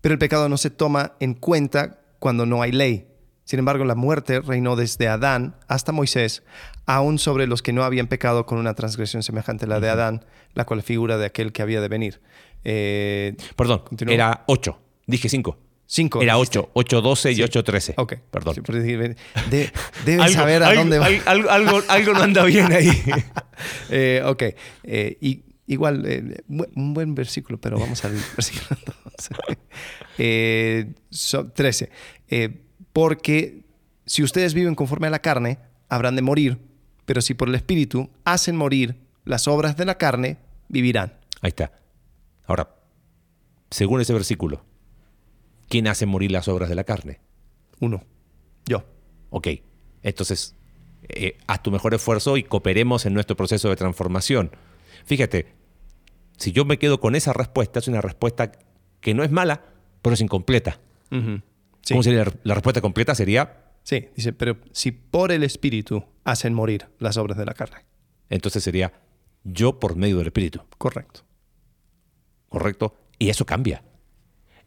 pero 0.00 0.12
el 0.12 0.18
pecado 0.18 0.48
no 0.48 0.56
se 0.58 0.70
toma 0.70 1.14
en 1.20 1.34
cuenta 1.34 2.00
cuando 2.18 2.46
no 2.46 2.62
hay 2.62 2.72
ley. 2.72 3.08
Sin 3.44 3.58
embargo, 3.58 3.84
la 3.84 3.94
muerte 3.94 4.40
reinó 4.40 4.76
desde 4.76 5.08
Adán 5.08 5.56
hasta 5.68 5.92
Moisés, 5.92 6.42
aún 6.84 7.18
sobre 7.18 7.46
los 7.46 7.62
que 7.62 7.72
no 7.72 7.84
habían 7.84 8.08
pecado 8.08 8.44
con 8.44 8.58
una 8.58 8.74
transgresión 8.74 9.22
semejante 9.22 9.64
a 9.64 9.68
la 9.68 9.80
de 9.80 9.88
Adán, 9.88 10.24
la 10.54 10.64
cual 10.66 10.82
figura 10.82 11.16
de 11.16 11.26
aquel 11.26 11.52
que 11.52 11.62
había 11.62 11.80
de 11.80 11.88
venir. 11.88 12.20
Eh, 12.64 13.36
Perdón, 13.56 13.82
era 14.08 14.44
8. 14.48 14.78
Dije 15.06 15.28
5. 15.28 15.56
Cinco, 15.88 16.20
Era 16.20 16.34
dijiste. 16.34 16.58
8, 16.58 16.70
8, 16.74 17.00
12 17.00 17.30
y 17.32 17.34
Sí. 17.36 17.42
8, 17.42 17.62
13. 17.64 17.94
ok. 17.96 18.14
Perdón. 18.30 18.54
Sí, 18.56 18.60
decir, 18.72 19.16
de- 19.50 19.70
deben 20.04 20.20
Algo- 20.20 20.34
saber 20.34 20.62
a 20.64 20.68
algo- 20.68 20.80
dónde 20.80 20.98
va. 20.98 21.06
al- 21.06 21.22
Algo, 21.26 21.50
algo, 21.50 21.82
algo 21.88 22.12
no 22.12 22.22
anda 22.22 22.44
bien 22.44 22.72
ahí. 22.72 22.90
Eh, 23.90 24.20
ok. 24.24 24.42
Eh, 24.82 25.16
y, 25.20 25.44
igual, 25.68 26.04
eh, 26.06 26.42
un 26.74 26.92
buen 26.92 27.14
versículo, 27.14 27.58
pero 27.60 27.78
vamos 27.78 28.04
al 28.04 28.12
versículo 28.36 28.78
12. 29.16 29.34
Eh, 30.18 30.92
so- 31.10 31.48
13. 31.52 31.90
Eh, 32.28 32.62
porque 32.92 33.64
si 34.06 34.22
ustedes 34.24 34.54
viven 34.54 34.74
conforme 34.74 35.06
a 35.06 35.10
la 35.10 35.20
carne, 35.20 35.58
habrán 35.88 36.16
de 36.16 36.22
morir, 36.22 36.58
pero 37.04 37.20
si 37.22 37.34
por 37.34 37.48
el 37.48 37.54
Espíritu 37.54 38.10
hacen 38.24 38.56
morir 38.56 38.96
las 39.24 39.46
obras 39.46 39.76
de 39.76 39.84
la 39.84 39.96
carne, 39.98 40.38
vivirán. 40.68 41.12
Ahí 41.42 41.48
está. 41.50 41.70
Ahora, 42.44 42.74
según 43.70 44.00
ese 44.00 44.12
versículo, 44.12 44.64
¿quién 45.68 45.88
hace 45.88 46.06
morir 46.06 46.30
las 46.30 46.48
obras 46.48 46.68
de 46.68 46.74
la 46.74 46.84
carne? 46.84 47.20
Uno. 47.80 48.04
Yo. 48.66 48.84
Ok, 49.30 49.48
entonces, 50.02 50.54
eh, 51.08 51.36
haz 51.46 51.62
tu 51.62 51.70
mejor 51.70 51.94
esfuerzo 51.94 52.36
y 52.36 52.42
cooperemos 52.44 53.06
en 53.06 53.14
nuestro 53.14 53.36
proceso 53.36 53.68
de 53.68 53.76
transformación. 53.76 54.50
Fíjate, 55.04 55.54
si 56.36 56.52
yo 56.52 56.64
me 56.64 56.78
quedo 56.78 57.00
con 57.00 57.14
esa 57.14 57.32
respuesta, 57.32 57.78
es 57.80 57.88
una 57.88 58.00
respuesta 58.00 58.52
que 59.00 59.14
no 59.14 59.24
es 59.24 59.30
mala, 59.30 59.64
pero 60.02 60.14
es 60.14 60.20
incompleta. 60.20 60.80
Sí. 61.10 61.42
¿Cómo 61.90 62.02
sería 62.02 62.24
la, 62.24 62.32
la 62.42 62.54
respuesta 62.54 62.80
completa? 62.80 63.14
Sería, 63.14 63.62
Sí, 63.82 64.08
dice, 64.16 64.32
pero 64.32 64.58
si 64.72 64.90
por 64.90 65.30
el 65.30 65.44
Espíritu 65.44 66.04
hacen 66.24 66.54
morir 66.54 66.88
las 66.98 67.16
obras 67.18 67.38
de 67.38 67.44
la 67.44 67.54
carne. 67.54 67.84
entonces 68.28 68.64
sería 68.64 68.92
yo 69.44 69.78
por 69.78 69.94
medio 69.94 70.18
del 70.18 70.26
Espíritu. 70.26 70.60
Correcto. 70.76 71.20
¿correcto? 72.48 72.96
Y 73.18 73.28
eso 73.28 73.44
cambia. 73.44 73.82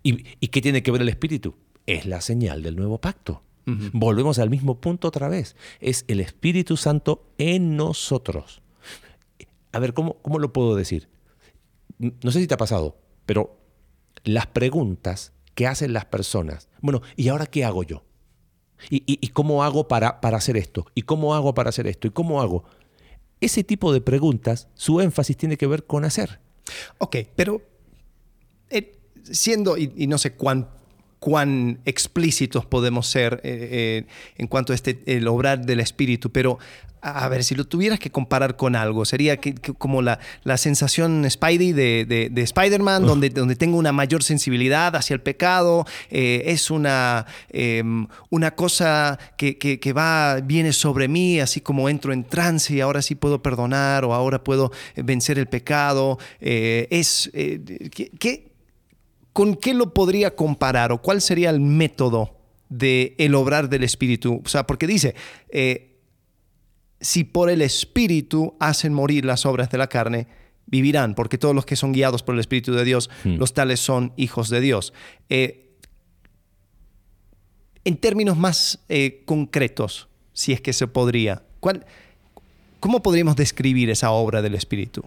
¿Y, 0.04 0.24
y 0.40 0.48
qué 0.48 0.62
tiene 0.62 0.84
que 0.84 0.92
ver 0.92 1.02
el 1.02 1.10
Espíritu? 1.10 1.56
Es 1.86 2.06
la 2.06 2.22
señal 2.22 2.64
del 2.64 2.76
nuevo 2.76 3.00
pacto. 3.00 3.44
Volvemos 3.94 4.40
al 4.40 4.50
mismo 4.50 4.82
punto 4.82 5.08
otra 5.10 5.28
vez. 5.30 5.56
Es 5.80 6.04
el 6.08 6.22
Espíritu 6.22 6.76
Santo 6.76 7.28
en 7.38 7.76
nosotros. 7.78 8.64
A 9.72 9.78
ver, 9.78 9.94
¿cómo, 9.94 10.16
cómo 10.24 10.40
lo 10.40 10.52
puedo 10.54 10.76
decir? 10.76 11.08
No 12.00 12.32
sé 12.32 12.40
si 12.40 12.48
te 12.48 12.56
ha 12.56 12.58
pasado, 12.58 12.98
pero 13.28 13.60
las 14.24 14.48
preguntas 14.48 15.34
que 15.54 15.68
hacen 15.68 15.94
las 15.94 16.06
personas, 16.06 16.68
bueno, 16.82 17.02
¿y 17.16 17.28
ahora 17.28 17.46
qué 17.46 17.64
hago 17.64 17.84
yo? 17.84 18.04
¿Y, 18.90 19.04
y- 19.06 19.20
y 19.22 19.28
cómo 19.28 19.64
hago 19.64 19.88
para, 19.88 20.20
para 20.20 20.38
hacer 20.38 20.58
esto? 20.58 20.88
¿Y 20.96 21.04
cómo 21.04 21.36
hago 21.36 21.54
para 21.54 21.70
hacer 21.70 21.86
esto? 21.86 22.08
¿Y 22.08 22.12
cómo 22.12 22.42
hago? 22.42 22.64
Ese 23.40 23.64
tipo 23.64 23.94
de 23.94 24.02
preguntas, 24.02 24.68
su 24.74 25.00
énfasis 25.00 25.38
tiene 25.38 25.58
que 25.58 25.68
ver 25.68 25.86
con 25.86 26.06
hacer. 26.06 26.40
Ok, 26.98 27.18
pero 27.36 27.62
eh, 28.72 28.99
siendo, 29.24 29.78
y, 29.78 29.92
y 29.96 30.08
no 30.08 30.18
sé 30.18 30.32
cuán, 30.34 30.68
cuán 31.20 31.80
explícitos 31.86 32.66
podemos 32.66 33.08
ser 33.08 33.42
eh, 33.44 34.06
eh, 34.06 34.06
en 34.38 34.48
cuanto 34.48 34.72
a 34.74 34.76
este, 34.76 35.00
el 35.06 35.28
obrar 35.28 35.66
del 35.66 35.80
espíritu, 35.80 36.32
pero 36.32 36.58
a 37.02 37.24
a 37.24 37.30
ver, 37.30 37.46
si 37.46 37.56
lo 37.56 37.64
tuvieras 37.64 37.98
que 37.98 38.10
comparar 38.12 38.58
con 38.58 38.76
algo, 38.76 39.06
sería 39.06 39.38
que, 39.38 39.56
que 39.56 39.72
como 39.74 40.02
la, 40.02 40.20
la 40.44 40.58
sensación 40.58 41.26
Spidey 41.30 41.72
de, 41.72 42.04
de- 42.06 42.30
de 42.30 42.42
Spider-Man, 42.42 43.06
donde, 43.06 43.30
donde 43.30 43.56
tengo 43.56 43.78
una 43.78 43.94
mayor 43.94 44.22
sensibilidad 44.22 44.94
hacia 44.98 45.14
el 45.14 45.22
pecado, 45.22 45.86
eh, 46.10 46.44
es 46.48 46.70
una, 46.70 47.26
eh, 47.52 47.82
una 48.30 48.52
cosa 48.52 49.18
que, 49.38 49.58
que- 49.58 49.80
que 49.80 49.94
va, 49.94 50.42
viene 50.44 50.74
sobre 50.74 51.08
mí, 51.08 51.40
así 51.40 51.62
como 51.62 51.88
entro 51.88 52.12
en 52.12 52.26
trance 52.26 52.74
y 52.74 52.82
ahora 52.82 53.02
sí 53.02 53.16
puedo 53.16 53.42
perdonar 53.42 54.04
o 54.04 54.14
ahora 54.14 54.44
puedo 54.44 54.70
vencer 54.98 55.40
el 55.40 55.48
pecado. 55.48 56.18
es, 56.42 57.30
eh, 57.34 57.62
¿qué- 57.94 58.12
qué- 58.20 58.49
¿Con 59.34 59.56
qué 59.56 59.74
lo 59.74 59.94
podría 59.94 60.36
comparar 60.36 60.92
o 60.92 61.02
cuál 61.02 61.22
sería 61.22 61.50
el 61.50 61.60
método 61.60 62.36
de 62.70 63.16
el 63.18 63.36
obrar 63.36 63.70
del 63.70 63.84
Espíritu? 63.84 64.42
O 64.44 64.50
sea, 64.50 64.66
porque 64.66 64.88
dice, 64.88 65.16
eh, 65.50 65.98
si 67.00 67.24
por 67.24 67.50
el 67.50 67.62
Espíritu 67.62 68.56
hacen 68.60 68.94
morir 68.94 69.26
las 69.26 69.46
obras 69.46 69.70
de 69.70 69.78
la 69.78 69.88
carne, 69.88 70.28
vivirán, 70.66 71.16
porque 71.16 71.38
todos 71.38 71.56
los 71.56 71.66
que 71.66 71.76
son 71.76 71.94
guiados 71.94 72.24
por 72.24 72.36
el 72.36 72.40
Espíritu 72.40 72.74
de 72.74 72.84
Dios, 72.84 73.10
los 73.24 73.54
tales 73.54 73.80
son 73.80 74.14
hijos 74.18 74.50
de 74.50 74.62
Dios. 74.62 74.94
Eh, 75.30 75.76
en 77.86 77.98
términos 77.98 78.38
más 78.38 78.80
eh, 78.90 79.24
concretos, 79.26 80.10
si 80.34 80.54
es 80.54 80.62
que 80.62 80.74
se 80.74 80.88
podría, 80.88 81.44
¿cuál, 81.60 81.86
¿cómo 82.80 83.02
podríamos 83.02 83.36
describir 83.36 83.90
esa 83.90 84.12
obra 84.12 84.42
del 84.42 84.56
Espíritu? 84.56 85.04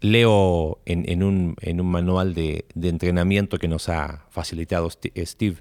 Leo 0.00 0.80
en, 0.84 1.08
en 1.08 1.22
un, 1.22 1.56
en 1.60 1.80
un 1.80 1.86
manual 1.86 2.34
de, 2.34 2.66
de 2.74 2.88
entrenamiento 2.88 3.58
que 3.58 3.68
nos 3.68 3.88
ha 3.88 4.26
facilitado 4.30 4.88
eh, 5.14 5.26
Steve. 5.26 5.58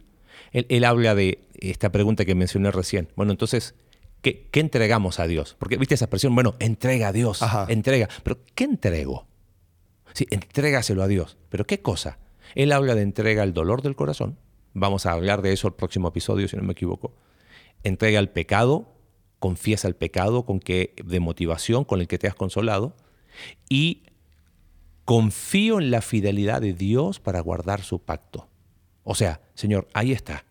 Él, 0.51 0.65
él 0.69 0.84
habla 0.86 1.15
de 1.15 1.47
esta 1.55 1.91
pregunta 1.91 2.25
que 2.25 2.36
mencioné 2.36 2.71
recién. 2.71 3.09
Bueno, 3.15 3.31
entonces, 3.31 3.75
¿qué, 4.21 4.47
qué 4.51 4.59
entregamos 4.59 5.19
a 5.19 5.27
Dios? 5.27 5.55
Porque 5.57 5.77
viste 5.77 5.95
esa 5.95 6.05
expresión, 6.05 6.36
bueno, 6.36 6.55
entrega 6.59 7.09
a 7.09 7.13
Dios, 7.13 7.41
Ajá. 7.41 7.65
entrega. 7.69 8.09
Pero 8.23 8.39
¿qué 8.53 8.65
entrego? 8.65 9.27
Sí, 10.13 10.27
entrégaselo 10.29 11.03
a 11.03 11.07
Dios. 11.07 11.38
¿Pero 11.49 11.65
qué 11.65 11.81
cosa? 11.81 12.19
Él 12.55 12.71
habla 12.71 12.95
de 12.95 13.01
entrega 13.01 13.43
al 13.43 13.53
dolor 13.53 13.81
del 13.81 13.95
corazón, 13.95 14.38
vamos 14.73 15.05
a 15.05 15.13
hablar 15.13 15.41
de 15.41 15.53
eso 15.53 15.67
el 15.67 15.73
próximo 15.73 16.09
episodio, 16.09 16.47
si 16.47 16.55
no 16.55 16.63
me 16.63 16.73
equivoco, 16.73 17.15
entrega 17.84 18.19
el 18.19 18.29
pecado, 18.29 18.93
confiesa 19.39 19.88
el 19.88 19.95
pecado 19.95 20.45
con 20.45 20.59
que, 20.59 20.93
de 21.03 21.19
motivación 21.19 21.84
con 21.84 21.99
el 21.99 22.07
que 22.07 22.17
te 22.17 22.27
has 22.27 22.36
consolado 22.36 22.95
y 23.69 24.03
confío 25.05 25.79
en 25.79 25.91
la 25.91 26.01
fidelidad 26.01 26.61
de 26.61 26.73
Dios 26.73 27.19
para 27.19 27.39
guardar 27.41 27.81
su 27.83 27.99
pacto. 27.99 28.47
O 29.03 29.15
sea, 29.15 29.41
Señor, 29.53 29.87
ahí 29.93 30.11
está. 30.11 30.45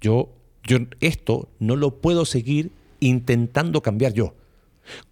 Yo, 0.00 0.32
yo 0.64 0.78
esto 1.00 1.48
no 1.58 1.76
lo 1.76 2.00
puedo 2.00 2.24
seguir 2.24 2.72
intentando 3.00 3.82
cambiar 3.82 4.12
yo. 4.12 4.34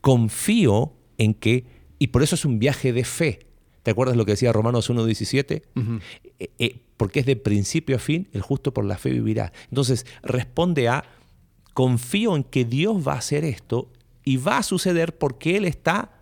Confío 0.00 0.92
en 1.18 1.34
que, 1.34 1.64
y 1.98 2.08
por 2.08 2.22
eso 2.22 2.34
es 2.34 2.44
un 2.44 2.58
viaje 2.58 2.92
de 2.92 3.04
fe. 3.04 3.40
¿Te 3.82 3.90
acuerdas 3.90 4.16
lo 4.16 4.24
que 4.24 4.32
decía 4.32 4.52
Romanos 4.52 4.90
1.17? 4.90 5.62
Eh, 6.38 6.50
eh, 6.58 6.80
porque 6.96 7.20
es 7.20 7.26
de 7.26 7.36
principio 7.36 7.96
a 7.96 7.98
fin, 7.98 8.28
el 8.32 8.42
justo 8.42 8.72
por 8.72 8.84
la 8.84 8.98
fe 8.98 9.10
vivirá. 9.10 9.52
Entonces, 9.68 10.06
responde 10.22 10.88
a, 10.88 11.04
confío 11.74 12.36
en 12.36 12.44
que 12.44 12.64
Dios 12.64 13.06
va 13.06 13.14
a 13.14 13.18
hacer 13.18 13.44
esto 13.44 13.90
y 14.24 14.38
va 14.38 14.58
a 14.58 14.62
suceder 14.62 15.16
porque 15.16 15.56
Él 15.56 15.64
está 15.64 16.15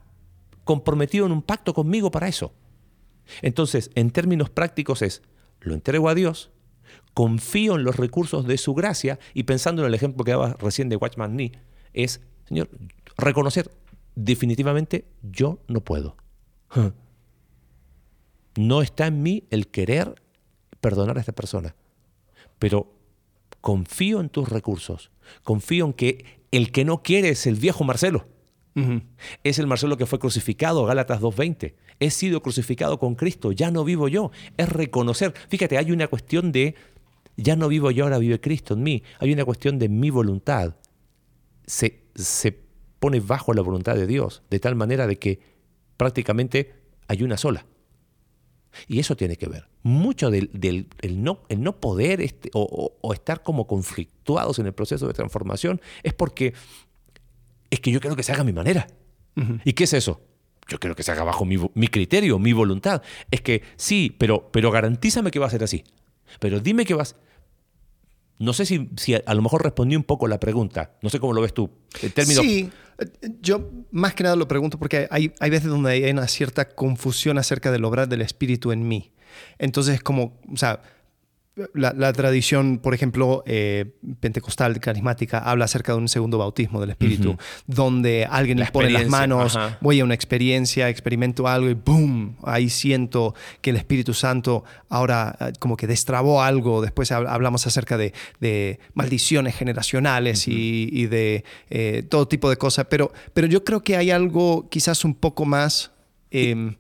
comprometido 0.65 1.27
en 1.27 1.33
un 1.33 1.43
pacto 1.43 1.75
conmigo 1.75 2.11
para 2.11 2.29
eso. 2.29 2.53
Entonces, 3.43 3.91
en 3.95 4.11
términos 4.11 4.51
prácticos 4.51 5.03
es, 5.03 5.23
lo 5.61 5.75
entrego 5.75 6.09
a 6.09 6.15
Dios, 6.15 6.51
confío 7.15 7.77
en 7.77 7.85
los 7.85 7.97
recursos 7.97 8.47
de 8.47 8.59
su 8.59 8.75
gracia 8.75 9.19
y 9.33 9.45
pensando 9.45 9.83
en 9.83 9.89
el 9.89 9.95
ejemplo 9.95 10.25
que 10.25 10.33
daba 10.33 10.55
recién 10.55 10.89
de 10.89 10.97
Watchman 10.97 11.37
Nee, 11.37 11.53
es, 11.93 12.21
Señor, 12.49 12.69
reconocer 13.17 13.71
definitivamente 14.15 15.07
yo 15.23 15.61
no 15.69 15.81
puedo. 15.83 16.17
No 18.57 18.83
está 18.83 19.09
en 19.09 19.21
mí 19.21 19.49
el 19.51 19.67
querer 19.67 20.15
perdonar 20.81 21.17
a 21.17 21.21
esta 21.21 21.33
persona, 21.33 21.75
pero 22.61 22.95
confío 23.61 24.21
en 24.21 24.29
tus 24.29 24.49
recursos, 24.49 25.11
confío 25.43 25.87
en 25.87 25.93
que 25.93 26.25
el 26.53 26.71
que 26.71 26.85
no 26.85 27.03
quiere 27.03 27.31
es 27.31 27.49
el 27.49 27.57
viejo 27.57 27.83
Marcelo. 27.83 28.29
Es 29.45 29.59
el 29.59 29.67
Marcelo 29.67 29.97
que 29.97 30.07
fue 30.07 30.19
crucificado, 30.19 30.85
Gálatas 30.85 31.21
2.20. 31.21 31.75
He 32.01 32.11
sido 32.11 32.43
crucificado 32.43 32.99
con 32.99 33.15
Cristo, 33.15 33.53
ya 33.53 33.71
no 33.71 33.85
vivo 33.85 34.09
yo. 34.09 34.31
Es 34.57 34.69
reconocer. 34.69 35.33
Fíjate, 35.49 35.79
hay 35.79 35.93
una 35.93 36.09
cuestión 36.09 36.51
de, 36.51 36.75
ya 37.37 37.57
no 37.57 37.69
vivo 37.69 37.91
yo, 37.91 38.05
ahora 38.05 38.19
vive 38.19 38.41
Cristo 38.41 38.75
en 38.75 38.83
mí. 38.83 39.03
Hay 39.21 39.33
una 39.33 39.45
cuestión 39.45 39.79
de 39.79 39.89
mi 39.89 40.11
voluntad. 40.11 40.77
Se, 41.67 42.03
se 42.15 42.59
pone 42.99 43.21
bajo 43.21 43.53
la 43.53 43.63
voluntad 43.63 43.95
de 43.95 44.07
Dios, 44.07 44.43
de 44.51 44.59
tal 44.59 44.75
manera 44.75 45.07
de 45.07 45.19
que 45.19 45.41
prácticamente 45.97 46.75
hay 47.07 47.23
una 47.23 47.37
sola. 47.37 47.67
Y 48.89 48.99
eso 48.99 49.17
tiene 49.17 49.37
que 49.37 49.47
ver. 49.47 49.69
Mucho 49.83 50.31
del, 50.31 50.51
el 51.01 51.23
no, 51.23 51.43
el 51.49 51.63
no 51.63 51.81
poder 51.81 52.21
este, 52.21 52.51
o, 52.55 52.97
o, 53.01 53.13
estar 53.13 53.43
como 53.43 53.67
conflictuados 53.67 54.59
en 54.59 54.67
el 54.67 54.73
proceso 54.73 55.07
de 55.07 55.13
transformación 55.13 55.81
es 56.03 56.13
porque 56.15 56.55
es 57.75 57.81
que 57.81 57.91
yo 57.91 58.01
quiero 58.01 58.17
que 58.17 58.23
se 58.23 58.33
haga 58.33 58.43
a 58.43 58.45
mi 58.45 58.53
manera. 58.53 58.87
¿Y 59.65 59.73
qué 59.73 59.85
es 59.85 59.93
eso? 59.93 60.23
Yo 60.69 60.79
quiero 60.79 60.95
que 60.97 61.03
se 61.03 61.13
haga 61.13 61.25
bajo 61.25 61.45
mi, 61.45 61.59
mi, 61.75 61.89
criterio, 61.89 62.39
mi 62.39 62.53
voluntad. 62.53 63.03
Es 63.31 63.41
que 63.41 63.63
sí, 63.77 64.15
pero, 64.19 64.51
pero 64.51 64.71
garantízame 64.71 65.31
que 65.31 65.39
va 65.39 65.47
a 65.47 65.51
ser 65.51 65.63
así. 65.65 65.85
Pero 66.41 66.61
dime 66.61 66.85
que 66.85 66.95
vas... 66.95 67.17
No 68.39 68.53
sé 68.53 68.67
si, 68.67 68.91
si, 68.97 69.15
a 69.15 69.35
lo 69.35 69.43
mejor 69.43 69.63
respondí 69.63 69.95
un 69.95 70.03
poco 70.03 70.27
la 70.27 70.41
pregunta. 70.41 70.97
No 71.03 71.11
sé 71.11 71.21
cómo 71.21 71.33
lo 71.33 71.41
ves 71.41 71.55
tú. 71.55 71.71
El 72.03 72.13
término... 72.13 72.43
Sí, 72.43 72.71
yo 73.41 73.71
más 73.91 74.15
que 74.15 74.25
nada 74.25 74.37
lo 74.37 74.49
pregunto 74.49 74.79
porque 74.79 75.07
hay, 75.11 75.33
hay 75.39 75.51
veces 75.51 75.69
donde 75.69 75.93
hay 75.93 76.11
una 76.11 76.27
cierta 76.29 76.69
confusión 76.69 77.39
acerca 77.39 77.71
del 77.71 77.85
obrar 77.85 78.09
del 78.09 78.23
Espíritu 78.23 78.73
en 78.73 78.87
mí. 78.89 79.13
Entonces, 79.59 80.03
como, 80.03 80.41
o 80.53 80.57
sea, 80.57 80.81
la, 81.73 82.13
tradición, 82.13 82.79
por 82.79 82.95
ejemplo, 82.95 83.45
eh, 83.47 83.93
pentecostal, 84.19 84.81
carismática, 84.81 85.39
habla 85.39 85.67
acerca 85.67 85.93
de 85.93 85.99
un 85.99 86.09
segundo 86.09 86.39
bautismo 86.39 86.81
del 86.81 86.91
Espíritu, 86.91 87.37
donde 87.67 88.27
alguien 88.29 88.59
les 88.59 88.73
pone 88.73 88.91
las 88.91 89.07
manos, 89.07 89.57
voy 89.81 90.01
a 90.01 90.05
una 90.05 90.15
experiencia, 90.15 90.89
experimento 90.89 91.47
algo 91.47 91.71
y 91.71 91.75
¡boom! 91.75 92.37
Ahí 92.43 92.69
siento 92.69 93.35
que 93.61 93.71
el 93.71 93.77
Espíritu 93.77 94.15
Santo 94.15 94.65
ahora 94.89 95.37
eh, 95.41 95.53
como 95.61 95.77
que 95.77 95.87
destrabó 95.87 96.43
algo. 96.43 96.83
Después 96.83 97.13
hablamos 97.13 97.67
acerca 97.67 97.97
de, 97.97 98.13
maldiciones 98.95 99.55
generacionales 99.55 100.49
y, 100.49 101.07
de 101.07 101.45
eh, 101.71 102.03
todo 102.09 102.27
tipo 102.27 102.51
de 102.51 102.57
cosas. 102.57 102.87
Pero, 102.91 103.13
pero 103.33 103.47
yo 103.47 103.63
creo 103.63 103.83
que 103.83 103.97
hay 103.97 104.11
algo 104.11 104.69
quizás 104.69 105.05
un 105.05 105.15
poco 105.15 105.45
más... 105.45 105.93
Em, 106.31 106.75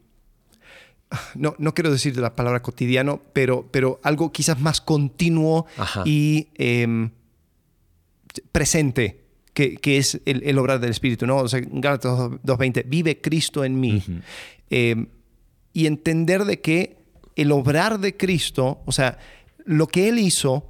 no, 1.34 1.54
no 1.58 1.74
quiero 1.74 1.90
decir 1.90 2.14
de 2.14 2.20
la 2.20 2.36
palabra 2.36 2.62
cotidiano, 2.62 3.20
pero, 3.32 3.66
pero 3.70 4.00
algo 4.02 4.32
quizás 4.32 4.60
más 4.60 4.80
continuo 4.80 5.66
y 6.04 6.48
em, 6.54 7.10
presente, 8.52 9.24
que, 9.52 9.78
es 9.84 10.20
el, 10.26 10.58
obrar 10.58 10.80
del 10.80 10.90
Espíritu, 10.90 11.26
¿no? 11.26 11.36
O 11.36 11.48
sea, 11.48 11.60
Gálatas 11.64 12.12
2.20, 12.12 12.84
vive 12.86 13.20
Cristo 13.20 13.64
en 13.64 13.78
mí. 13.78 14.02
Em, 14.70 15.06
y 15.72 15.86
entender 15.86 16.44
de 16.44 16.60
que 16.60 16.96
el 17.36 17.52
obrar 17.52 18.00
de 18.00 18.16
Cristo, 18.16 18.80
o 18.84 18.92
sea, 18.92 19.18
lo 19.64 19.86
que 19.86 20.08
Él 20.08 20.18
hizo, 20.18 20.66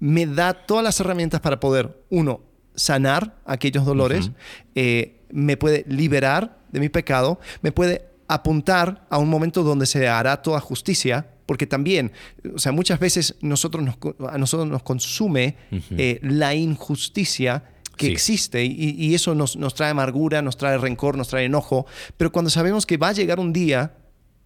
me 0.00 0.26
da 0.26 0.54
todas 0.54 0.82
las 0.82 0.98
herramientas 0.98 1.40
para 1.40 1.60
poder, 1.60 2.02
uno, 2.08 2.40
sanar 2.74 3.36
aquellos 3.44 3.84
dolores, 3.84 4.30
eh, 4.74 5.20
me 5.30 5.56
puede 5.56 5.84
liberar 5.86 6.58
de 6.72 6.80
mi 6.80 6.88
pecado, 6.88 7.38
me 7.62 7.72
puede 7.72 8.09
apuntar 8.34 9.06
a 9.10 9.18
un 9.18 9.28
momento 9.28 9.62
donde 9.62 9.86
se 9.86 10.08
hará 10.08 10.40
toda 10.40 10.60
justicia, 10.60 11.26
porque 11.46 11.66
también, 11.66 12.12
o 12.54 12.58
sea, 12.58 12.70
muchas 12.70 13.00
veces 13.00 13.34
nosotros 13.40 13.84
a 14.28 14.38
nosotros 14.38 14.68
nos 14.68 14.82
consume 14.84 15.56
eh, 15.90 16.20
la 16.22 16.54
injusticia 16.54 17.64
que 17.96 18.06
existe 18.06 18.64
y, 18.64 19.14
eso 19.14 19.34
nos, 19.34 19.56
nos, 19.56 19.74
trae 19.74 19.90
amargura, 19.90 20.42
nos 20.42 20.56
trae 20.56 20.78
rencor, 20.78 21.18
nos 21.18 21.28
trae 21.28 21.44
enojo, 21.44 21.86
pero 22.16 22.30
cuando 22.30 22.50
sabemos 22.50 22.86
que 22.86 22.96
va 22.96 23.08
a 23.08 23.12
llegar 23.12 23.40
un 23.40 23.52
día, 23.52 23.94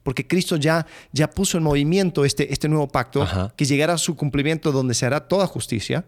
porque 0.03 0.27
Cristo 0.27 0.57
ya, 0.57 0.87
ya 1.13 1.31
puso 1.31 1.59
en 1.59 1.65
movimiento 1.65 2.25
este, 2.25 2.53
este 2.53 2.69
nuevo 2.69 2.89
pacto, 2.89 3.27
que 3.55 3.65
llegará 3.65 3.95
a 3.95 3.99
su 3.99 4.17
cumplimiento 4.17 4.73
donde 4.73 4.95
se 4.95 5.07
hará 5.07 5.29
toda 5.29 5.47
justicia, 5.47 6.07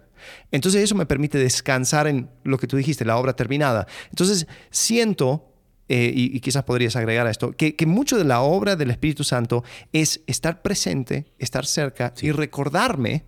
entonces 0.51 0.83
eso 0.83 0.95
me 0.95 1.07
permite 1.07 1.39
descansar 1.39 2.07
en 2.07 2.31
lo 2.43 2.59
que 2.59 2.67
tú 2.67 2.77
dijiste, 2.77 3.05
la 3.05 3.17
obra 3.17 3.37
terminada. 3.37 3.87
Entonces 4.11 4.47
siento 4.71 5.53
eh, 5.89 6.13
y, 6.15 6.41
quizás 6.41 6.65
podrías 6.65 6.97
agregar 6.97 7.27
a 7.27 7.31
esto, 7.31 7.53
que, 7.53 7.75
mucho 7.87 8.19
de 8.19 8.25
la 8.25 8.41
obra 8.41 8.75
del 8.75 8.91
Espíritu 8.91 9.23
Santo 9.23 9.63
es 9.93 10.21
estar 10.27 10.63
presente, 10.63 11.27
estar 11.39 11.65
cerca 11.65 12.13
y 12.21 12.33
recordarme 12.33 13.25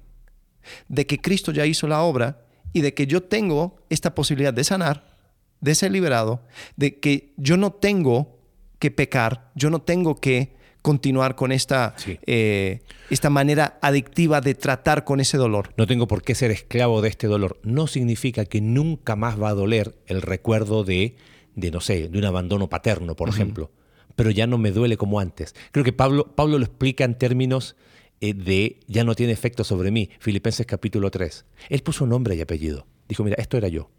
de 0.88 1.06
que 1.06 1.18
Cristo 1.18 1.52
ya 1.52 1.66
hizo 1.66 1.86
la 1.86 2.02
obra 2.02 2.44
y 2.72 2.80
de 2.80 2.94
que 2.94 3.06
yo 3.06 3.22
tengo 3.22 3.76
esta 3.90 4.14
posibilidad 4.14 4.52
de 4.52 4.64
sanar, 4.64 5.16
de 5.60 5.74
ser 5.74 5.92
liberado, 5.92 6.42
de 6.76 6.98
que 6.98 7.32
yo 7.36 7.56
no 7.56 7.72
tengo 7.72 8.40
que 8.78 8.90
pecar, 8.90 9.50
yo 9.54 9.70
no 9.70 9.80
tengo 9.80 10.16
que 10.16 10.56
continuar 10.82 11.36
con 11.36 11.52
esta, 11.52 11.94
eh, 12.26 12.80
esta 13.10 13.30
manera 13.30 13.78
adictiva 13.82 14.40
de 14.40 14.54
tratar 14.54 15.04
con 15.04 15.20
ese 15.20 15.36
dolor. 15.36 15.72
No 15.76 15.86
tengo 15.86 16.08
por 16.08 16.22
qué 16.22 16.34
ser 16.34 16.50
esclavo 16.50 17.02
de 17.02 17.08
este 17.08 17.26
dolor. 17.26 17.58
No 17.62 17.86
significa 17.86 18.44
que 18.46 18.60
nunca 18.60 19.16
más 19.16 19.40
va 19.40 19.50
a 19.50 19.54
doler 19.54 19.96
el 20.06 20.22
recuerdo 20.22 20.84
de 20.84 21.16
de, 21.58 21.70
no 21.70 21.80
sé, 21.80 22.08
de 22.08 22.18
un 22.18 22.24
abandono 22.24 22.68
paterno, 22.68 23.16
por 23.16 23.28
ejemplo, 23.28 23.70
pero 24.16 24.30
ya 24.30 24.46
no 24.46 24.58
me 24.58 24.70
duele 24.70 24.96
como 24.96 25.20
antes. 25.20 25.54
Creo 25.72 25.84
que 25.84 25.92
Pablo, 25.92 26.34
Pablo 26.34 26.58
lo 26.58 26.64
explica 26.64 27.04
en 27.04 27.16
términos 27.16 27.76
eh, 28.20 28.34
de 28.34 28.80
ya 28.86 29.04
no 29.04 29.14
tiene 29.14 29.32
efecto 29.32 29.64
sobre 29.64 29.90
mí, 29.90 30.10
Filipenses 30.20 30.66
capítulo 30.66 31.10
3. 31.10 31.44
Él 31.68 31.82
puso 31.82 32.06
nombre 32.06 32.34
y 32.36 32.40
apellido. 32.40 32.86
Dijo, 33.08 33.24
mira, 33.24 33.36
esto 33.38 33.56
era 33.56 33.68
yo, 33.68 33.90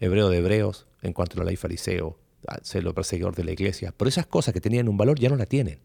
hebreo 0.00 0.28
de 0.30 0.38
hebreos, 0.38 0.86
en 1.02 1.12
cuanto 1.12 1.36
a 1.36 1.44
la 1.44 1.48
ley 1.48 1.56
fariseo, 1.56 2.18
celo 2.62 2.94
perseguidor 2.94 3.34
de 3.34 3.44
la 3.44 3.52
iglesia, 3.52 3.94
pero 3.96 4.08
esas 4.08 4.26
cosas 4.26 4.52
que 4.52 4.60
tenían 4.60 4.88
un 4.88 4.96
valor 4.96 5.18
ya 5.18 5.28
no 5.28 5.36
la 5.36 5.46
tienen. 5.46 5.80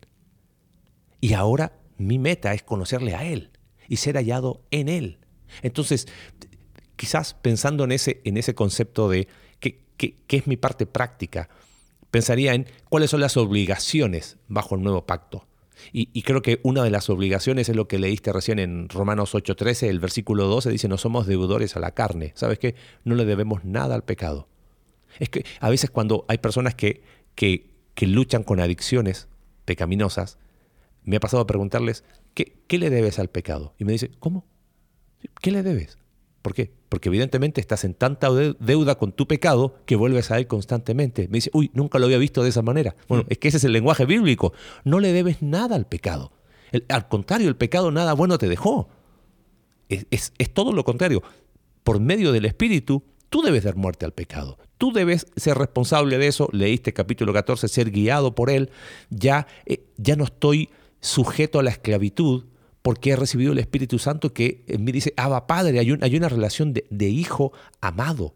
Y 1.21 1.33
ahora 1.33 1.73
mi 1.97 2.19
meta 2.19 2.53
es 2.53 2.63
conocerle 2.63 3.15
a 3.15 3.25
Él 3.25 3.51
y 3.87 3.97
ser 3.97 4.15
hallado 4.15 4.61
en 4.71 4.89
Él. 4.89 5.19
Entonces, 5.61 6.07
quizás 6.95 7.33
pensando 7.33 7.83
en 7.83 7.91
ese, 7.91 8.21
en 8.23 8.37
ese 8.37 8.55
concepto 8.55 9.09
de 9.09 9.27
¿Qué, 10.27 10.37
es 10.37 10.47
mi 10.47 10.57
parte 10.57 10.85
práctica? 10.85 11.49
Pensaría 12.11 12.53
en 12.53 12.67
cuáles 12.89 13.09
son 13.09 13.21
las 13.21 13.37
obligaciones 13.37 14.37
bajo 14.47 14.75
el 14.75 14.83
nuevo 14.83 15.05
pacto. 15.05 15.47
Y, 15.91 16.21
creo 16.21 16.41
que 16.41 16.61
una 16.63 16.83
de 16.83 16.91
las 16.91 17.09
obligaciones 17.09 17.67
es 17.67 17.75
lo 17.75 17.89
que 17.89 17.99
leíste 17.99 18.31
recién 18.31 18.59
en 18.59 18.87
Romanos 18.87 19.33
8:13, 19.33 19.89
el 19.89 19.99
versículo 19.99 20.47
12 20.47 20.69
dice, 20.69 20.87
no 20.87 20.97
somos 20.97 21.27
deudores 21.27 21.75
a 21.75 21.79
la 21.79 21.91
carne. 21.91 22.31
¿Sabes 22.35 22.57
qué? 22.57 22.75
No 23.03 23.15
le 23.15 23.25
debemos 23.25 23.65
nada 23.65 23.95
al 23.95 24.03
pecado. 24.03 24.47
Es 25.19 25.29
que 25.29 25.45
a 25.59 25.69
veces 25.69 25.89
cuando 25.89 26.25
hay 26.29 26.37
personas 26.37 26.75
que, 26.75 27.03
que, 27.35 27.69
luchan 28.01 28.43
con 28.43 28.59
adicciones 28.59 29.27
pecaminosas, 29.65 30.37
me 31.03 31.17
ha 31.17 31.19
pasado 31.19 31.43
a 31.43 31.47
preguntarles, 31.47 32.03
¿qué, 32.33 32.59
¿qué 32.67 32.77
le 32.77 32.89
debes 32.89 33.19
al 33.19 33.29
pecado? 33.29 33.73
Y 33.77 33.85
me 33.85 33.91
dice, 33.91 34.11
¿cómo? 34.19 34.45
¿Qué 35.41 35.51
le 35.51 35.63
debes? 35.63 35.97
¿Por 36.43 36.53
qué? 36.53 36.71
Porque 36.89 37.09
evidentemente 37.09 37.59
estás 37.61 37.83
en 37.85 37.95
tanta 37.95 38.29
deuda 38.29 38.95
con 38.95 39.11
tu 39.13 39.27
pecado 39.27 39.75
que 39.87 39.95
vuelves 39.95 40.29
a 40.29 40.37
él 40.37 40.45
constantemente. 40.45 41.27
Me 41.29 41.37
dice, 41.37 41.49
uy, 41.53 41.71
nunca 41.73 41.97
lo 41.97 42.05
había 42.05 42.17
visto 42.19 42.43
de 42.43 42.49
esa 42.49 42.61
manera. 42.61 42.95
Bueno, 43.07 43.23
mm. 43.23 43.27
es 43.31 43.37
que 43.39 43.47
ese 43.47 43.57
es 43.57 43.63
el 43.63 43.71
lenguaje 43.71 44.05
bíblico. 44.05 44.53
No 44.83 44.99
le 44.99 45.11
debes 45.13 45.41
nada 45.41 45.75
al 45.75 45.87
pecado. 45.87 46.31
al 46.89 47.07
contrario, 47.07 47.47
el 47.49 47.55
pecado 47.55 47.89
nada 47.91 48.13
bueno 48.13 48.37
te 48.37 48.47
dejó. 48.49 48.89
es, 49.89 50.05
es- 50.11 50.33
es 50.37 50.53
todo 50.53 50.73
lo 50.73 50.83
contrario. 50.83 51.23
Por 51.83 51.99
medio 51.99 52.31
del 52.33 52.45
Espíritu, 52.45 53.03
tú 53.29 53.41
debes 53.41 53.63
dar 53.63 53.75
muerte 53.77 54.05
al 54.05 54.11
pecado. 54.13 54.57
Tú 54.77 54.91
debes 54.91 55.27
ser 55.37 55.57
responsable 55.57 56.17
de 56.17 56.27
eso. 56.27 56.49
Leíste 56.51 56.91
capítulo 56.93 57.31
14, 57.33 57.67
ser 57.69 57.89
guiado 57.89 58.35
por 58.35 58.49
Él. 58.49 58.69
Ya, 59.09 59.47
eh, 59.65 59.85
ya 59.97 60.17
no 60.17 60.25
estoy 60.25 60.69
sujeto 60.99 61.59
a 61.59 61.63
la 61.63 61.69
esclavitud 61.69 62.43
porque 62.83 63.11
he 63.11 63.15
recibido 63.15 63.51
el 63.53 63.57
Espíritu 63.59 63.97
Santo 63.97 64.31
que 64.33 64.63
en 64.67 64.83
mí 64.83 64.91
dice, 64.91 65.13
Abba 65.17 65.47
Padre, 65.47 65.79
hay, 65.79 65.91
un- 65.91 66.03
hay 66.03 66.15
una 66.15 66.29
relación 66.29 66.73
de, 66.73 66.85
de 66.91 67.09
hijo 67.09 67.51
amado. 67.81 68.35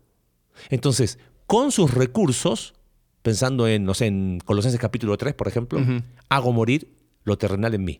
Entonces, 0.70 1.20
con 1.46 1.72
sus 1.72 1.94
recursos, 1.94 2.74
pensando 3.22 3.68
en, 3.68 3.84
no 3.86 3.94
sé, 3.94 4.08
en 4.08 4.40
Colosenses 4.44 4.80
capítulo 4.80 5.18
3, 5.18 5.34
por 5.36 5.48
ejemplo, 5.48 5.80
hago 6.30 6.52
morir 6.54 6.92
lo 7.24 7.38
terrenal 7.38 7.76
en 7.76 7.84
mí. 7.84 8.00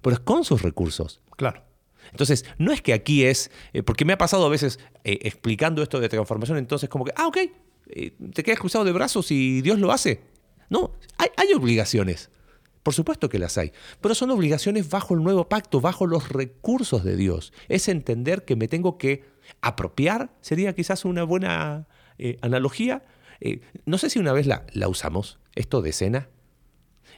Pero 0.00 0.14
es 0.14 0.20
con 0.20 0.44
sus 0.44 0.62
recursos. 0.62 1.20
Claro. 1.36 1.62
Entonces, 2.10 2.44
no 2.58 2.72
es 2.72 2.82
que 2.82 2.92
aquí 2.92 3.24
es, 3.24 3.50
eh, 3.72 3.82
porque 3.84 4.04
me 4.04 4.12
ha 4.14 4.18
pasado 4.18 4.44
a 4.44 4.48
veces 4.48 4.80
eh, 5.04 5.20
explicando 5.22 5.82
esto 5.82 6.00
de 6.00 6.08
transformación, 6.08 6.58
entonces 6.58 6.88
como 6.88 7.04
que, 7.04 7.12
ah, 7.16 7.28
ok, 7.28 7.36
eh, 7.86 8.12
te 8.34 8.42
quedas 8.42 8.58
cruzado 8.58 8.84
de 8.84 8.92
brazos 8.92 9.30
y 9.30 9.60
Dios 9.62 9.78
lo 9.78 9.92
hace. 9.92 10.20
No, 10.68 10.90
hay, 11.18 11.28
hay 11.36 11.52
obligaciones. 11.52 12.30
Por 12.82 12.94
supuesto 12.94 13.28
que 13.28 13.38
las 13.38 13.58
hay, 13.58 13.72
pero 14.00 14.14
son 14.14 14.30
obligaciones 14.30 14.90
bajo 14.90 15.14
el 15.14 15.22
nuevo 15.22 15.48
pacto, 15.48 15.80
bajo 15.80 16.06
los 16.06 16.28
recursos 16.30 17.04
de 17.04 17.16
Dios. 17.16 17.52
Es 17.68 17.88
entender 17.88 18.44
que 18.44 18.56
me 18.56 18.66
tengo 18.66 18.98
que 18.98 19.24
apropiar, 19.60 20.30
sería 20.40 20.74
quizás 20.74 21.04
una 21.04 21.22
buena 21.22 21.86
eh, 22.18 22.38
analogía. 22.42 23.04
Eh, 23.40 23.60
no 23.86 23.98
sé 23.98 24.10
si 24.10 24.18
una 24.18 24.32
vez 24.32 24.46
la, 24.46 24.66
la 24.72 24.88
usamos, 24.88 25.38
esto 25.54 25.80
de 25.80 25.92
cena. 25.92 26.28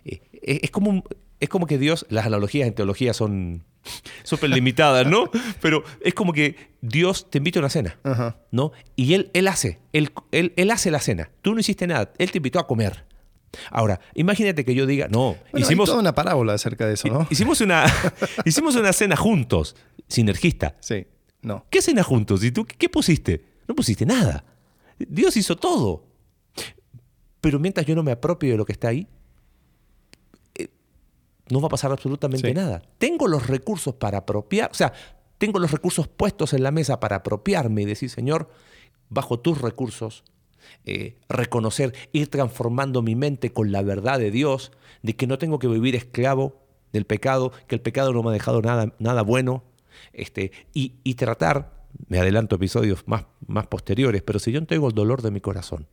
Eh, 0.04 0.20
es, 0.42 0.70
como 0.70 1.02
es 1.40 1.48
como 1.48 1.66
que 1.66 1.78
Dios, 1.78 2.06
las 2.10 2.26
analogías 2.26 2.68
en 2.68 2.74
teología 2.74 3.14
son 3.14 3.64
súper 4.22 4.50
limitadas, 4.50 5.06
¿no? 5.06 5.30
Pero 5.62 5.82
es 6.02 6.12
como 6.12 6.34
que 6.34 6.56
Dios 6.82 7.30
te 7.30 7.38
invita 7.38 7.58
a 7.58 7.62
una 7.62 7.70
cena, 7.70 7.98
Ajá. 8.02 8.36
¿no? 8.50 8.72
Y 8.96 9.14
Él, 9.14 9.30
él 9.32 9.48
hace, 9.48 9.80
él, 9.94 10.12
él, 10.30 10.52
él 10.56 10.70
hace 10.70 10.90
la 10.90 11.00
cena. 11.00 11.30
Tú 11.40 11.54
no 11.54 11.60
hiciste 11.60 11.86
nada, 11.86 12.12
Él 12.18 12.30
te 12.30 12.38
invitó 12.38 12.58
a 12.58 12.66
comer. 12.66 13.04
Ahora, 13.70 14.00
imagínate 14.14 14.64
que 14.64 14.74
yo 14.74 14.86
diga, 14.86 15.08
no, 15.08 15.36
Bueno, 15.52 15.66
hicimos, 15.66 15.88
hay 15.88 15.92
toda 15.92 16.00
una 16.00 16.14
parábola 16.14 16.54
acerca 16.54 16.86
de 16.86 16.94
eso, 16.94 17.08
¿no? 17.08 17.26
hicimos, 17.30 17.60
una, 17.60 17.84
hicimos 18.44 18.74
una 18.76 18.92
cena 18.92 19.16
juntos, 19.16 19.76
sinergista. 20.08 20.76
Sí. 20.80 21.06
No. 21.42 21.66
¿Qué 21.70 21.82
cena 21.82 22.02
juntos? 22.02 22.42
¿Y 22.44 22.50
tú 22.52 22.64
qué- 22.66 22.88
pusiste? 22.88 23.44
No 23.68 23.74
pusiste 23.74 24.06
nada. 24.06 24.44
Dios 24.98 25.36
hizo 25.36 25.56
todo. 25.56 26.06
Pero 27.40 27.58
mientras 27.58 27.84
yo 27.86 27.94
no 27.94 28.02
me 28.02 28.12
apropio 28.12 28.50
de 28.50 28.56
lo 28.56 28.64
que 28.64 28.72
está 28.72 28.88
ahí, 28.88 29.06
eh, 30.54 30.68
no 31.50 31.60
va 31.60 31.66
a 31.66 31.70
pasar 31.70 31.92
absolutamente 31.92 32.48
Sí. 32.48 32.54
nada. 32.54 32.82
Tengo 32.98 33.28
los 33.28 33.46
recursos 33.46 33.94
para 33.94 34.18
apropiar, 34.18 34.70
o 34.70 34.74
sea, 34.74 34.92
tengo 35.38 35.58
los 35.58 35.70
recursos 35.72 36.08
puestos 36.08 36.52
en 36.54 36.62
la 36.62 36.70
mesa 36.70 37.00
para 37.00 37.16
apropiarme 37.16 37.82
y 37.82 37.84
decir, 37.84 38.08
Señor, 38.08 38.48
bajo 39.10 39.38
tus 39.40 39.60
recursos, 39.60 40.24
eh, 40.84 41.16
reconocer, 41.28 41.94
ir 42.12 42.28
transformando 42.28 43.02
mi 43.02 43.14
mente 43.14 43.52
con 43.52 43.72
la 43.72 43.82
verdad 43.82 44.18
de 44.18 44.30
Dios, 44.30 44.72
de 45.02 45.16
que 45.16 45.26
no 45.26 45.38
tengo 45.38 45.58
que 45.58 45.68
vivir 45.68 45.96
esclavo 45.96 46.60
del 46.92 47.06
pecado, 47.06 47.52
que 47.66 47.74
el 47.74 47.80
pecado 47.80 48.12
no 48.12 48.22
me 48.22 48.30
ha 48.30 48.32
dejado 48.32 48.62
nada, 48.62 48.94
nada 48.98 49.22
bueno, 49.22 49.64
este, 50.12 50.52
y, 50.72 50.94
y 51.04 51.14
tratar, 51.14 51.86
me 52.08 52.18
adelanto 52.18 52.56
episodios 52.56 53.04
más, 53.06 53.26
más 53.46 53.66
posteriores, 53.66 54.22
pero 54.22 54.38
si 54.38 54.52
yo 54.52 54.58
entrego 54.58 54.88
el 54.88 54.94
dolor 54.94 55.22
de 55.22 55.30
mi 55.30 55.40
corazón, 55.40 55.88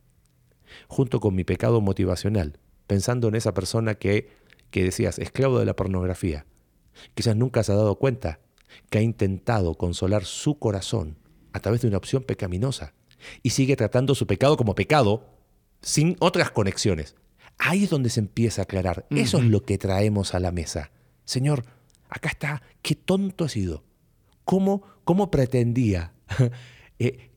junto 0.88 1.20
con 1.20 1.36
mi 1.36 1.44
pecado 1.44 1.82
motivacional, 1.82 2.60
pensando 2.88 3.28
en 3.28 3.36
esa 3.36 3.54
persona 3.54 3.96
que, 3.96 4.30
que 4.70 4.84
decías, 4.84 5.20
esclavo 5.20 5.60
de 5.60 5.66
la 5.66 5.76
pornografía, 5.76 6.46
quizás 7.14 7.36
nunca 7.36 7.64
se 7.64 7.72
ha 7.72 7.76
dado 7.76 7.96
cuenta 7.96 8.40
que 8.90 9.00
ha 9.00 9.02
intentado 9.02 9.76
consolar 9.76 10.26
su 10.26 10.60
corazón 10.60 11.18
a 11.54 11.60
través 11.60 11.82
de 11.82 11.88
una 11.88 11.98
opción 11.98 12.24
pecaminosa 12.24 12.94
y 13.44 13.52
sigue 13.52 13.76
tratando 13.76 14.16
su 14.16 14.28
pecado 14.28 14.58
como 14.58 14.76
pecado 14.76 15.26
sin 15.82 16.16
otras 16.20 16.52
conexiones. 16.52 17.16
Ahí 17.58 17.84
es 17.84 17.90
donde 17.90 18.10
se 18.10 18.20
empieza 18.20 18.62
a 18.62 18.64
aclarar. 18.64 19.06
Eso 19.10 19.38
es 19.38 19.46
lo 19.46 19.64
que 19.64 19.78
traemos 19.78 20.34
a 20.34 20.40
la 20.40 20.52
mesa. 20.52 20.92
Señor, 21.26 21.64
acá 22.10 22.30
está, 22.30 22.64
qué 22.82 22.96
tonto 22.96 23.46
he 23.46 23.50
sido. 23.50 23.84
¿Cómo, 24.46 24.84
cómo 25.04 25.32
pretendía? 25.32 26.14
Eh, 27.04 27.32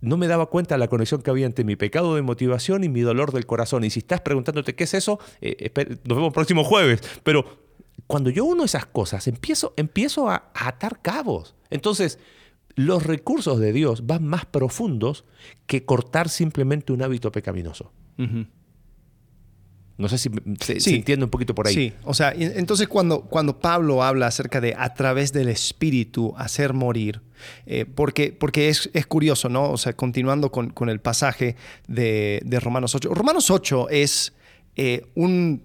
no 0.00 0.16
me 0.16 0.26
daba 0.26 0.46
cuenta 0.46 0.74
de 0.74 0.80
la 0.80 0.88
conexión 0.88 1.22
que 1.22 1.30
había 1.30 1.46
entre 1.46 1.64
mi 1.64 1.76
pecado 1.76 2.16
de 2.16 2.22
motivación 2.22 2.82
y 2.82 2.88
mi 2.88 3.02
dolor 3.02 3.30
del 3.30 3.46
corazón. 3.46 3.84
Y 3.84 3.90
si 3.90 4.00
estás 4.00 4.22
preguntándote 4.22 4.74
qué 4.74 4.82
es 4.82 4.94
eso, 4.94 5.20
eh, 5.40 5.70
nos 6.02 6.16
vemos 6.16 6.30
el 6.30 6.32
próximo 6.32 6.64
jueves. 6.64 7.00
Pero 7.22 7.44
cuando 8.08 8.30
yo 8.30 8.44
uno 8.44 8.64
esas 8.64 8.86
cosas, 8.86 9.28
empiezo, 9.28 9.72
empiezo 9.76 10.28
a, 10.28 10.50
a 10.52 10.66
atar 10.66 11.00
cabos. 11.00 11.54
Entonces, 11.70 12.18
los 12.74 13.04
recursos 13.04 13.58
de 13.58 13.72
Dios 13.72 14.06
van 14.06 14.26
más 14.26 14.46
profundos 14.46 15.24
que 15.66 15.84
cortar 15.84 16.28
simplemente 16.28 16.92
un 16.92 17.02
hábito 17.02 17.30
pecaminoso. 17.32 17.92
No 19.96 20.08
sé 20.08 20.18
si 20.18 20.28
se, 20.60 20.94
entiende 20.94 21.24
un 21.24 21.30
poquito 21.30 21.54
por 21.54 21.68
ahí. 21.68 21.74
Sí, 21.74 21.92
o 22.02 22.14
sea, 22.14 22.32
entonces 22.36 22.88
cuando, 22.88 23.22
cuando 23.22 23.60
Pablo 23.60 24.02
habla 24.02 24.26
acerca 24.26 24.60
de 24.60 24.74
a 24.76 24.92
través 24.92 25.32
del 25.32 25.48
Espíritu 25.48 26.34
hacer 26.36 26.72
morir, 26.72 27.20
eh, 27.64 27.84
porque, 27.84 28.32
porque 28.32 28.68
es, 28.68 28.90
es 28.92 29.06
curioso, 29.06 29.48
¿no? 29.48 29.70
O 29.70 29.76
sea, 29.76 29.92
continuando 29.92 30.50
con, 30.50 30.70
con 30.70 30.88
el 30.88 31.00
pasaje 31.00 31.54
de, 31.86 32.40
de 32.44 32.58
Romanos 32.58 32.96
8. 32.96 33.14
Romanos 33.14 33.52
8 33.52 33.88
es 33.90 34.32
eh, 34.74 35.06
un, 35.14 35.62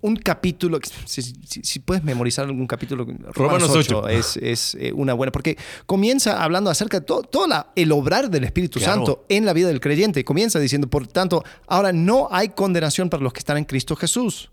un 0.00 0.16
capítulo, 0.16 0.78
si, 1.04 1.20
si- 1.22 1.62
si 1.62 1.78
puedes 1.80 2.04
memorizar 2.04 2.44
algún 2.46 2.66
capítulo, 2.66 3.04
Romanos, 3.04 3.34
Romanos 3.34 3.70
8, 3.70 3.98
8. 4.04 4.08
es, 4.08 4.36
es, 4.38 4.76
eh, 4.80 4.92
una 4.92 5.14
buena, 5.14 5.32
porque 5.32 5.58
comienza 5.84 6.42
hablando 6.42 6.70
acerca 6.70 7.00
de 7.00 7.06
todo, 7.06 7.22
todo 7.22 7.46
la- 7.48 7.72
el 7.74 7.90
obrar 7.92 8.30
del 8.30 8.44
Espíritu 8.44 8.78
Claro. 8.78 8.94
Santo 8.94 9.26
en 9.28 9.44
la 9.44 9.52
vida 9.52 9.68
del 9.68 9.80
creyente. 9.80 10.24
Comienza 10.24 10.58
diciendo, 10.60 10.88
por 10.88 11.06
tanto, 11.08 11.42
ahora 11.66 11.92
no 11.92 12.28
hay 12.30 12.50
condenación 12.50 13.10
para 13.10 13.22
los 13.22 13.32
que 13.32 13.40
están 13.40 13.56
en 13.58 13.64
Cristo 13.64 13.96
Jesús. 13.96 14.50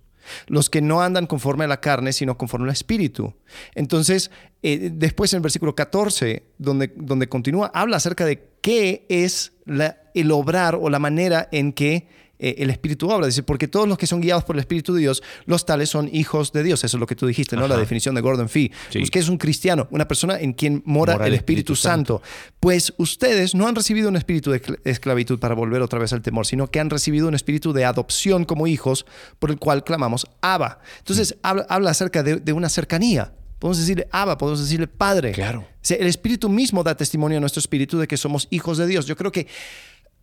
Los 0.48 0.70
que 0.70 0.82
no 0.82 1.02
andan 1.02 1.26
conforme 1.26 1.64
a 1.66 1.68
la 1.68 1.82
carne, 1.82 2.14
sino 2.14 2.38
conforme 2.38 2.68
al 2.68 2.74
Espíritu. 2.74 3.34
Entonces, 3.74 4.30
eh, 4.64 4.92
después 4.94 5.34
en 5.34 5.38
el 5.38 5.42
versículo 5.42 5.74
14, 5.76 6.44
donde, 6.60 6.92
donde 6.96 7.28
continúa, 7.28 7.72
habla 7.74 7.98
acerca 7.98 8.26
de 8.26 8.48
qué 8.62 9.06
es 9.10 9.54
la- 9.66 9.98
el 10.14 10.32
obrar 10.32 10.76
o 10.76 10.90
la 10.90 11.00
manera 11.00 11.50
en 11.52 11.74
que 11.74 12.08
eh, 12.42 12.56
el 12.58 12.70
Espíritu 12.70 13.10
obra. 13.10 13.28
Dice, 13.28 13.44
porque 13.44 13.68
todos 13.68 13.88
los 13.88 13.98
que 13.98 14.08
son 14.08 14.20
guiados 14.20 14.44
por 14.44 14.56
el 14.56 14.60
Espíritu 14.60 14.94
de 14.94 15.02
Dios, 15.02 15.24
los 15.46 15.66
tales 15.66 15.90
son 15.90 16.10
hijos 16.12 16.52
de 16.52 16.64
Dios. 16.64 16.84
Eso 16.84 16.98
es 16.98 17.00
lo 17.00 17.08
que 17.08 17.16
tú 17.16 17.28
dijiste, 17.28 17.56
¿no? 17.56 17.68
La 17.68 17.78
definición 17.78 18.16
de 18.16 18.22
Gordon 18.22 18.50
Fee. 18.50 18.72
Sí. 18.90 19.00
Pues, 19.00 19.12
¿Qué 19.12 19.20
es 19.20 19.30
un 19.30 19.38
cristiano? 19.38 19.88
Una 19.92 20.08
persona 20.08 20.40
en 20.40 20.54
quien 20.54 20.82
mora, 20.86 21.14
Mora 21.14 21.28
el 21.28 21.34
Espíritu, 21.36 21.74
Espíritu 21.74 21.76
Santo. 21.76 22.22
Pues 22.60 22.94
ustedes 22.98 23.56
no 23.56 23.68
han 23.68 23.76
recibido 23.76 24.10
un 24.10 24.16
espíritu 24.16 24.52
de 24.52 24.62
escl- 24.62 24.80
esclavitud 24.84 25.40
para 25.40 25.56
volver 25.56 25.82
otra 25.82 26.00
vez 26.00 26.12
al 26.14 26.22
temor, 26.22 26.46
sino 26.46 26.68
que 26.68 26.80
han 26.80 26.90
recibido 26.90 27.28
un 27.28 27.36
espíritu 27.36 27.74
de 27.74 27.86
adopción 27.86 28.46
como 28.46 28.68
hijos, 28.68 29.06
por 29.40 29.52
el 29.52 29.58
cual 29.60 29.84
clamamos 29.84 30.28
Abba. 30.42 30.80
Entonces 31.00 31.36
habla, 31.44 31.66
habla 31.70 31.92
acerca 31.92 32.24
de, 32.24 32.38
de 32.38 32.54
una 32.54 32.70
cercanía. 32.70 33.34
Podemos 33.60 33.78
decirle 33.78 34.08
Abba, 34.12 34.40
podemos 34.40 34.60
decirle 34.60 34.88
Padre. 34.88 35.34
Claro. 35.34 35.60
O 35.60 35.66
sea, 35.84 35.98
el 35.98 36.08
Espíritu 36.08 36.50
mismo 36.50 36.84
da 36.84 36.96
testimonio 36.96 37.38
a 37.38 37.42
nuestro 37.42 37.60
espíritu 37.60 38.00
de 38.00 38.08
que 38.08 38.18
somos 38.18 38.48
hijos 38.50 38.80
de 38.80 38.88
Dios. 38.88 39.06
Yo 39.06 39.16
creo 39.16 39.32
que 39.32 39.46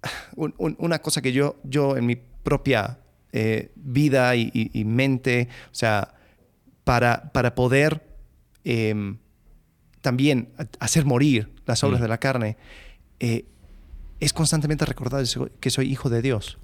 un- 0.36 0.54
un- 0.58 0.76
una 0.78 0.98
cosa 1.00 1.22
que 1.22 1.32
yo, 1.32 1.56
yo 1.64 1.96
en 1.96 2.06
mi 2.06 2.16
propia 2.16 2.98
eh, 3.32 3.72
vida 3.76 4.34
y, 4.36 4.50
y- 4.54 4.70
y 4.80 4.84
mente, 4.84 5.48
o 5.70 5.74
sea, 5.74 6.14
para, 6.84 7.30
para 7.32 7.54
poder 7.54 8.02
em, 8.64 9.18
también 10.00 10.48
hacer 10.80 11.04
morir 11.04 11.50
las 11.66 11.82
obras 11.84 12.00
Mm. 12.00 12.02
de 12.02 12.08
la 12.08 12.18
carne, 12.18 12.56
eh, 13.20 13.44
es 14.20 14.32
constantemente 14.32 14.84
recordar 14.86 15.24
que 15.60 15.70
soy 15.70 15.90
hijo 15.90 16.08
de 16.10 16.22
Dios. 16.22 16.58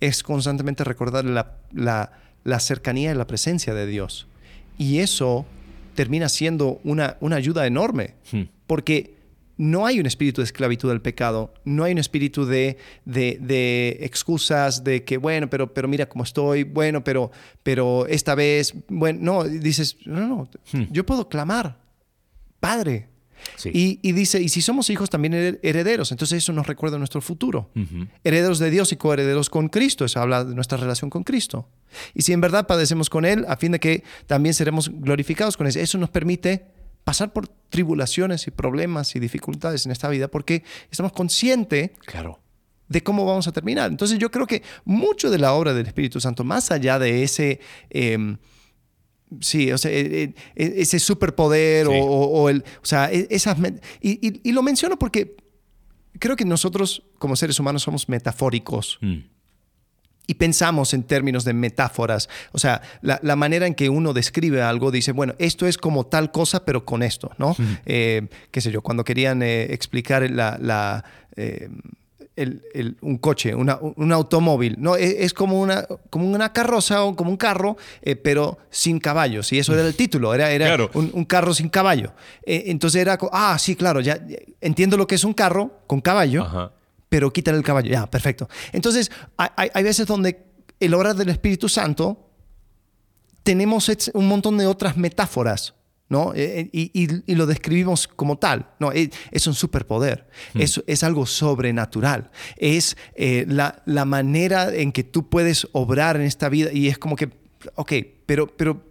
Es 0.00 0.22
constantemente 0.22 0.84
recordar 0.84 1.24
la, 1.24 1.56
la- 1.72 2.12
la 2.44 2.60
cercanía 2.60 3.10
y 3.12 3.14
la 3.14 3.26
presencia 3.26 3.72
de 3.74 3.86
Dios. 3.86 4.26
Y 4.78 4.98
eso 4.98 5.46
termina 5.94 6.28
siendo 6.28 6.80
una, 6.84 7.16
una 7.20 7.36
ayuda 7.36 7.66
enorme, 7.66 8.14
Hmm. 8.32 8.42
porque 8.66 9.13
no 9.56 9.86
hay 9.86 10.00
un 10.00 10.06
espíritu 10.06 10.40
de 10.40 10.46
esclavitud 10.46 10.90
al 10.90 11.00
pecado, 11.00 11.54
no 11.64 11.84
hay 11.84 11.92
un 11.92 11.98
espíritu 11.98 12.44
de, 12.44 12.76
de- 13.04 13.38
de 13.40 13.98
excusas, 14.00 14.82
de 14.84 15.04
que, 15.04 15.16
bueno, 15.16 15.48
pero, 15.48 15.72
pero 15.72 15.86
mira 15.88 16.08
cómo 16.08 16.24
estoy, 16.24 16.64
bueno, 16.64 17.04
pero, 17.04 17.30
pero 17.62 18.06
esta 18.08 18.34
vez, 18.34 18.74
bueno, 18.88 19.18
no, 19.22 19.44
dices, 19.44 19.96
no, 20.06 20.26
no, 20.26 20.48
Hmm. 20.72 20.84
yo 20.90 21.06
puedo 21.06 21.28
clamar, 21.28 21.78
Padre. 22.60 23.08
Sí. 23.56 23.70
Y, 23.74 23.98
y 24.02 24.12
dice, 24.12 24.40
y 24.40 24.48
si 24.48 24.62
somos 24.62 24.88
hijos 24.88 25.10
también 25.10 25.34
her- 25.34 25.60
herederos, 25.62 26.10
entonces 26.12 26.38
eso 26.38 26.52
nos 26.54 26.66
recuerda 26.66 26.96
nuestro 26.96 27.20
futuro. 27.20 27.70
Herederos 28.24 28.58
de 28.58 28.70
Dios 28.70 28.90
y 28.92 28.96
coherederos 28.96 29.50
con 29.50 29.68
Cristo, 29.68 30.06
eso 30.06 30.18
habla 30.20 30.44
de 30.44 30.54
nuestra 30.54 30.78
relación 30.78 31.10
con 31.10 31.24
Cristo. 31.24 31.68
Y 32.14 32.22
si 32.22 32.32
en 32.32 32.40
verdad 32.40 32.66
padecemos 32.66 33.10
con 33.10 33.26
Él, 33.26 33.44
a 33.46 33.56
fin 33.58 33.72
de 33.72 33.80
que 33.80 34.02
también 34.26 34.54
seremos 34.54 34.88
glorificados 34.90 35.58
con 35.58 35.66
Él, 35.66 35.76
eso 35.76 35.98
nos 35.98 36.08
permite 36.08 36.64
pasar 37.04 37.32
por 37.32 37.48
tribulaciones 37.48 38.46
y 38.46 38.50
problemas 38.50 39.14
y 39.14 39.20
dificultades 39.20 39.84
en 39.86 39.92
esta 39.92 40.08
vida 40.08 40.28
porque 40.28 40.64
estamos 40.90 41.12
conscientes 41.12 41.90
Claro. 42.06 42.40
de 42.88 43.02
cómo 43.02 43.24
vamos 43.26 43.46
a 43.46 43.52
terminar. 43.52 43.90
Entonces 43.90 44.18
yo 44.18 44.30
creo 44.30 44.46
que 44.46 44.62
mucho 44.84 45.30
de 45.30 45.38
la 45.38 45.52
obra 45.54 45.74
del 45.74 45.86
Espíritu 45.86 46.20
Santo, 46.20 46.44
más 46.44 46.70
allá 46.70 46.98
de 46.98 47.22
ese, 47.22 47.60
eh, 47.90 48.36
Sí, 49.40 49.72
o 49.72 49.78
sea, 49.78 49.90
eh, 49.90 50.32
eh, 50.54 50.74
ese 50.76 51.00
superpoder 51.00 51.86
Sí. 51.86 51.92
o, 51.92 52.04
o- 52.04 52.48
el, 52.50 52.58
o 52.82 52.84
sea, 52.86 53.10
e- 53.10 53.26
esas 53.30 53.56
y- 54.00 54.40
y 54.48 54.52
lo 54.52 54.62
menciono 54.62 54.96
porque 54.96 55.34
creo 56.20 56.36
que 56.36 56.44
nosotros 56.44 57.02
como 57.18 57.34
seres 57.34 57.58
humanos 57.58 57.82
somos 57.82 58.08
metafóricos 58.08 58.98
Mm. 59.00 59.16
Y 60.26 60.34
pensamos 60.34 60.94
en 60.94 61.02
términos 61.02 61.44
de 61.44 61.52
metáforas. 61.52 62.28
O 62.52 62.58
sea, 62.58 62.80
la, 63.02 63.20
la 63.22 63.36
manera 63.36 63.66
en 63.66 63.74
que 63.74 63.88
uno 63.88 64.12
describe 64.12 64.62
algo 64.62 64.90
dice, 64.90 65.12
bueno, 65.12 65.34
esto 65.38 65.66
es 65.66 65.76
como 65.76 66.06
tal 66.06 66.32
cosa, 66.32 66.64
pero 66.64 66.84
con 66.84 67.02
esto, 67.02 67.30
¿no? 67.38 67.54
Eh, 67.86 68.28
qué 68.50 68.60
sé 68.60 68.70
yo, 68.70 68.80
cuando 68.82 69.04
querían 69.04 69.42
eh, 69.42 69.64
explicar 69.74 70.28
la... 70.30 70.58
la, 70.60 71.04
eh, 71.36 71.68
el- 72.36 72.62
el- 72.74 72.96
un 73.00 73.18
coche, 73.18 73.54
una- 73.54 73.78
un 73.80 74.12
automóvil, 74.12 74.74
¿no? 74.80 74.96
Es, 74.96 75.14
es 75.20 75.32
como, 75.34 75.60
una, 75.60 75.86
como 76.10 76.28
una 76.28 76.52
carroza 76.52 77.04
o 77.04 77.14
como 77.14 77.30
un 77.30 77.36
carro, 77.36 77.76
eh, 78.02 78.16
pero 78.16 78.58
sin 78.70 78.98
caballos. 78.98 79.52
Y 79.52 79.60
eso 79.60 79.72
era 79.72 79.86
el 79.86 79.94
título, 80.02 80.34
era, 80.34 80.50
era 80.50 80.66
Claro. 80.66 80.90
un, 80.94 81.10
un 81.14 81.24
carro 81.26 81.54
sin 81.54 81.68
caballo. 81.68 82.12
Eh, 82.44 82.64
entonces 82.66 83.00
era, 83.02 83.16
ah, 83.30 83.56
sí, 83.60 83.76
claro, 83.76 84.00
ya 84.00 84.16
ya 84.26 84.38
entiendo 84.60 84.96
lo 84.96 85.06
que 85.06 85.14
es 85.14 85.22
un 85.22 85.32
carro 85.32 85.82
con 85.86 86.00
caballo, 86.00 86.42
Ajá. 86.42 86.72
Pero 87.14 87.32
quítale 87.32 87.56
el 87.56 87.62
caballo. 87.62 87.88
Ya, 87.92 88.10
perfecto. 88.10 88.48
Entonces, 88.72 89.08
hay, 89.36 89.70
hay- 89.72 89.84
veces 89.84 90.04
donde 90.04 90.46
el 90.80 90.92
obra 90.94 91.14
del 91.14 91.28
Espíritu 91.28 91.68
Santo 91.68 92.28
tenemos 93.44 93.88
un 94.14 94.26
montón 94.26 94.58
de 94.58 94.66
otras 94.66 94.96
metáforas, 94.96 95.74
¿no? 96.08 96.32
Eh, 96.34 96.70
Y, 96.72 96.90
y- 96.92 97.22
y 97.24 97.34
lo 97.36 97.46
describimos 97.46 98.08
como 98.08 98.36
tal. 98.38 98.66
No, 98.80 98.90
es, 98.90 99.10
es 99.30 99.46
un 99.46 99.54
superpoder. 99.54 100.26
Es, 100.54 100.82
es 100.88 101.04
algo 101.04 101.24
sobrenatural. 101.24 102.32
Es 102.56 102.96
eh, 103.14 103.44
la, 103.46 103.80
la 103.86 104.04
manera 104.04 104.74
en 104.74 104.90
que 104.90 105.04
tú 105.04 105.28
puedes 105.28 105.68
obrar 105.70 106.16
en 106.16 106.22
esta 106.22 106.48
vida 106.48 106.72
y 106.72 106.88
es 106.88 106.98
como 106.98 107.14
que, 107.14 107.30
ok, 107.76 107.92
pero, 108.26 108.48
pero 108.56 108.82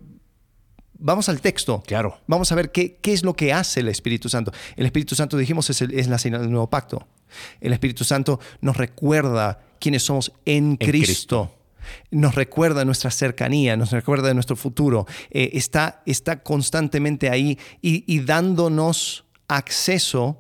vamos 0.98 1.28
al 1.28 1.42
texto. 1.42 1.84
Claro. 1.86 2.22
Vamos 2.28 2.54
a 2.54 2.56
ver 2.56 2.72
qué, 2.72 2.96
qué 3.02 3.12
es 3.12 3.24
lo 3.24 3.34
que 3.34 3.52
hace 3.52 3.82
el 3.82 3.90
Espíritu 3.90 4.30
Santo. 4.30 4.54
El 4.78 4.86
Espíritu 4.86 5.14
Santo, 5.14 5.36
dijimos, 5.36 5.70
es, 5.70 5.82
el- 5.82 5.94
es 5.94 6.08
la 6.08 6.18
señal 6.18 6.40
del 6.40 6.52
nuevo 6.52 6.70
pacto. 6.70 7.06
El 7.62 7.74
Espíritu 7.74 8.04
Santo 8.04 8.40
nos 8.62 8.78
recuerda 8.78 9.62
quiénes 9.80 10.04
somos 10.04 10.32
en, 10.46 10.78
Cristo. 10.78 11.54
Nos 12.12 12.36
recuerda 12.36 12.86
nuestra 12.86 13.12
cercanía, 13.12 13.76
nos 13.76 13.92
recuerda 13.92 14.30
de 14.30 14.34
nuestro 14.34 14.56
futuro. 14.56 15.06
Eh, 15.30 15.52
está, 15.54 16.02
está 16.06 16.42
constantemente 16.42 17.30
ahí 17.30 17.60
y, 17.82 18.04
y 18.08 18.22
dándonos 18.22 19.26
acceso 19.48 20.40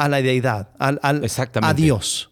a 0.00 0.08
la 0.08 0.22
deidad, 0.22 0.70
al, 0.78 0.98
a 1.02 1.74
Dios. 1.74 2.30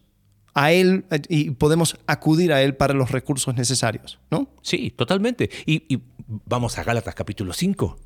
A 0.55 0.71
Él 0.71 1.05
eh, 1.11 1.21
y 1.29 1.51
podemos 1.51 1.97
acudir 2.07 2.51
a 2.51 2.63
Él 2.63 2.75
para 2.75 2.95
los 2.95 3.11
recursos 3.11 3.53
necesarios, 3.53 4.17
¿no? 4.31 4.49
Sí, 4.63 4.89
totalmente. 4.89 5.51
Y, 5.67 5.93
y 5.93 6.01
vamos 6.27 6.79
a 6.79 6.83
Gálatas 6.83 7.13
capítulo 7.13 7.53
5. 7.53 7.99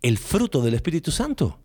El 0.00 0.16
fruto 0.16 0.62
del 0.62 0.74
Espíritu 0.74 1.10
Santo. 1.10 1.58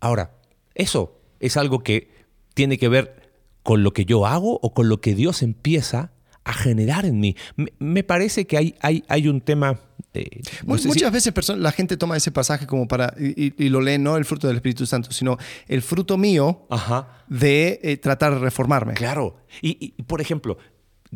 Ahora, 0.00 0.32
eso 0.74 1.17
es 1.40 1.56
algo 1.56 1.80
que 1.80 2.10
tiene 2.54 2.78
que 2.78 2.88
ver 2.88 3.28
con 3.62 3.82
lo 3.82 3.92
que 3.92 4.04
yo 4.04 4.26
hago 4.26 4.58
o 4.62 4.72
con 4.74 4.88
lo 4.88 5.00
que 5.00 5.14
Dios 5.14 5.42
empieza 5.42 6.12
a 6.44 6.52
generar 6.54 7.04
en 7.04 7.20
mí. 7.20 7.36
Me, 7.56 7.72
me 7.78 8.02
parece 8.04 8.46
que 8.46 8.56
hay, 8.56 8.74
hay, 8.80 9.04
hay 9.08 9.28
un 9.28 9.42
tema... 9.42 9.80
eh, 10.14 10.40
no 10.64 10.78
si- 10.78 10.88
Muchas 10.88 11.12
veces 11.12 11.34
la 11.58 11.72
gente 11.72 11.98
toma 11.98 12.16
ese 12.16 12.30
pasaje 12.30 12.66
como 12.66 12.88
para, 12.88 13.14
y, 13.18 13.68
lo 13.68 13.82
lee 13.82 13.98
no 13.98 14.16
el 14.16 14.24
fruto 14.24 14.46
del 14.46 14.56
Espíritu 14.56 14.86
Santo, 14.86 15.12
sino 15.12 15.36
el 15.66 15.82
fruto 15.82 16.16
mío 16.16 16.66
Ajá. 16.70 17.22
de 17.28 17.78
eh, 17.82 17.96
tratar 17.98 18.32
de 18.32 18.38
reformarme. 18.40 18.94
Claro. 18.94 19.36
Y, 19.60 19.72
y- 19.84 19.94
y, 19.98 20.02
por 20.04 20.22
ejemplo, 20.22 20.56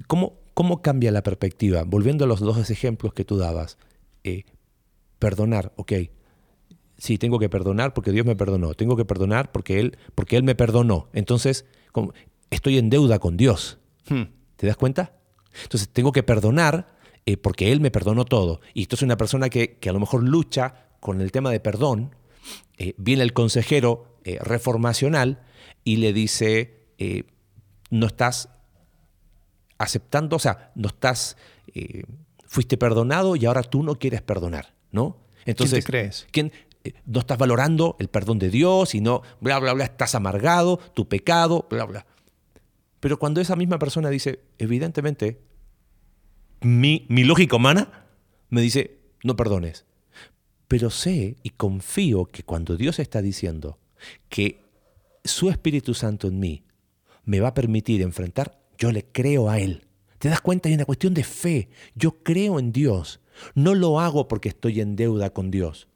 ¿cómo, 0.07 0.35
¿cómo 0.53 0.83
cambia 0.83 1.11
la 1.11 1.23
perspectiva? 1.23 1.85
Volviendo 1.87 2.27
a 2.27 2.29
los 2.29 2.41
dos 2.41 2.69
ejemplos 2.71 3.15
que 3.15 3.25
tú 3.25 3.39
dabas. 3.39 3.79
Eh, 4.25 4.45
perdonar, 5.19 5.73
ok. 5.77 5.93
Sí, 7.03 7.19
tengo 7.19 7.41
que 7.41 7.49
perdonar 7.49 7.95
porque 7.95 8.13
Dios 8.13 8.25
me 8.25 8.37
perdonó. 8.37 8.75
Tengo 8.75 8.95
que 8.95 9.05
perdonar 9.05 9.51
porque 9.51 9.81
Él, 9.81 9.99
porque 10.15 10.37
él 10.37 10.45
me 10.45 10.55
perdonó. 10.55 11.09
Entonces, 11.13 11.65
como, 11.91 12.13
estoy 12.49 12.79
en 12.79 12.91
deuda 12.91 13.19
con 13.19 13.37
Dios. 13.37 13.79
Hmm. 14.09 14.27
¿Te 14.55 14.69
das 14.69 14.77
cuenta? 14.77 15.13
Entonces, 15.65 15.89
tengo 15.89 16.13
que 16.13 16.23
perdonar 16.23 16.95
eh, 17.27 17.37
porque 17.37 17.73
Él 17.73 17.81
me 17.81 17.91
perdonó 17.91 18.25
todo. 18.25 18.61
Y 18.73 18.83
esto 18.83 18.95
es 18.95 19.03
una 19.03 19.17
persona 19.17 19.49
que, 19.49 19.79
que 19.79 19.89
a 19.89 19.93
lo 19.93 19.99
mejor 19.99 20.23
lucha 20.23 20.91
con 21.01 21.21
el 21.21 21.33
tema 21.33 21.51
de 21.51 21.59
perdón. 21.59 22.15
Eh, 22.79 22.95
viene 22.99 23.25
el 23.25 23.33
consejero 23.33 24.19
eh, 24.23 24.39
reformacional 24.41 25.43
y 25.83 25.97
le 25.97 26.13
dice, 26.13 26.87
no 27.91 28.07
estás 28.07 28.49
aceptando, 29.77 30.37
o 30.37 30.39
sea, 30.39 30.71
no 30.77 30.87
estás, 30.87 31.37
fuiste 32.47 32.77
perdonado 32.77 33.35
y 33.35 33.45
ahora 33.47 33.65
tú 33.65 33.83
no 33.83 33.97
quieres 33.99 34.23
perdonar, 34.23 34.77
¿no? 34.93 35.19
Entonces, 35.45 35.85
crees? 35.85 36.29
¿quién, 36.31 36.53
no 37.07 37.21
estás 37.21 37.39
valorando 37.39 37.97
el 37.99 38.09
perdón 38.09 38.39
de 38.39 38.51
Dios 38.51 38.95
y 38.95 39.01
no, 39.01 39.23
bla, 39.41 39.59
bla, 39.59 39.73
bla, 39.73 39.85
estás 39.85 40.15
amargado, 40.15 40.79
tu 40.95 41.09
pecado, 41.09 41.67
bla, 41.71 41.85
bla. 41.85 42.07
Pero 43.01 43.19
cuando 43.19 43.41
esa 43.41 43.57
misma 43.57 43.79
persona 43.79 44.11
dice, 44.11 44.41
evidentemente, 44.59 45.41
mi, 46.61 47.07
mi 47.09 47.25
lógica 47.25 47.57
humana 47.57 48.07
me 48.49 48.61
dice, 48.61 48.99
no 49.23 49.37
perdones. 49.37 49.85
Pero 50.69 50.91
sé 50.91 51.37
y 51.43 51.51
confío 51.51 52.27
que 52.27 52.45
cuando 52.45 52.77
Dios 52.77 52.99
está 52.99 53.21
diciendo 53.21 53.79
que 54.29 54.63
su 55.25 55.51
Espíritu 55.51 55.95
Santo 55.95 56.29
en 56.29 56.39
mí 56.39 56.65
me 57.25 57.41
va 57.41 57.49
a 57.49 57.55
permitir 57.55 58.03
enfrentar, 58.03 58.61
yo 58.79 58.91
le 58.91 59.05
creo 59.05 59.51
a 59.51 59.59
Él. 59.59 59.87
¿Te 60.19 60.29
das 60.29 60.41
cuenta? 60.41 60.69
Hay 60.69 60.75
una 60.75 60.85
cuestión 60.85 61.15
de 61.15 61.25
fe. 61.25 61.69
Yo 61.95 62.23
creo 62.23 62.59
en 62.59 62.73
Dios. 62.73 63.21
No 63.55 63.75
lo 63.75 64.01
hago 64.01 64.29
porque 64.29 64.49
estoy 64.49 64.81
en 64.81 64.95
deuda 64.95 65.31
con 65.31 65.51
Dios. 65.51 65.89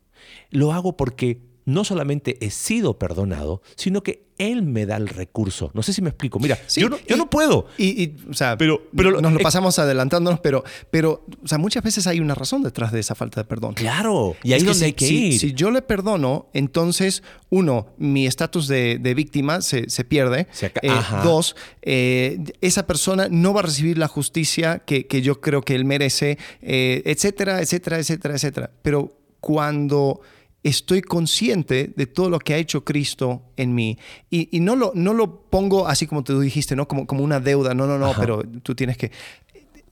Lo 0.51 0.73
hago 0.73 0.97
porque 0.97 1.41
no 1.65 1.83
solamente 1.83 2.37
he 2.47 2.51
sido 2.53 2.97
perdonado, 2.97 3.61
sino 3.75 4.05
que 4.05 4.25
Él 4.39 4.63
me 4.63 4.87
da 4.87 4.97
el 4.99 5.09
recurso. 5.09 5.73
No 5.75 5.83
sé 5.83 5.93
si 5.93 6.01
me 6.01 6.11
explico. 6.11 6.39
Mira, 6.39 6.57
Sí, 6.69 6.81
yo, 6.81 6.89
no, 6.89 6.97
yo 7.09 7.17
y- 7.17 7.19
no 7.19 7.29
puedo. 7.29 7.67
Y, 7.77 8.03
y, 8.05 8.17
o 8.31 8.35
sea, 8.35 8.57
Pero- 8.57 8.83
pero- 8.95 9.21
nos 9.21 9.33
lo 9.33 9.41
eh, 9.41 9.43
pasamos 9.43 9.77
adelantándonos, 9.81 10.39
pero, 10.39 10.63
pero 10.93 11.25
o 11.43 11.49
sea, 11.49 11.59
muchas 11.59 11.83
veces 11.83 12.07
hay 12.07 12.21
una 12.21 12.35
razón 12.37 12.63
detrás 12.63 12.93
de 12.93 13.01
esa 13.01 13.17
falta 13.17 13.41
de 13.41 13.49
perdón. 13.49 13.75
Claro. 13.75 14.37
Y 14.45 14.53
ahí 14.53 14.59
Es 14.61 14.65
donde 14.65 14.79
si, 14.79 14.85
hay 14.85 14.93
que 14.93 15.07
si- 15.09 15.27
ir. 15.27 15.39
si 15.41 15.53
yo 15.55 15.73
le 15.73 15.83
perdono, 15.83 16.51
entonces, 16.53 17.25
uno, 17.51 17.89
mi 17.99 18.27
estatus 18.29 18.69
de, 18.69 18.99
de 19.01 19.15
víctima 19.15 19.61
se, 19.61 19.91
se 19.91 20.05
pierde. 20.05 20.47
Se 20.53 20.67
Eh, 20.83 20.91
dos, 21.25 21.57
eh, 21.83 22.39
esa 22.61 22.87
persona 22.87 23.27
no 23.29 23.53
va 23.55 23.61
a 23.61 23.65
recibir 23.65 23.99
la 23.99 24.07
justicia 24.07 24.81
que, 24.87 25.09
que 25.09 25.21
yo 25.21 25.41
creo 25.41 25.63
que 25.63 25.75
él 25.75 25.85
merece, 25.85 26.39
eh, 26.63 27.03
etcétera, 27.07 27.61
etcétera, 27.61 27.99
etcétera, 27.99 28.35
etcétera. 28.35 28.71
Pero 28.83 29.17
cuando 29.47 30.23
estoy 30.65 31.03
consciente 31.03 31.93
de 31.95 32.07
todo 32.07 32.31
lo 32.31 32.41
que 32.41 32.53
ha 32.53 32.57
hecho 32.57 32.85
Cristo 32.85 33.45
en 33.57 33.77
mí 33.77 33.97
y, 34.29 34.49
y 34.57 34.59
no, 34.59 34.75
lo, 34.75 34.91
no 34.97 35.15
lo 35.15 35.43
pongo 35.43 35.87
así 35.87 36.09
como 36.09 36.25
tú 36.25 36.41
dijiste, 36.41 36.75
¿no? 36.75 36.89
Como, 36.89 37.07
como 37.07 37.23
una 37.23 37.39
deuda, 37.39 37.73
no, 37.73 37.87
no, 37.87 37.97
no, 37.97 38.07
Ajá. 38.07 38.21
pero 38.21 38.43
tú 38.65 38.75
tienes 38.75 38.97
que... 38.97 39.13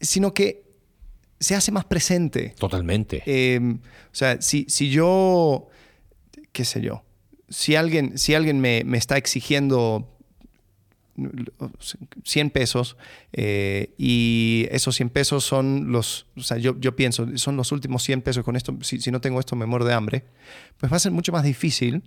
Sino 0.00 0.34
que 0.34 0.64
se 1.38 1.54
hace 1.54 1.70
más 1.70 1.84
presente. 1.84 2.56
Totalmente. 2.58 3.22
Eh, 3.26 3.60
o 3.62 4.10
sea, 4.10 4.42
si, 4.42 4.66
si 4.68 4.90
yo, 4.90 5.68
qué 6.50 6.64
sé 6.64 6.80
yo, 6.80 7.04
si 7.48 7.76
alguien, 7.76 8.18
si 8.18 8.34
alguien 8.34 8.60
me, 8.60 8.82
me 8.84 8.98
está 8.98 9.16
exigiendo 9.18 10.13
100 12.22 12.50
pesos 12.50 12.96
eh, 13.32 13.94
y 13.98 14.66
esos 14.70 14.96
100 14.96 15.10
pesos 15.10 15.44
son 15.44 15.92
los, 15.92 16.26
o 16.36 16.40
sea, 16.42 16.56
yo, 16.58 16.78
yo 16.80 16.96
pienso, 16.96 17.26
son 17.38 17.56
los 17.56 17.72
últimos 17.72 18.02
100 18.02 18.22
pesos 18.22 18.44
con 18.44 18.56
esto, 18.56 18.76
si, 18.82 19.00
si 19.00 19.10
no 19.10 19.20
tengo 19.20 19.40
esto 19.40 19.56
me 19.56 19.66
muero 19.66 19.84
de 19.84 19.94
hambre, 19.94 20.24
pues 20.78 20.90
va 20.92 20.96
a 20.96 21.00
ser 21.00 21.12
mucho 21.12 21.32
más 21.32 21.44
difícil 21.44 22.02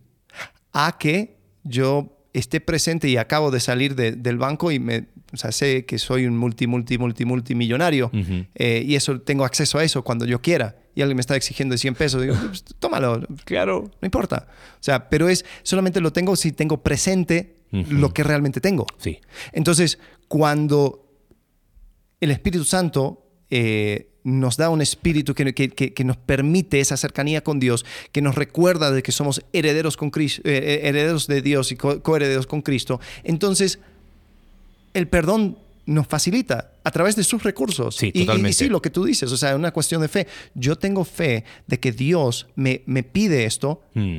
a 0.73 0.97
que 0.99 1.37
yo 1.63 2.13
esté 2.33 2.61
presente 2.61 3.07
y 3.09 3.17
acabo 3.17 3.49
de 3.51 3.59
salir 3.59 3.95
de- 3.95 4.11
del 4.11 4.37
banco 4.37 4.71
y 4.71 4.79
me, 4.79 5.07
o 5.33 5.37
sea, 5.37 5.51
sé 5.51 5.85
que 5.85 5.97
soy 5.97 6.25
un 6.25 6.37
multi, 6.37 6.67
multi, 6.67 6.97
multi, 6.97 7.25
multimillonario 7.25 8.11
Ujú. 8.13 8.45
eh, 8.55 8.83
y 8.85 8.95
eso 8.95 9.19
tengo 9.21 9.43
acceso 9.45 9.79
a 9.79 9.83
eso 9.83 10.03
cuando 10.03 10.25
yo 10.25 10.39
quiera 10.41 10.75
y 10.93 11.01
alguien 11.01 11.15
me 11.17 11.21
está 11.21 11.35
exigiendo 11.35 11.75
100 11.77 11.95
pesos, 11.95 12.21
digo, 12.21 12.35
"Pues, 12.47 12.63
tómalo, 12.79 13.21
Claro. 13.45 13.89
no 14.01 14.05
importa. 14.05 14.47
O 14.79 14.83
sea, 14.83 15.09
pero 15.09 15.29
es 15.29 15.45
solamente 15.63 15.99
lo 16.01 16.11
tengo 16.13 16.35
si 16.35 16.51
tengo 16.51 16.81
presente 16.83 17.56
Lo 17.71 18.13
que 18.13 18.23
realmente 18.23 18.61
tengo. 18.61 18.85
Sí. 18.97 19.19
Entonces, 19.51 19.99
cuando 20.27 21.05
el 22.21 22.31
Espíritu 22.31 22.63
Santo 22.63 23.23
eh, 23.49 24.09
nos 24.23 24.57
da 24.57 24.69
un 24.69 24.81
espíritu 24.81 25.33
que, 25.33 25.53
que- 25.53 25.69
que- 25.93 26.03
nos 26.03 26.17
permite 26.17 26.79
esa 26.81 26.97
cercanía 26.97 27.43
con 27.43 27.59
Dios, 27.61 27.85
que 28.11 28.21
nos 28.21 28.35
recuerda 28.35 28.91
de 28.91 29.01
que 29.01 29.13
somos 29.13 29.41
herederos, 29.53 29.95
con 29.95 30.11
Cris- 30.11 30.39
eh, 30.43 30.79
eh, 30.83 30.87
herederos 30.89 31.27
de 31.27 31.41
Dios 31.41 31.71
y 31.71 31.77
co- 31.77 32.01
coherederos 32.03 32.45
con 32.45 32.61
Cristo, 32.61 32.99
entonces 33.23 33.79
el 34.93 35.07
perdón 35.07 35.57
nos 35.85 36.07
facilita 36.07 36.73
a 36.83 36.91
través 36.91 37.15
de 37.15 37.23
sus 37.23 37.43
recursos. 37.43 37.95
Sí, 37.95 38.07
Y- 38.07 38.19
y- 38.19 38.21
Y, 38.23 38.25
totalmente. 38.25 38.53
sí, 38.57 38.67
lo 38.67 38.81
que 38.81 38.89
tú 38.89 39.05
dices, 39.05 39.31
o 39.31 39.37
sea, 39.37 39.55
una 39.55 39.71
cuestión 39.71 40.01
de 40.01 40.09
fe. 40.09 40.27
Yo 40.55 40.75
tengo 40.75 41.05
fe 41.05 41.45
de 41.67 41.79
que 41.79 41.93
Dios 41.93 42.47
me, 42.55 42.81
me 42.85 43.03
pide 43.03 43.45
esto, 43.45 43.81
Mm. 43.93 44.17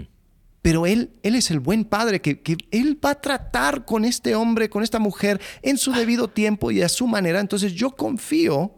Pero 0.63 0.87
él, 0.87 1.13
él 1.23 1.35
es 1.35 1.51
el 1.51 1.61
buen 1.61 1.85
padre 1.85 2.21
que, 2.21 2.43
que 2.43 2.57
Él 2.71 2.99
va 3.05 3.11
a 3.11 3.21
tratar 3.21 3.85
con 3.85 4.05
este 4.05 4.35
hombre, 4.35 4.69
con 4.69 4.83
esta 4.83 4.99
mujer, 4.99 5.41
en 5.63 5.79
su 5.79 5.93
debido 5.93 6.29
tiempo 6.29 6.71
y 6.71 6.83
a 6.83 6.89
su 6.89 7.07
manera. 7.07 7.41
Entonces 7.41 7.75
yo 7.75 7.93
confío 7.93 8.75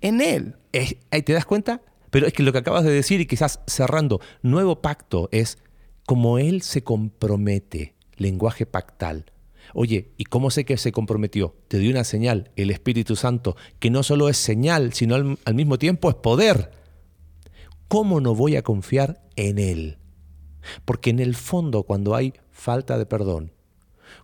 en 0.00 0.20
Él. 0.20 0.56
¿Te 0.70 1.32
das 1.32 1.46
cuenta? 1.46 1.80
Pero 2.10 2.26
es 2.26 2.32
que 2.32 2.42
lo 2.42 2.52
que 2.52 2.58
acabas 2.58 2.84
de 2.84 2.92
decir 2.92 3.20
y 3.20 3.26
quizás 3.26 3.60
cerrando, 3.66 4.20
nuevo 4.42 4.82
pacto 4.82 5.28
es 5.32 5.58
como 6.06 6.38
Él 6.38 6.62
se 6.62 6.84
compromete, 6.84 7.94
lenguaje 8.16 8.66
pactal. 8.66 9.32
Oye, 9.74 10.12
¿y 10.16 10.24
cómo 10.24 10.50
sé 10.50 10.64
que 10.64 10.76
se 10.76 10.92
comprometió? 10.92 11.56
Te 11.68 11.78
dio 11.78 11.90
una 11.90 12.04
señal, 12.04 12.52
el 12.56 12.70
Espíritu 12.70 13.16
Santo, 13.16 13.56
que 13.80 13.90
no 13.90 14.02
solo 14.02 14.28
es 14.28 14.36
señal, 14.36 14.92
sino 14.92 15.16
al 15.16 15.54
mismo 15.54 15.78
tiempo 15.78 16.08
es 16.08 16.14
poder. 16.16 16.70
¿Cómo 17.88 18.20
no 18.20 18.34
voy 18.34 18.56
a 18.56 18.62
confiar 18.62 19.22
en 19.34 19.58
Él? 19.58 19.98
Porque 20.84 21.10
en 21.10 21.20
el 21.20 21.34
fondo, 21.34 21.82
cuando 21.82 22.14
hay 22.14 22.34
falta 22.50 22.98
de 22.98 23.06
perdón, 23.06 23.52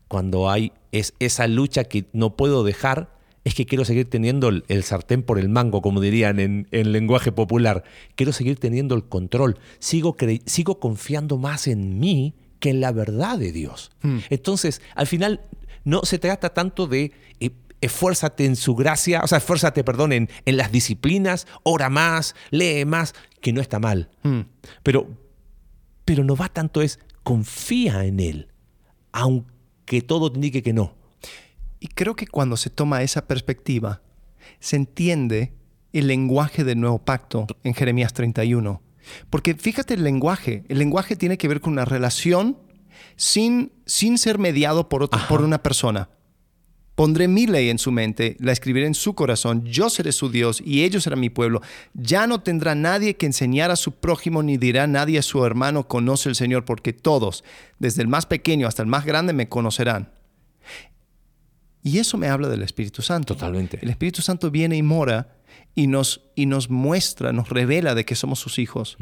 cuando 0.09 0.51
hay 0.51 0.73
es 0.93 1.15
esa 1.19 1.47
lucha 1.47 1.85
que 1.85 2.07
no 2.13 2.37
puedo 2.37 2.65
dejar, 2.65 3.13
es 3.45 3.55
que 3.55 3.67
quiero 3.67 3.85
seguir 3.85 4.09
teniendo 4.09 4.49
el, 4.49 4.65
el 4.69 4.85
sartén 4.85 5.23
por 5.23 5.39
el 5.39 5.49
mango, 5.49 5.83
como 5.83 6.01
dirían 6.01 6.39
en, 6.39 6.69
en, 6.71 6.93
lenguaje 6.93 7.33
popular. 7.33 7.83
Quiero 8.15 8.33
seguir 8.33 8.59
teniendo 8.59 8.95
el 8.95 9.05
control. 9.05 9.59
Sigo, 9.79 10.17
sigo 10.47 10.79
confiando 10.79 11.39
más 11.39 11.67
en 11.67 11.99
mí 11.99 12.35
que 12.61 12.71
en 12.71 12.81
la 12.81 12.93
verdad 12.93 13.39
de 13.39 13.51
Dios. 13.51 13.91
Hmm. 14.03 14.19
Entonces, 14.31 14.81
al 14.95 15.07
final, 15.07 15.41
no 15.85 16.05
se 16.05 16.19
trata 16.19 16.51
tanto 16.51 16.87
de 16.87 17.13
eh, 17.41 17.51
esfuérzate 17.81 18.45
en 18.45 18.55
su 18.55 18.77
gracia, 18.77 19.23
o 19.25 19.27
sea, 19.27 19.39
esfuérzate, 19.39 19.83
perdón, 19.83 20.13
en, 20.13 20.29
en, 20.45 20.57
las 20.57 20.71
disciplinas, 20.71 21.49
ora 21.65 21.91
más, 21.91 22.37
lee 22.51 22.85
más, 22.85 23.15
que 23.41 23.53
no 23.53 23.61
está 23.61 23.81
mal. 23.81 24.11
Hmm. 24.23 24.43
Pero, 24.85 25.09
pero 26.05 26.25
no 26.25 26.37
va 26.37 26.49
tanto 26.49 26.83
es 26.83 26.99
confía 27.23 28.05
en 28.05 28.21
Él, 28.21 28.49
aunque 29.13 30.03
todo 30.03 30.31
te 30.31 30.39
indique 30.39 30.63
que 30.63 30.73
no. 30.73 30.95
Y 31.81 31.89
creo 31.89 32.15
que 32.15 32.27
cuando 32.27 32.57
se 32.57 32.71
toma 32.71 33.03
esa 33.03 33.27
perspectiva, 33.27 34.03
se 34.61 34.77
entiende 34.77 35.53
el 35.93 36.07
lenguaje 36.07 36.65
del 36.65 36.81
nuevo 36.81 36.99
pacto 36.99 37.47
en 37.65 37.75
Jeremías 37.75 38.13
31. 38.13 38.81
Porque 39.31 39.55
fíjate 39.55 39.95
el 39.95 40.05
lenguaje, 40.05 40.65
el 40.69 40.79
lenguaje 40.79 41.17
tiene 41.17 41.39
que 41.39 41.49
ver 41.49 41.61
con 41.61 41.73
una 41.73 41.85
relación 41.85 42.57
sin, 43.17 43.73
sin 43.85 44.19
ser 44.19 44.39
mediado 44.39 44.89
por, 44.89 45.03
otro, 45.03 45.21
por 45.29 45.43
una 45.43 45.63
persona. 45.63 46.09
Pondré 46.95 47.27
mi 47.27 47.47
ley 47.47 47.71
en 47.71 47.79
su 47.79 47.91
mente, 47.91 48.37
la 48.39 48.53
escribiré 48.53 48.87
en 48.87 48.95
su 48.95 49.15
corazón, 49.15 49.65
yo 49.65 49.89
seré 49.89 50.13
su 50.13 50.31
Dios 50.31 50.63
y 50.65 50.85
ellos 50.85 51.05
serán 51.05 51.21
mi 51.21 51.31
pueblo. 51.31 51.63
Ya 51.95 52.27
no 52.27 52.43
tendrá 52.43 52.75
nadie 52.75 53.17
que 53.17 53.25
enseñar 53.25 53.71
a 53.71 53.77
su 53.77 53.93
prójimo 53.93 54.43
ni 54.43 54.59
dirá 54.59 54.87
nadie 54.87 55.19
a 55.19 55.23
su 55.23 55.45
hermano 55.45 55.89
conoce 55.89 56.29
el 56.29 56.35
Señor, 56.35 56.67
porque 56.67 56.93
todos, 56.93 57.45
desde 57.79 58.03
el 58.03 58.09
más 58.09 58.27
pequeño 58.27 58.67
hasta 58.67 58.83
el 58.83 58.89
más 58.89 59.07
grande, 59.07 59.33
me 59.33 59.49
conocerán. 59.49 60.11
Y 61.83 61.99
eso 61.99 62.19
me 62.19 62.29
habla 62.29 62.49
del 62.49 62.63
Espíritu 62.63 63.03
Santo. 63.03 63.35
Totalmente. 63.35 63.79
El 63.81 63.91
Espíritu 63.91 64.23
Santo 64.23 64.51
viene 64.51 64.77
y 64.77 64.83
mora 64.83 65.39
y 65.75 65.87
nos, 65.87 66.29
y 66.35 66.47
nos 66.47 66.71
muestra, 66.71 67.33
nos 67.33 67.49
revela 67.49 67.95
de 67.95 68.05
que 68.05 68.15
somos 68.15 68.39
sus 68.39 68.59
hijos. 68.59 68.99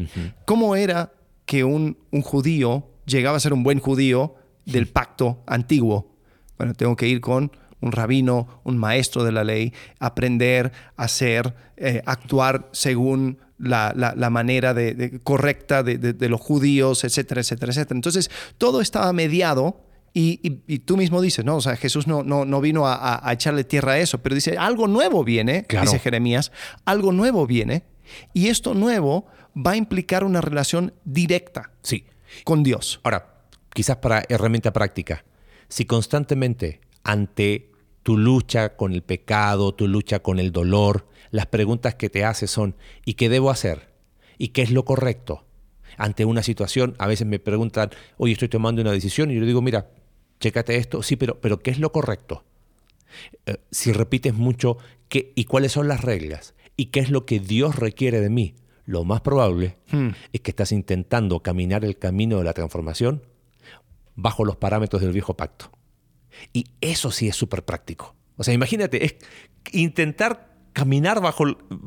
¿Cómo 0.46 0.76
era 0.76 1.12
que 1.44 1.64
un, 1.64 1.98
un, 2.10 2.22
judío 2.22 2.88
llegaba 3.04 3.36
a 3.36 3.40
ser 3.40 3.52
un 3.52 3.64
buen 3.64 3.80
judío 3.80 4.36
del 4.64 4.86
pacto 4.86 5.42
antiguo? 5.46 6.14
Bueno, 6.56 6.74
tengo 6.74 6.96
que 6.96 7.08
ir 7.08 7.20
con 7.20 7.52
un 7.80 7.92
rabino, 7.92 8.60
un 8.64 8.78
maestro 8.78 9.24
de 9.24 9.32
la 9.32 9.44
ley, 9.44 9.72
aprender 9.98 10.72
a 10.96 11.04
hacer, 11.04 11.54
eh, 11.76 12.02
actuar 12.06 12.68
según 12.72 13.38
la, 13.58 13.92
la, 13.94 14.14
la 14.16 14.30
manera 14.30 14.74
de, 14.74 14.94
de, 14.94 15.20
correcta 15.20 15.82
de, 15.82 15.98
de 15.98 16.28
los 16.28 16.40
judíos, 16.40 17.04
etcétera, 17.04 17.40
etcétera, 17.40 17.72
etcétera. 17.72 17.96
Entonces, 17.96 18.30
todo 18.58 18.80
estaba 18.80 19.12
mediado 19.12 19.84
y, 20.12 20.40
y, 20.42 20.62
y, 20.66 20.78
tú 20.80 20.96
mismo 20.96 21.20
dices, 21.20 21.44
no, 21.44 21.56
o 21.56 21.60
sea, 21.60 21.76
Jesús 21.76 22.06
no, 22.06 22.24
no, 22.24 22.44
no 22.44 22.60
vino 22.60 22.86
a, 22.86 23.20
a, 23.26 23.32
echarle 23.32 23.62
tierra 23.62 23.92
a 23.92 23.98
eso, 23.98 24.18
pero 24.18 24.34
dice, 24.34 24.56
algo 24.58 24.88
nuevo 24.88 25.22
viene, 25.22 25.64
claro. 25.64 25.86
dice 25.86 26.00
Jeremías, 26.00 26.50
algo 26.84 27.12
nuevo 27.12 27.46
viene, 27.46 27.84
y 28.32 28.48
esto 28.48 28.74
nuevo 28.74 29.26
va 29.56 29.72
a 29.72 29.76
implicar 29.76 30.24
una 30.24 30.40
relación 30.40 30.94
directa 31.04 31.70
sí. 31.82 32.06
con 32.42 32.64
Dios. 32.64 33.00
Ahora, 33.04 33.44
quizás 33.72 33.98
para 33.98 34.24
herramienta 34.28 34.72
práctica, 34.72 35.24
si 35.68 35.84
constantemente 35.84 36.80
ante 37.04 37.69
tu 38.02 38.16
lucha 38.16 38.76
con 38.76 38.92
el 38.92 39.02
pecado, 39.02 39.74
tu 39.74 39.88
lucha 39.88 40.20
con 40.20 40.38
el 40.38 40.52
dolor, 40.52 41.06
las 41.30 41.46
preguntas 41.46 41.94
que 41.94 42.10
te 42.10 42.24
haces 42.24 42.50
son, 42.50 42.76
¿y 43.04 43.14
qué 43.14 43.28
debo 43.28 43.50
hacer? 43.50 43.90
¿Y 44.38 44.48
qué 44.48 44.62
es 44.62 44.70
lo 44.70 44.84
correcto? 44.84 45.44
Ante 45.96 46.24
una 46.24 46.42
situación, 46.42 46.94
a 46.98 47.06
veces 47.06 47.26
me 47.26 47.38
preguntan, 47.38 47.90
oye, 48.16 48.32
estoy 48.32 48.48
tomando 48.48 48.82
una 48.82 48.92
decisión, 48.92 49.30
y 49.30 49.34
yo 49.34 49.44
digo, 49.44 49.62
mira, 49.62 49.90
chécate 50.40 50.76
esto, 50.76 51.02
sí, 51.02 51.16
pero, 51.16 51.40
pero 51.40 51.60
¿qué 51.60 51.70
es 51.70 51.78
lo 51.78 51.92
correcto? 51.92 52.44
Eh, 53.46 53.58
si 53.70 53.92
repites 53.92 54.34
mucho, 54.34 54.78
¿qué, 55.08 55.32
¿y 55.34 55.44
cuáles 55.44 55.72
son 55.72 55.88
las 55.88 56.02
reglas? 56.02 56.54
¿Y 56.76 56.86
qué 56.86 57.00
es 57.00 57.10
lo 57.10 57.26
que 57.26 57.40
Dios 57.40 57.76
requiere 57.76 58.20
de 58.20 58.30
mí? 58.30 58.54
Lo 58.86 59.04
más 59.04 59.20
probable 59.20 59.76
hmm. 59.92 60.08
es 60.32 60.40
que 60.40 60.50
estás 60.50 60.72
intentando 60.72 61.40
caminar 61.40 61.84
el 61.84 61.98
camino 61.98 62.38
de 62.38 62.44
la 62.44 62.54
transformación 62.54 63.22
bajo 64.16 64.44
los 64.44 64.56
parámetros 64.56 65.02
del 65.02 65.12
viejo 65.12 65.34
pacto. 65.34 65.70
Y 66.52 66.66
eso 66.80 67.10
sí 67.10 67.28
es 67.28 67.36
súper 67.36 67.64
práctico. 67.64 68.14
O 68.36 68.44
sea, 68.44 68.54
imagínate, 68.54 69.04
es 69.04 69.16
intentar 69.72 70.50
caminar 70.72 71.20
bajo, 71.20 71.44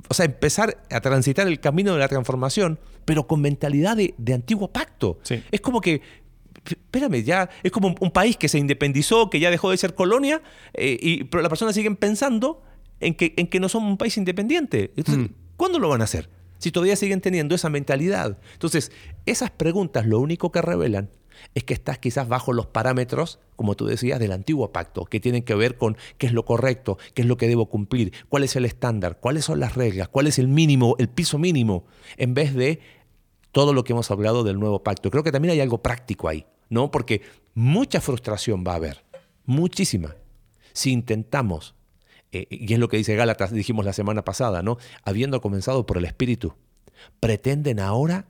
o 0.08 0.14
sea, 0.14 0.26
empezar 0.26 0.84
a 0.92 1.02
transitar 1.02 1.48
el 1.48 1.60
camino 1.60 1.94
de 1.94 2.00
la 2.00 2.08
transformación, 2.08 2.80
pero 3.06 3.28
con 3.28 3.42
mentalidad 3.42 3.98
de, 3.98 4.14
de 4.18 4.34
antiguo 4.34 4.72
pacto. 4.72 5.20
Sí. 5.24 5.42
Es 5.52 5.62
como 5.62 5.82
que 5.82 6.02
espérame, 6.66 7.24
ya 7.24 7.50
es 7.62 7.72
como 7.72 7.96
un 8.00 8.12
país 8.12 8.38
que 8.38 8.48
se 8.48 8.58
independizó, 8.58 9.30
que 9.30 9.40
ya 9.40 9.52
dejó 9.52 9.72
de 9.72 9.78
ser 9.78 9.96
colonia, 9.96 10.42
eh, 10.74 10.98
y, 11.02 11.24
pero 11.26 11.42
las 11.42 11.50
personas 11.50 11.76
siguen 11.76 11.96
pensando 11.96 12.62
en 13.00 13.16
que, 13.16 13.34
en 13.38 13.48
que 13.48 13.60
no 13.60 13.70
somos 13.70 13.90
un 13.90 13.98
país 13.98 14.18
independiente. 14.18 14.92
Entonces, 14.96 15.26
mm. 15.26 15.34
¿cuándo 15.58 15.80
lo 15.80 15.90
van 15.90 16.02
a 16.02 16.06
hacer? 16.06 16.30
Si 16.58 16.72
todavía 16.72 16.96
siguen 16.96 17.20
teniendo 17.20 17.56
esa 17.56 17.70
mentalidad. 17.70 18.38
Entonces, 18.54 18.92
esas 19.26 19.52
preguntas 19.52 20.06
lo 20.06 20.20
único 20.20 20.52
que 20.52 20.62
revelan 20.62 21.10
es 21.56 21.64
que 21.64 21.74
estás 21.74 22.00
quizás 22.00 22.28
bajo 22.28 22.54
los 22.54 22.68
parámetros, 22.68 23.40
como 23.56 23.76
tú 23.76 23.86
decías, 23.86 24.20
del 24.20 24.32
antiguo 24.32 24.72
pacto, 24.72 25.06
que 25.06 25.20
tienen 25.20 25.44
que 25.44 25.56
ver 25.56 25.78
con 25.78 25.98
qué 26.18 26.28
es 26.28 26.34
lo 26.34 26.46
correcto, 26.46 26.98
qué 27.14 27.22
es 27.22 27.28
lo 27.28 27.38
que 27.38 27.48
debo 27.48 27.68
cumplir, 27.68 28.14
cuál 28.30 28.44
es 28.44 28.56
el 28.56 28.66
estándar, 28.66 29.20
cuáles 29.20 29.46
son 29.46 29.60
las 29.60 29.76
reglas, 29.76 30.08
cuál 30.08 30.28
es 30.28 30.40
el 30.40 30.48
mínimo, 30.48 30.96
el 31.00 31.10
piso 31.10 31.38
mínimo, 31.38 31.86
en 32.18 32.34
vez 32.34 32.54
de 32.54 32.80
todo 33.52 33.74
lo 33.74 33.84
que 33.84 33.94
hemos 33.94 34.10
hablado 34.12 34.44
del 34.44 34.60
nuevo 34.60 34.84
pacto. 34.84 35.12
Creo 35.12 35.24
que 35.24 35.32
también 35.32 35.52
hay 35.52 35.60
algo 35.62 35.82
práctico 35.82 36.28
ahí. 36.28 36.46
¿no? 36.74 36.90
Porque 36.90 37.22
mucha 37.54 38.02
frustración 38.02 38.64
va 38.68 38.74
a 38.74 38.78
haber, 38.78 39.06
muchísima. 39.46 40.16
Si 40.74 40.92
intentamos, 40.92 41.76
eh, 42.32 42.48
y 42.50 42.74
es 42.74 42.80
lo 42.80 42.88
que 42.88 42.98
dice 42.98 43.16
Gálatas, 43.16 43.52
dijimos 43.52 43.86
la 43.86 43.94
semana 43.94 44.26
pasada, 44.26 44.64
¿no? 44.64 44.78
Habiendo 45.04 45.40
comenzado 45.40 45.86
por 45.86 45.98
el 45.98 46.06
Espíritu, 46.06 46.56
pretenden 47.20 47.80
ahora 47.80 48.26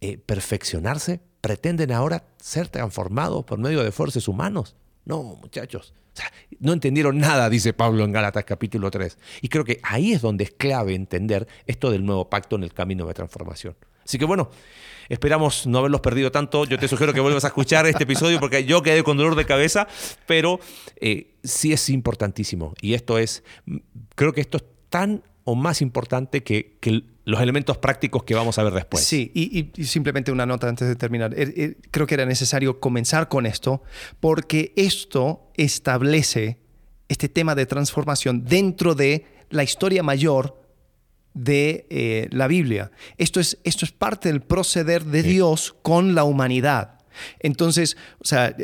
eh, 0.00 0.18
perfeccionarse, 0.18 1.20
pretenden 1.40 1.92
ahora 1.92 2.24
ser 2.38 2.68
transformados 2.68 3.44
por 3.44 3.58
medio 3.58 3.82
de 3.82 3.92
fuerzas 3.92 4.28
humanos. 4.28 4.76
No, 5.04 5.22
muchachos. 5.22 5.94
O 6.12 6.16
sea, 6.16 6.32
no 6.60 6.72
entendieron 6.72 7.18
nada, 7.18 7.48
dice 7.50 7.72
Pablo 7.72 8.04
en 8.04 8.12
Gálatas 8.12 8.44
capítulo 8.44 8.90
3. 8.90 9.18
Y 9.42 9.48
creo 9.48 9.64
que 9.64 9.80
ahí 9.82 10.12
es 10.12 10.22
donde 10.22 10.44
es 10.44 10.50
clave 10.50 10.94
entender 10.94 11.46
esto 11.66 11.90
del 11.90 12.04
nuevo 12.04 12.28
pacto 12.28 12.56
en 12.56 12.64
el 12.64 12.72
camino 12.72 13.06
de 13.06 13.14
transformación. 13.14 13.76
Así 14.04 14.18
que 14.18 14.24
bueno, 14.24 14.50
esperamos 15.08 15.66
no 15.66 15.78
haberlos 15.78 16.00
perdido 16.00 16.30
tanto. 16.32 16.64
Yo 16.64 16.78
te 16.78 16.88
sugiero 16.88 17.12
que 17.12 17.20
vuelvas 17.20 17.44
a 17.44 17.48
escuchar 17.48 17.86
este 17.86 18.04
episodio 18.04 18.40
porque 18.40 18.64
yo 18.64 18.82
quedé 18.82 19.02
con 19.02 19.16
dolor 19.16 19.34
de 19.34 19.44
cabeza, 19.44 19.88
pero 20.26 20.60
eh, 20.96 21.34
sí 21.44 21.72
es 21.72 21.88
importantísimo. 21.90 22.74
Y 22.80 22.94
esto 22.94 23.18
es, 23.18 23.44
creo 24.14 24.32
que 24.32 24.40
esto 24.40 24.58
es 24.58 24.64
tan 24.88 25.22
o 25.44 25.54
más 25.54 25.82
importante 25.82 26.42
que, 26.42 26.76
que 26.80 27.02
los 27.26 27.40
elementos 27.40 27.76
prácticos 27.76 28.22
que 28.22 28.34
vamos 28.34 28.56
a 28.58 28.62
ver 28.62 28.72
después. 28.72 29.04
Sí, 29.04 29.32
y, 29.34 29.70
y, 29.74 29.84
simplemente 29.84 30.30
una 30.30 30.46
nota 30.46 30.68
antes 30.68 30.86
de 30.86 30.94
terminar. 30.94 31.34
Creo 31.90 32.06
que 32.06 32.14
era 32.14 32.24
necesario 32.24 32.78
comenzar 32.78 33.28
con 33.28 33.46
esto 33.46 33.82
porque 34.20 34.72
esto 34.76 35.50
establece 35.54 36.58
este 37.08 37.28
tema 37.28 37.56
de 37.56 37.66
transformación 37.66 38.44
dentro 38.44 38.94
de 38.94 39.26
la 39.50 39.64
historia 39.64 40.04
mayor 40.04 40.62
de 41.34 41.86
eh, 41.90 42.28
la 42.30 42.46
Biblia. 42.46 42.92
Esto 43.18 43.40
es, 43.40 43.58
esto 43.64 43.84
es 43.84 43.90
parte 43.90 44.28
del 44.28 44.40
proceder 44.40 45.04
de 45.04 45.22
sí. 45.22 45.30
Dios 45.30 45.74
con 45.82 46.14
la 46.14 46.22
humanidad. 46.22 47.00
Entonces, 47.40 47.96
o 48.20 48.24
sea, 48.24 48.54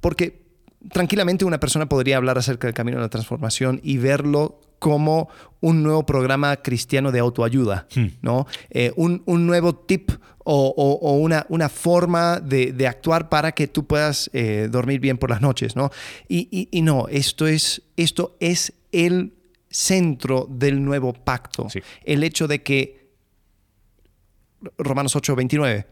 porque 0.00 0.42
tranquilamente 0.90 1.46
una 1.46 1.58
persona 1.58 1.88
podría 1.88 2.18
hablar 2.18 2.36
acerca 2.36 2.66
del 2.66 2.74
camino 2.74 2.98
de 2.98 3.04
la 3.04 3.08
transformación 3.08 3.80
y 3.82 3.96
verlo 3.96 4.60
como 4.82 5.28
un 5.60 5.84
nuevo 5.84 6.04
programa 6.04 6.56
cristiano 6.56 7.12
de 7.12 7.20
autoayuda, 7.20 7.86
hmm. 7.94 8.06
¿no? 8.20 8.48
Eh, 8.68 8.92
un, 8.96 9.22
un, 9.26 9.46
nuevo 9.46 9.76
tip 9.76 10.10
o, 10.38 10.74
o, 10.76 11.08
o 11.08 11.18
una, 11.18 11.46
una, 11.50 11.68
forma 11.68 12.40
de, 12.40 12.72
de, 12.72 12.88
actuar 12.88 13.28
para 13.28 13.52
que 13.52 13.68
tú 13.68 13.86
puedas 13.86 14.28
eh, 14.32 14.68
dormir 14.68 14.98
bien 14.98 15.18
por 15.18 15.30
las 15.30 15.40
noches, 15.40 15.76
¿no? 15.76 15.92
Y, 16.28 16.48
y, 16.50 16.68
y 16.76 16.82
no, 16.82 17.06
esto 17.06 17.46
es, 17.46 17.82
esto 17.96 18.36
es 18.40 18.72
el 18.90 19.34
centro 19.70 20.48
del 20.50 20.84
nuevo 20.84 21.12
pacto. 21.12 21.70
Sí. 21.70 21.78
El 22.04 22.24
hecho 22.24 22.48
de 22.48 22.64
que, 22.64 23.12
Romanos 24.78 25.14
8, 25.14 25.36
29, 25.36 25.86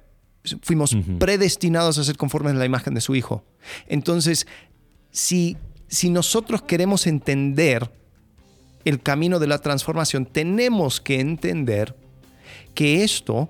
fuimos 0.62 0.94
uh 0.94 0.98
-huh. 0.98 1.18
predestinados 1.18 1.96
a 1.98 2.02
ser 2.02 2.16
conformes 2.16 2.54
a 2.54 2.58
la 2.58 2.64
imagen 2.64 2.94
de 2.94 3.00
su 3.00 3.14
Hijo. 3.14 3.44
Entonces, 3.86 4.48
si, 5.12 5.56
si 5.86 6.10
nosotros 6.10 6.62
queremos 6.62 7.06
entender 7.06 7.99
el 8.84 9.00
camino 9.00 9.38
de 9.38 9.46
la 9.46 9.58
transformación, 9.58 10.26
tenemos 10.26 11.00
que 11.00 11.20
entender 11.20 11.94
que 12.74 13.04
esto 13.04 13.48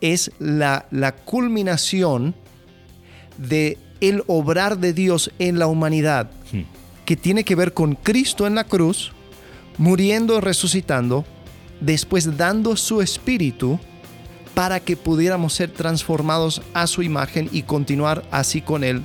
es 0.00 0.30
la, 0.38 0.86
la 0.90 1.12
culminación 1.14 2.34
de 3.38 3.78
el 4.00 4.22
obrar 4.26 4.78
de 4.78 4.92
Dios 4.92 5.30
en 5.38 5.58
la 5.58 5.66
humanidad, 5.66 6.30
Hmm. 6.52 6.62
que 7.04 7.16
tiene 7.16 7.44
que 7.44 7.54
ver 7.54 7.72
con 7.72 7.94
Cristo 7.94 8.46
en 8.46 8.54
la 8.54 8.64
cruz, 8.64 9.12
muriendo, 9.78 10.40
resucitando, 10.40 11.24
después 11.80 12.36
dando 12.36 12.76
su 12.76 13.00
espíritu 13.00 13.78
para 14.54 14.78
que 14.80 14.96
pudiéramos 14.96 15.52
ser 15.54 15.70
transformados 15.70 16.62
a 16.74 16.86
su 16.86 17.02
imagen 17.02 17.48
y 17.50 17.62
continuar 17.62 18.24
así 18.30 18.60
con 18.60 18.84
Él 18.84 19.02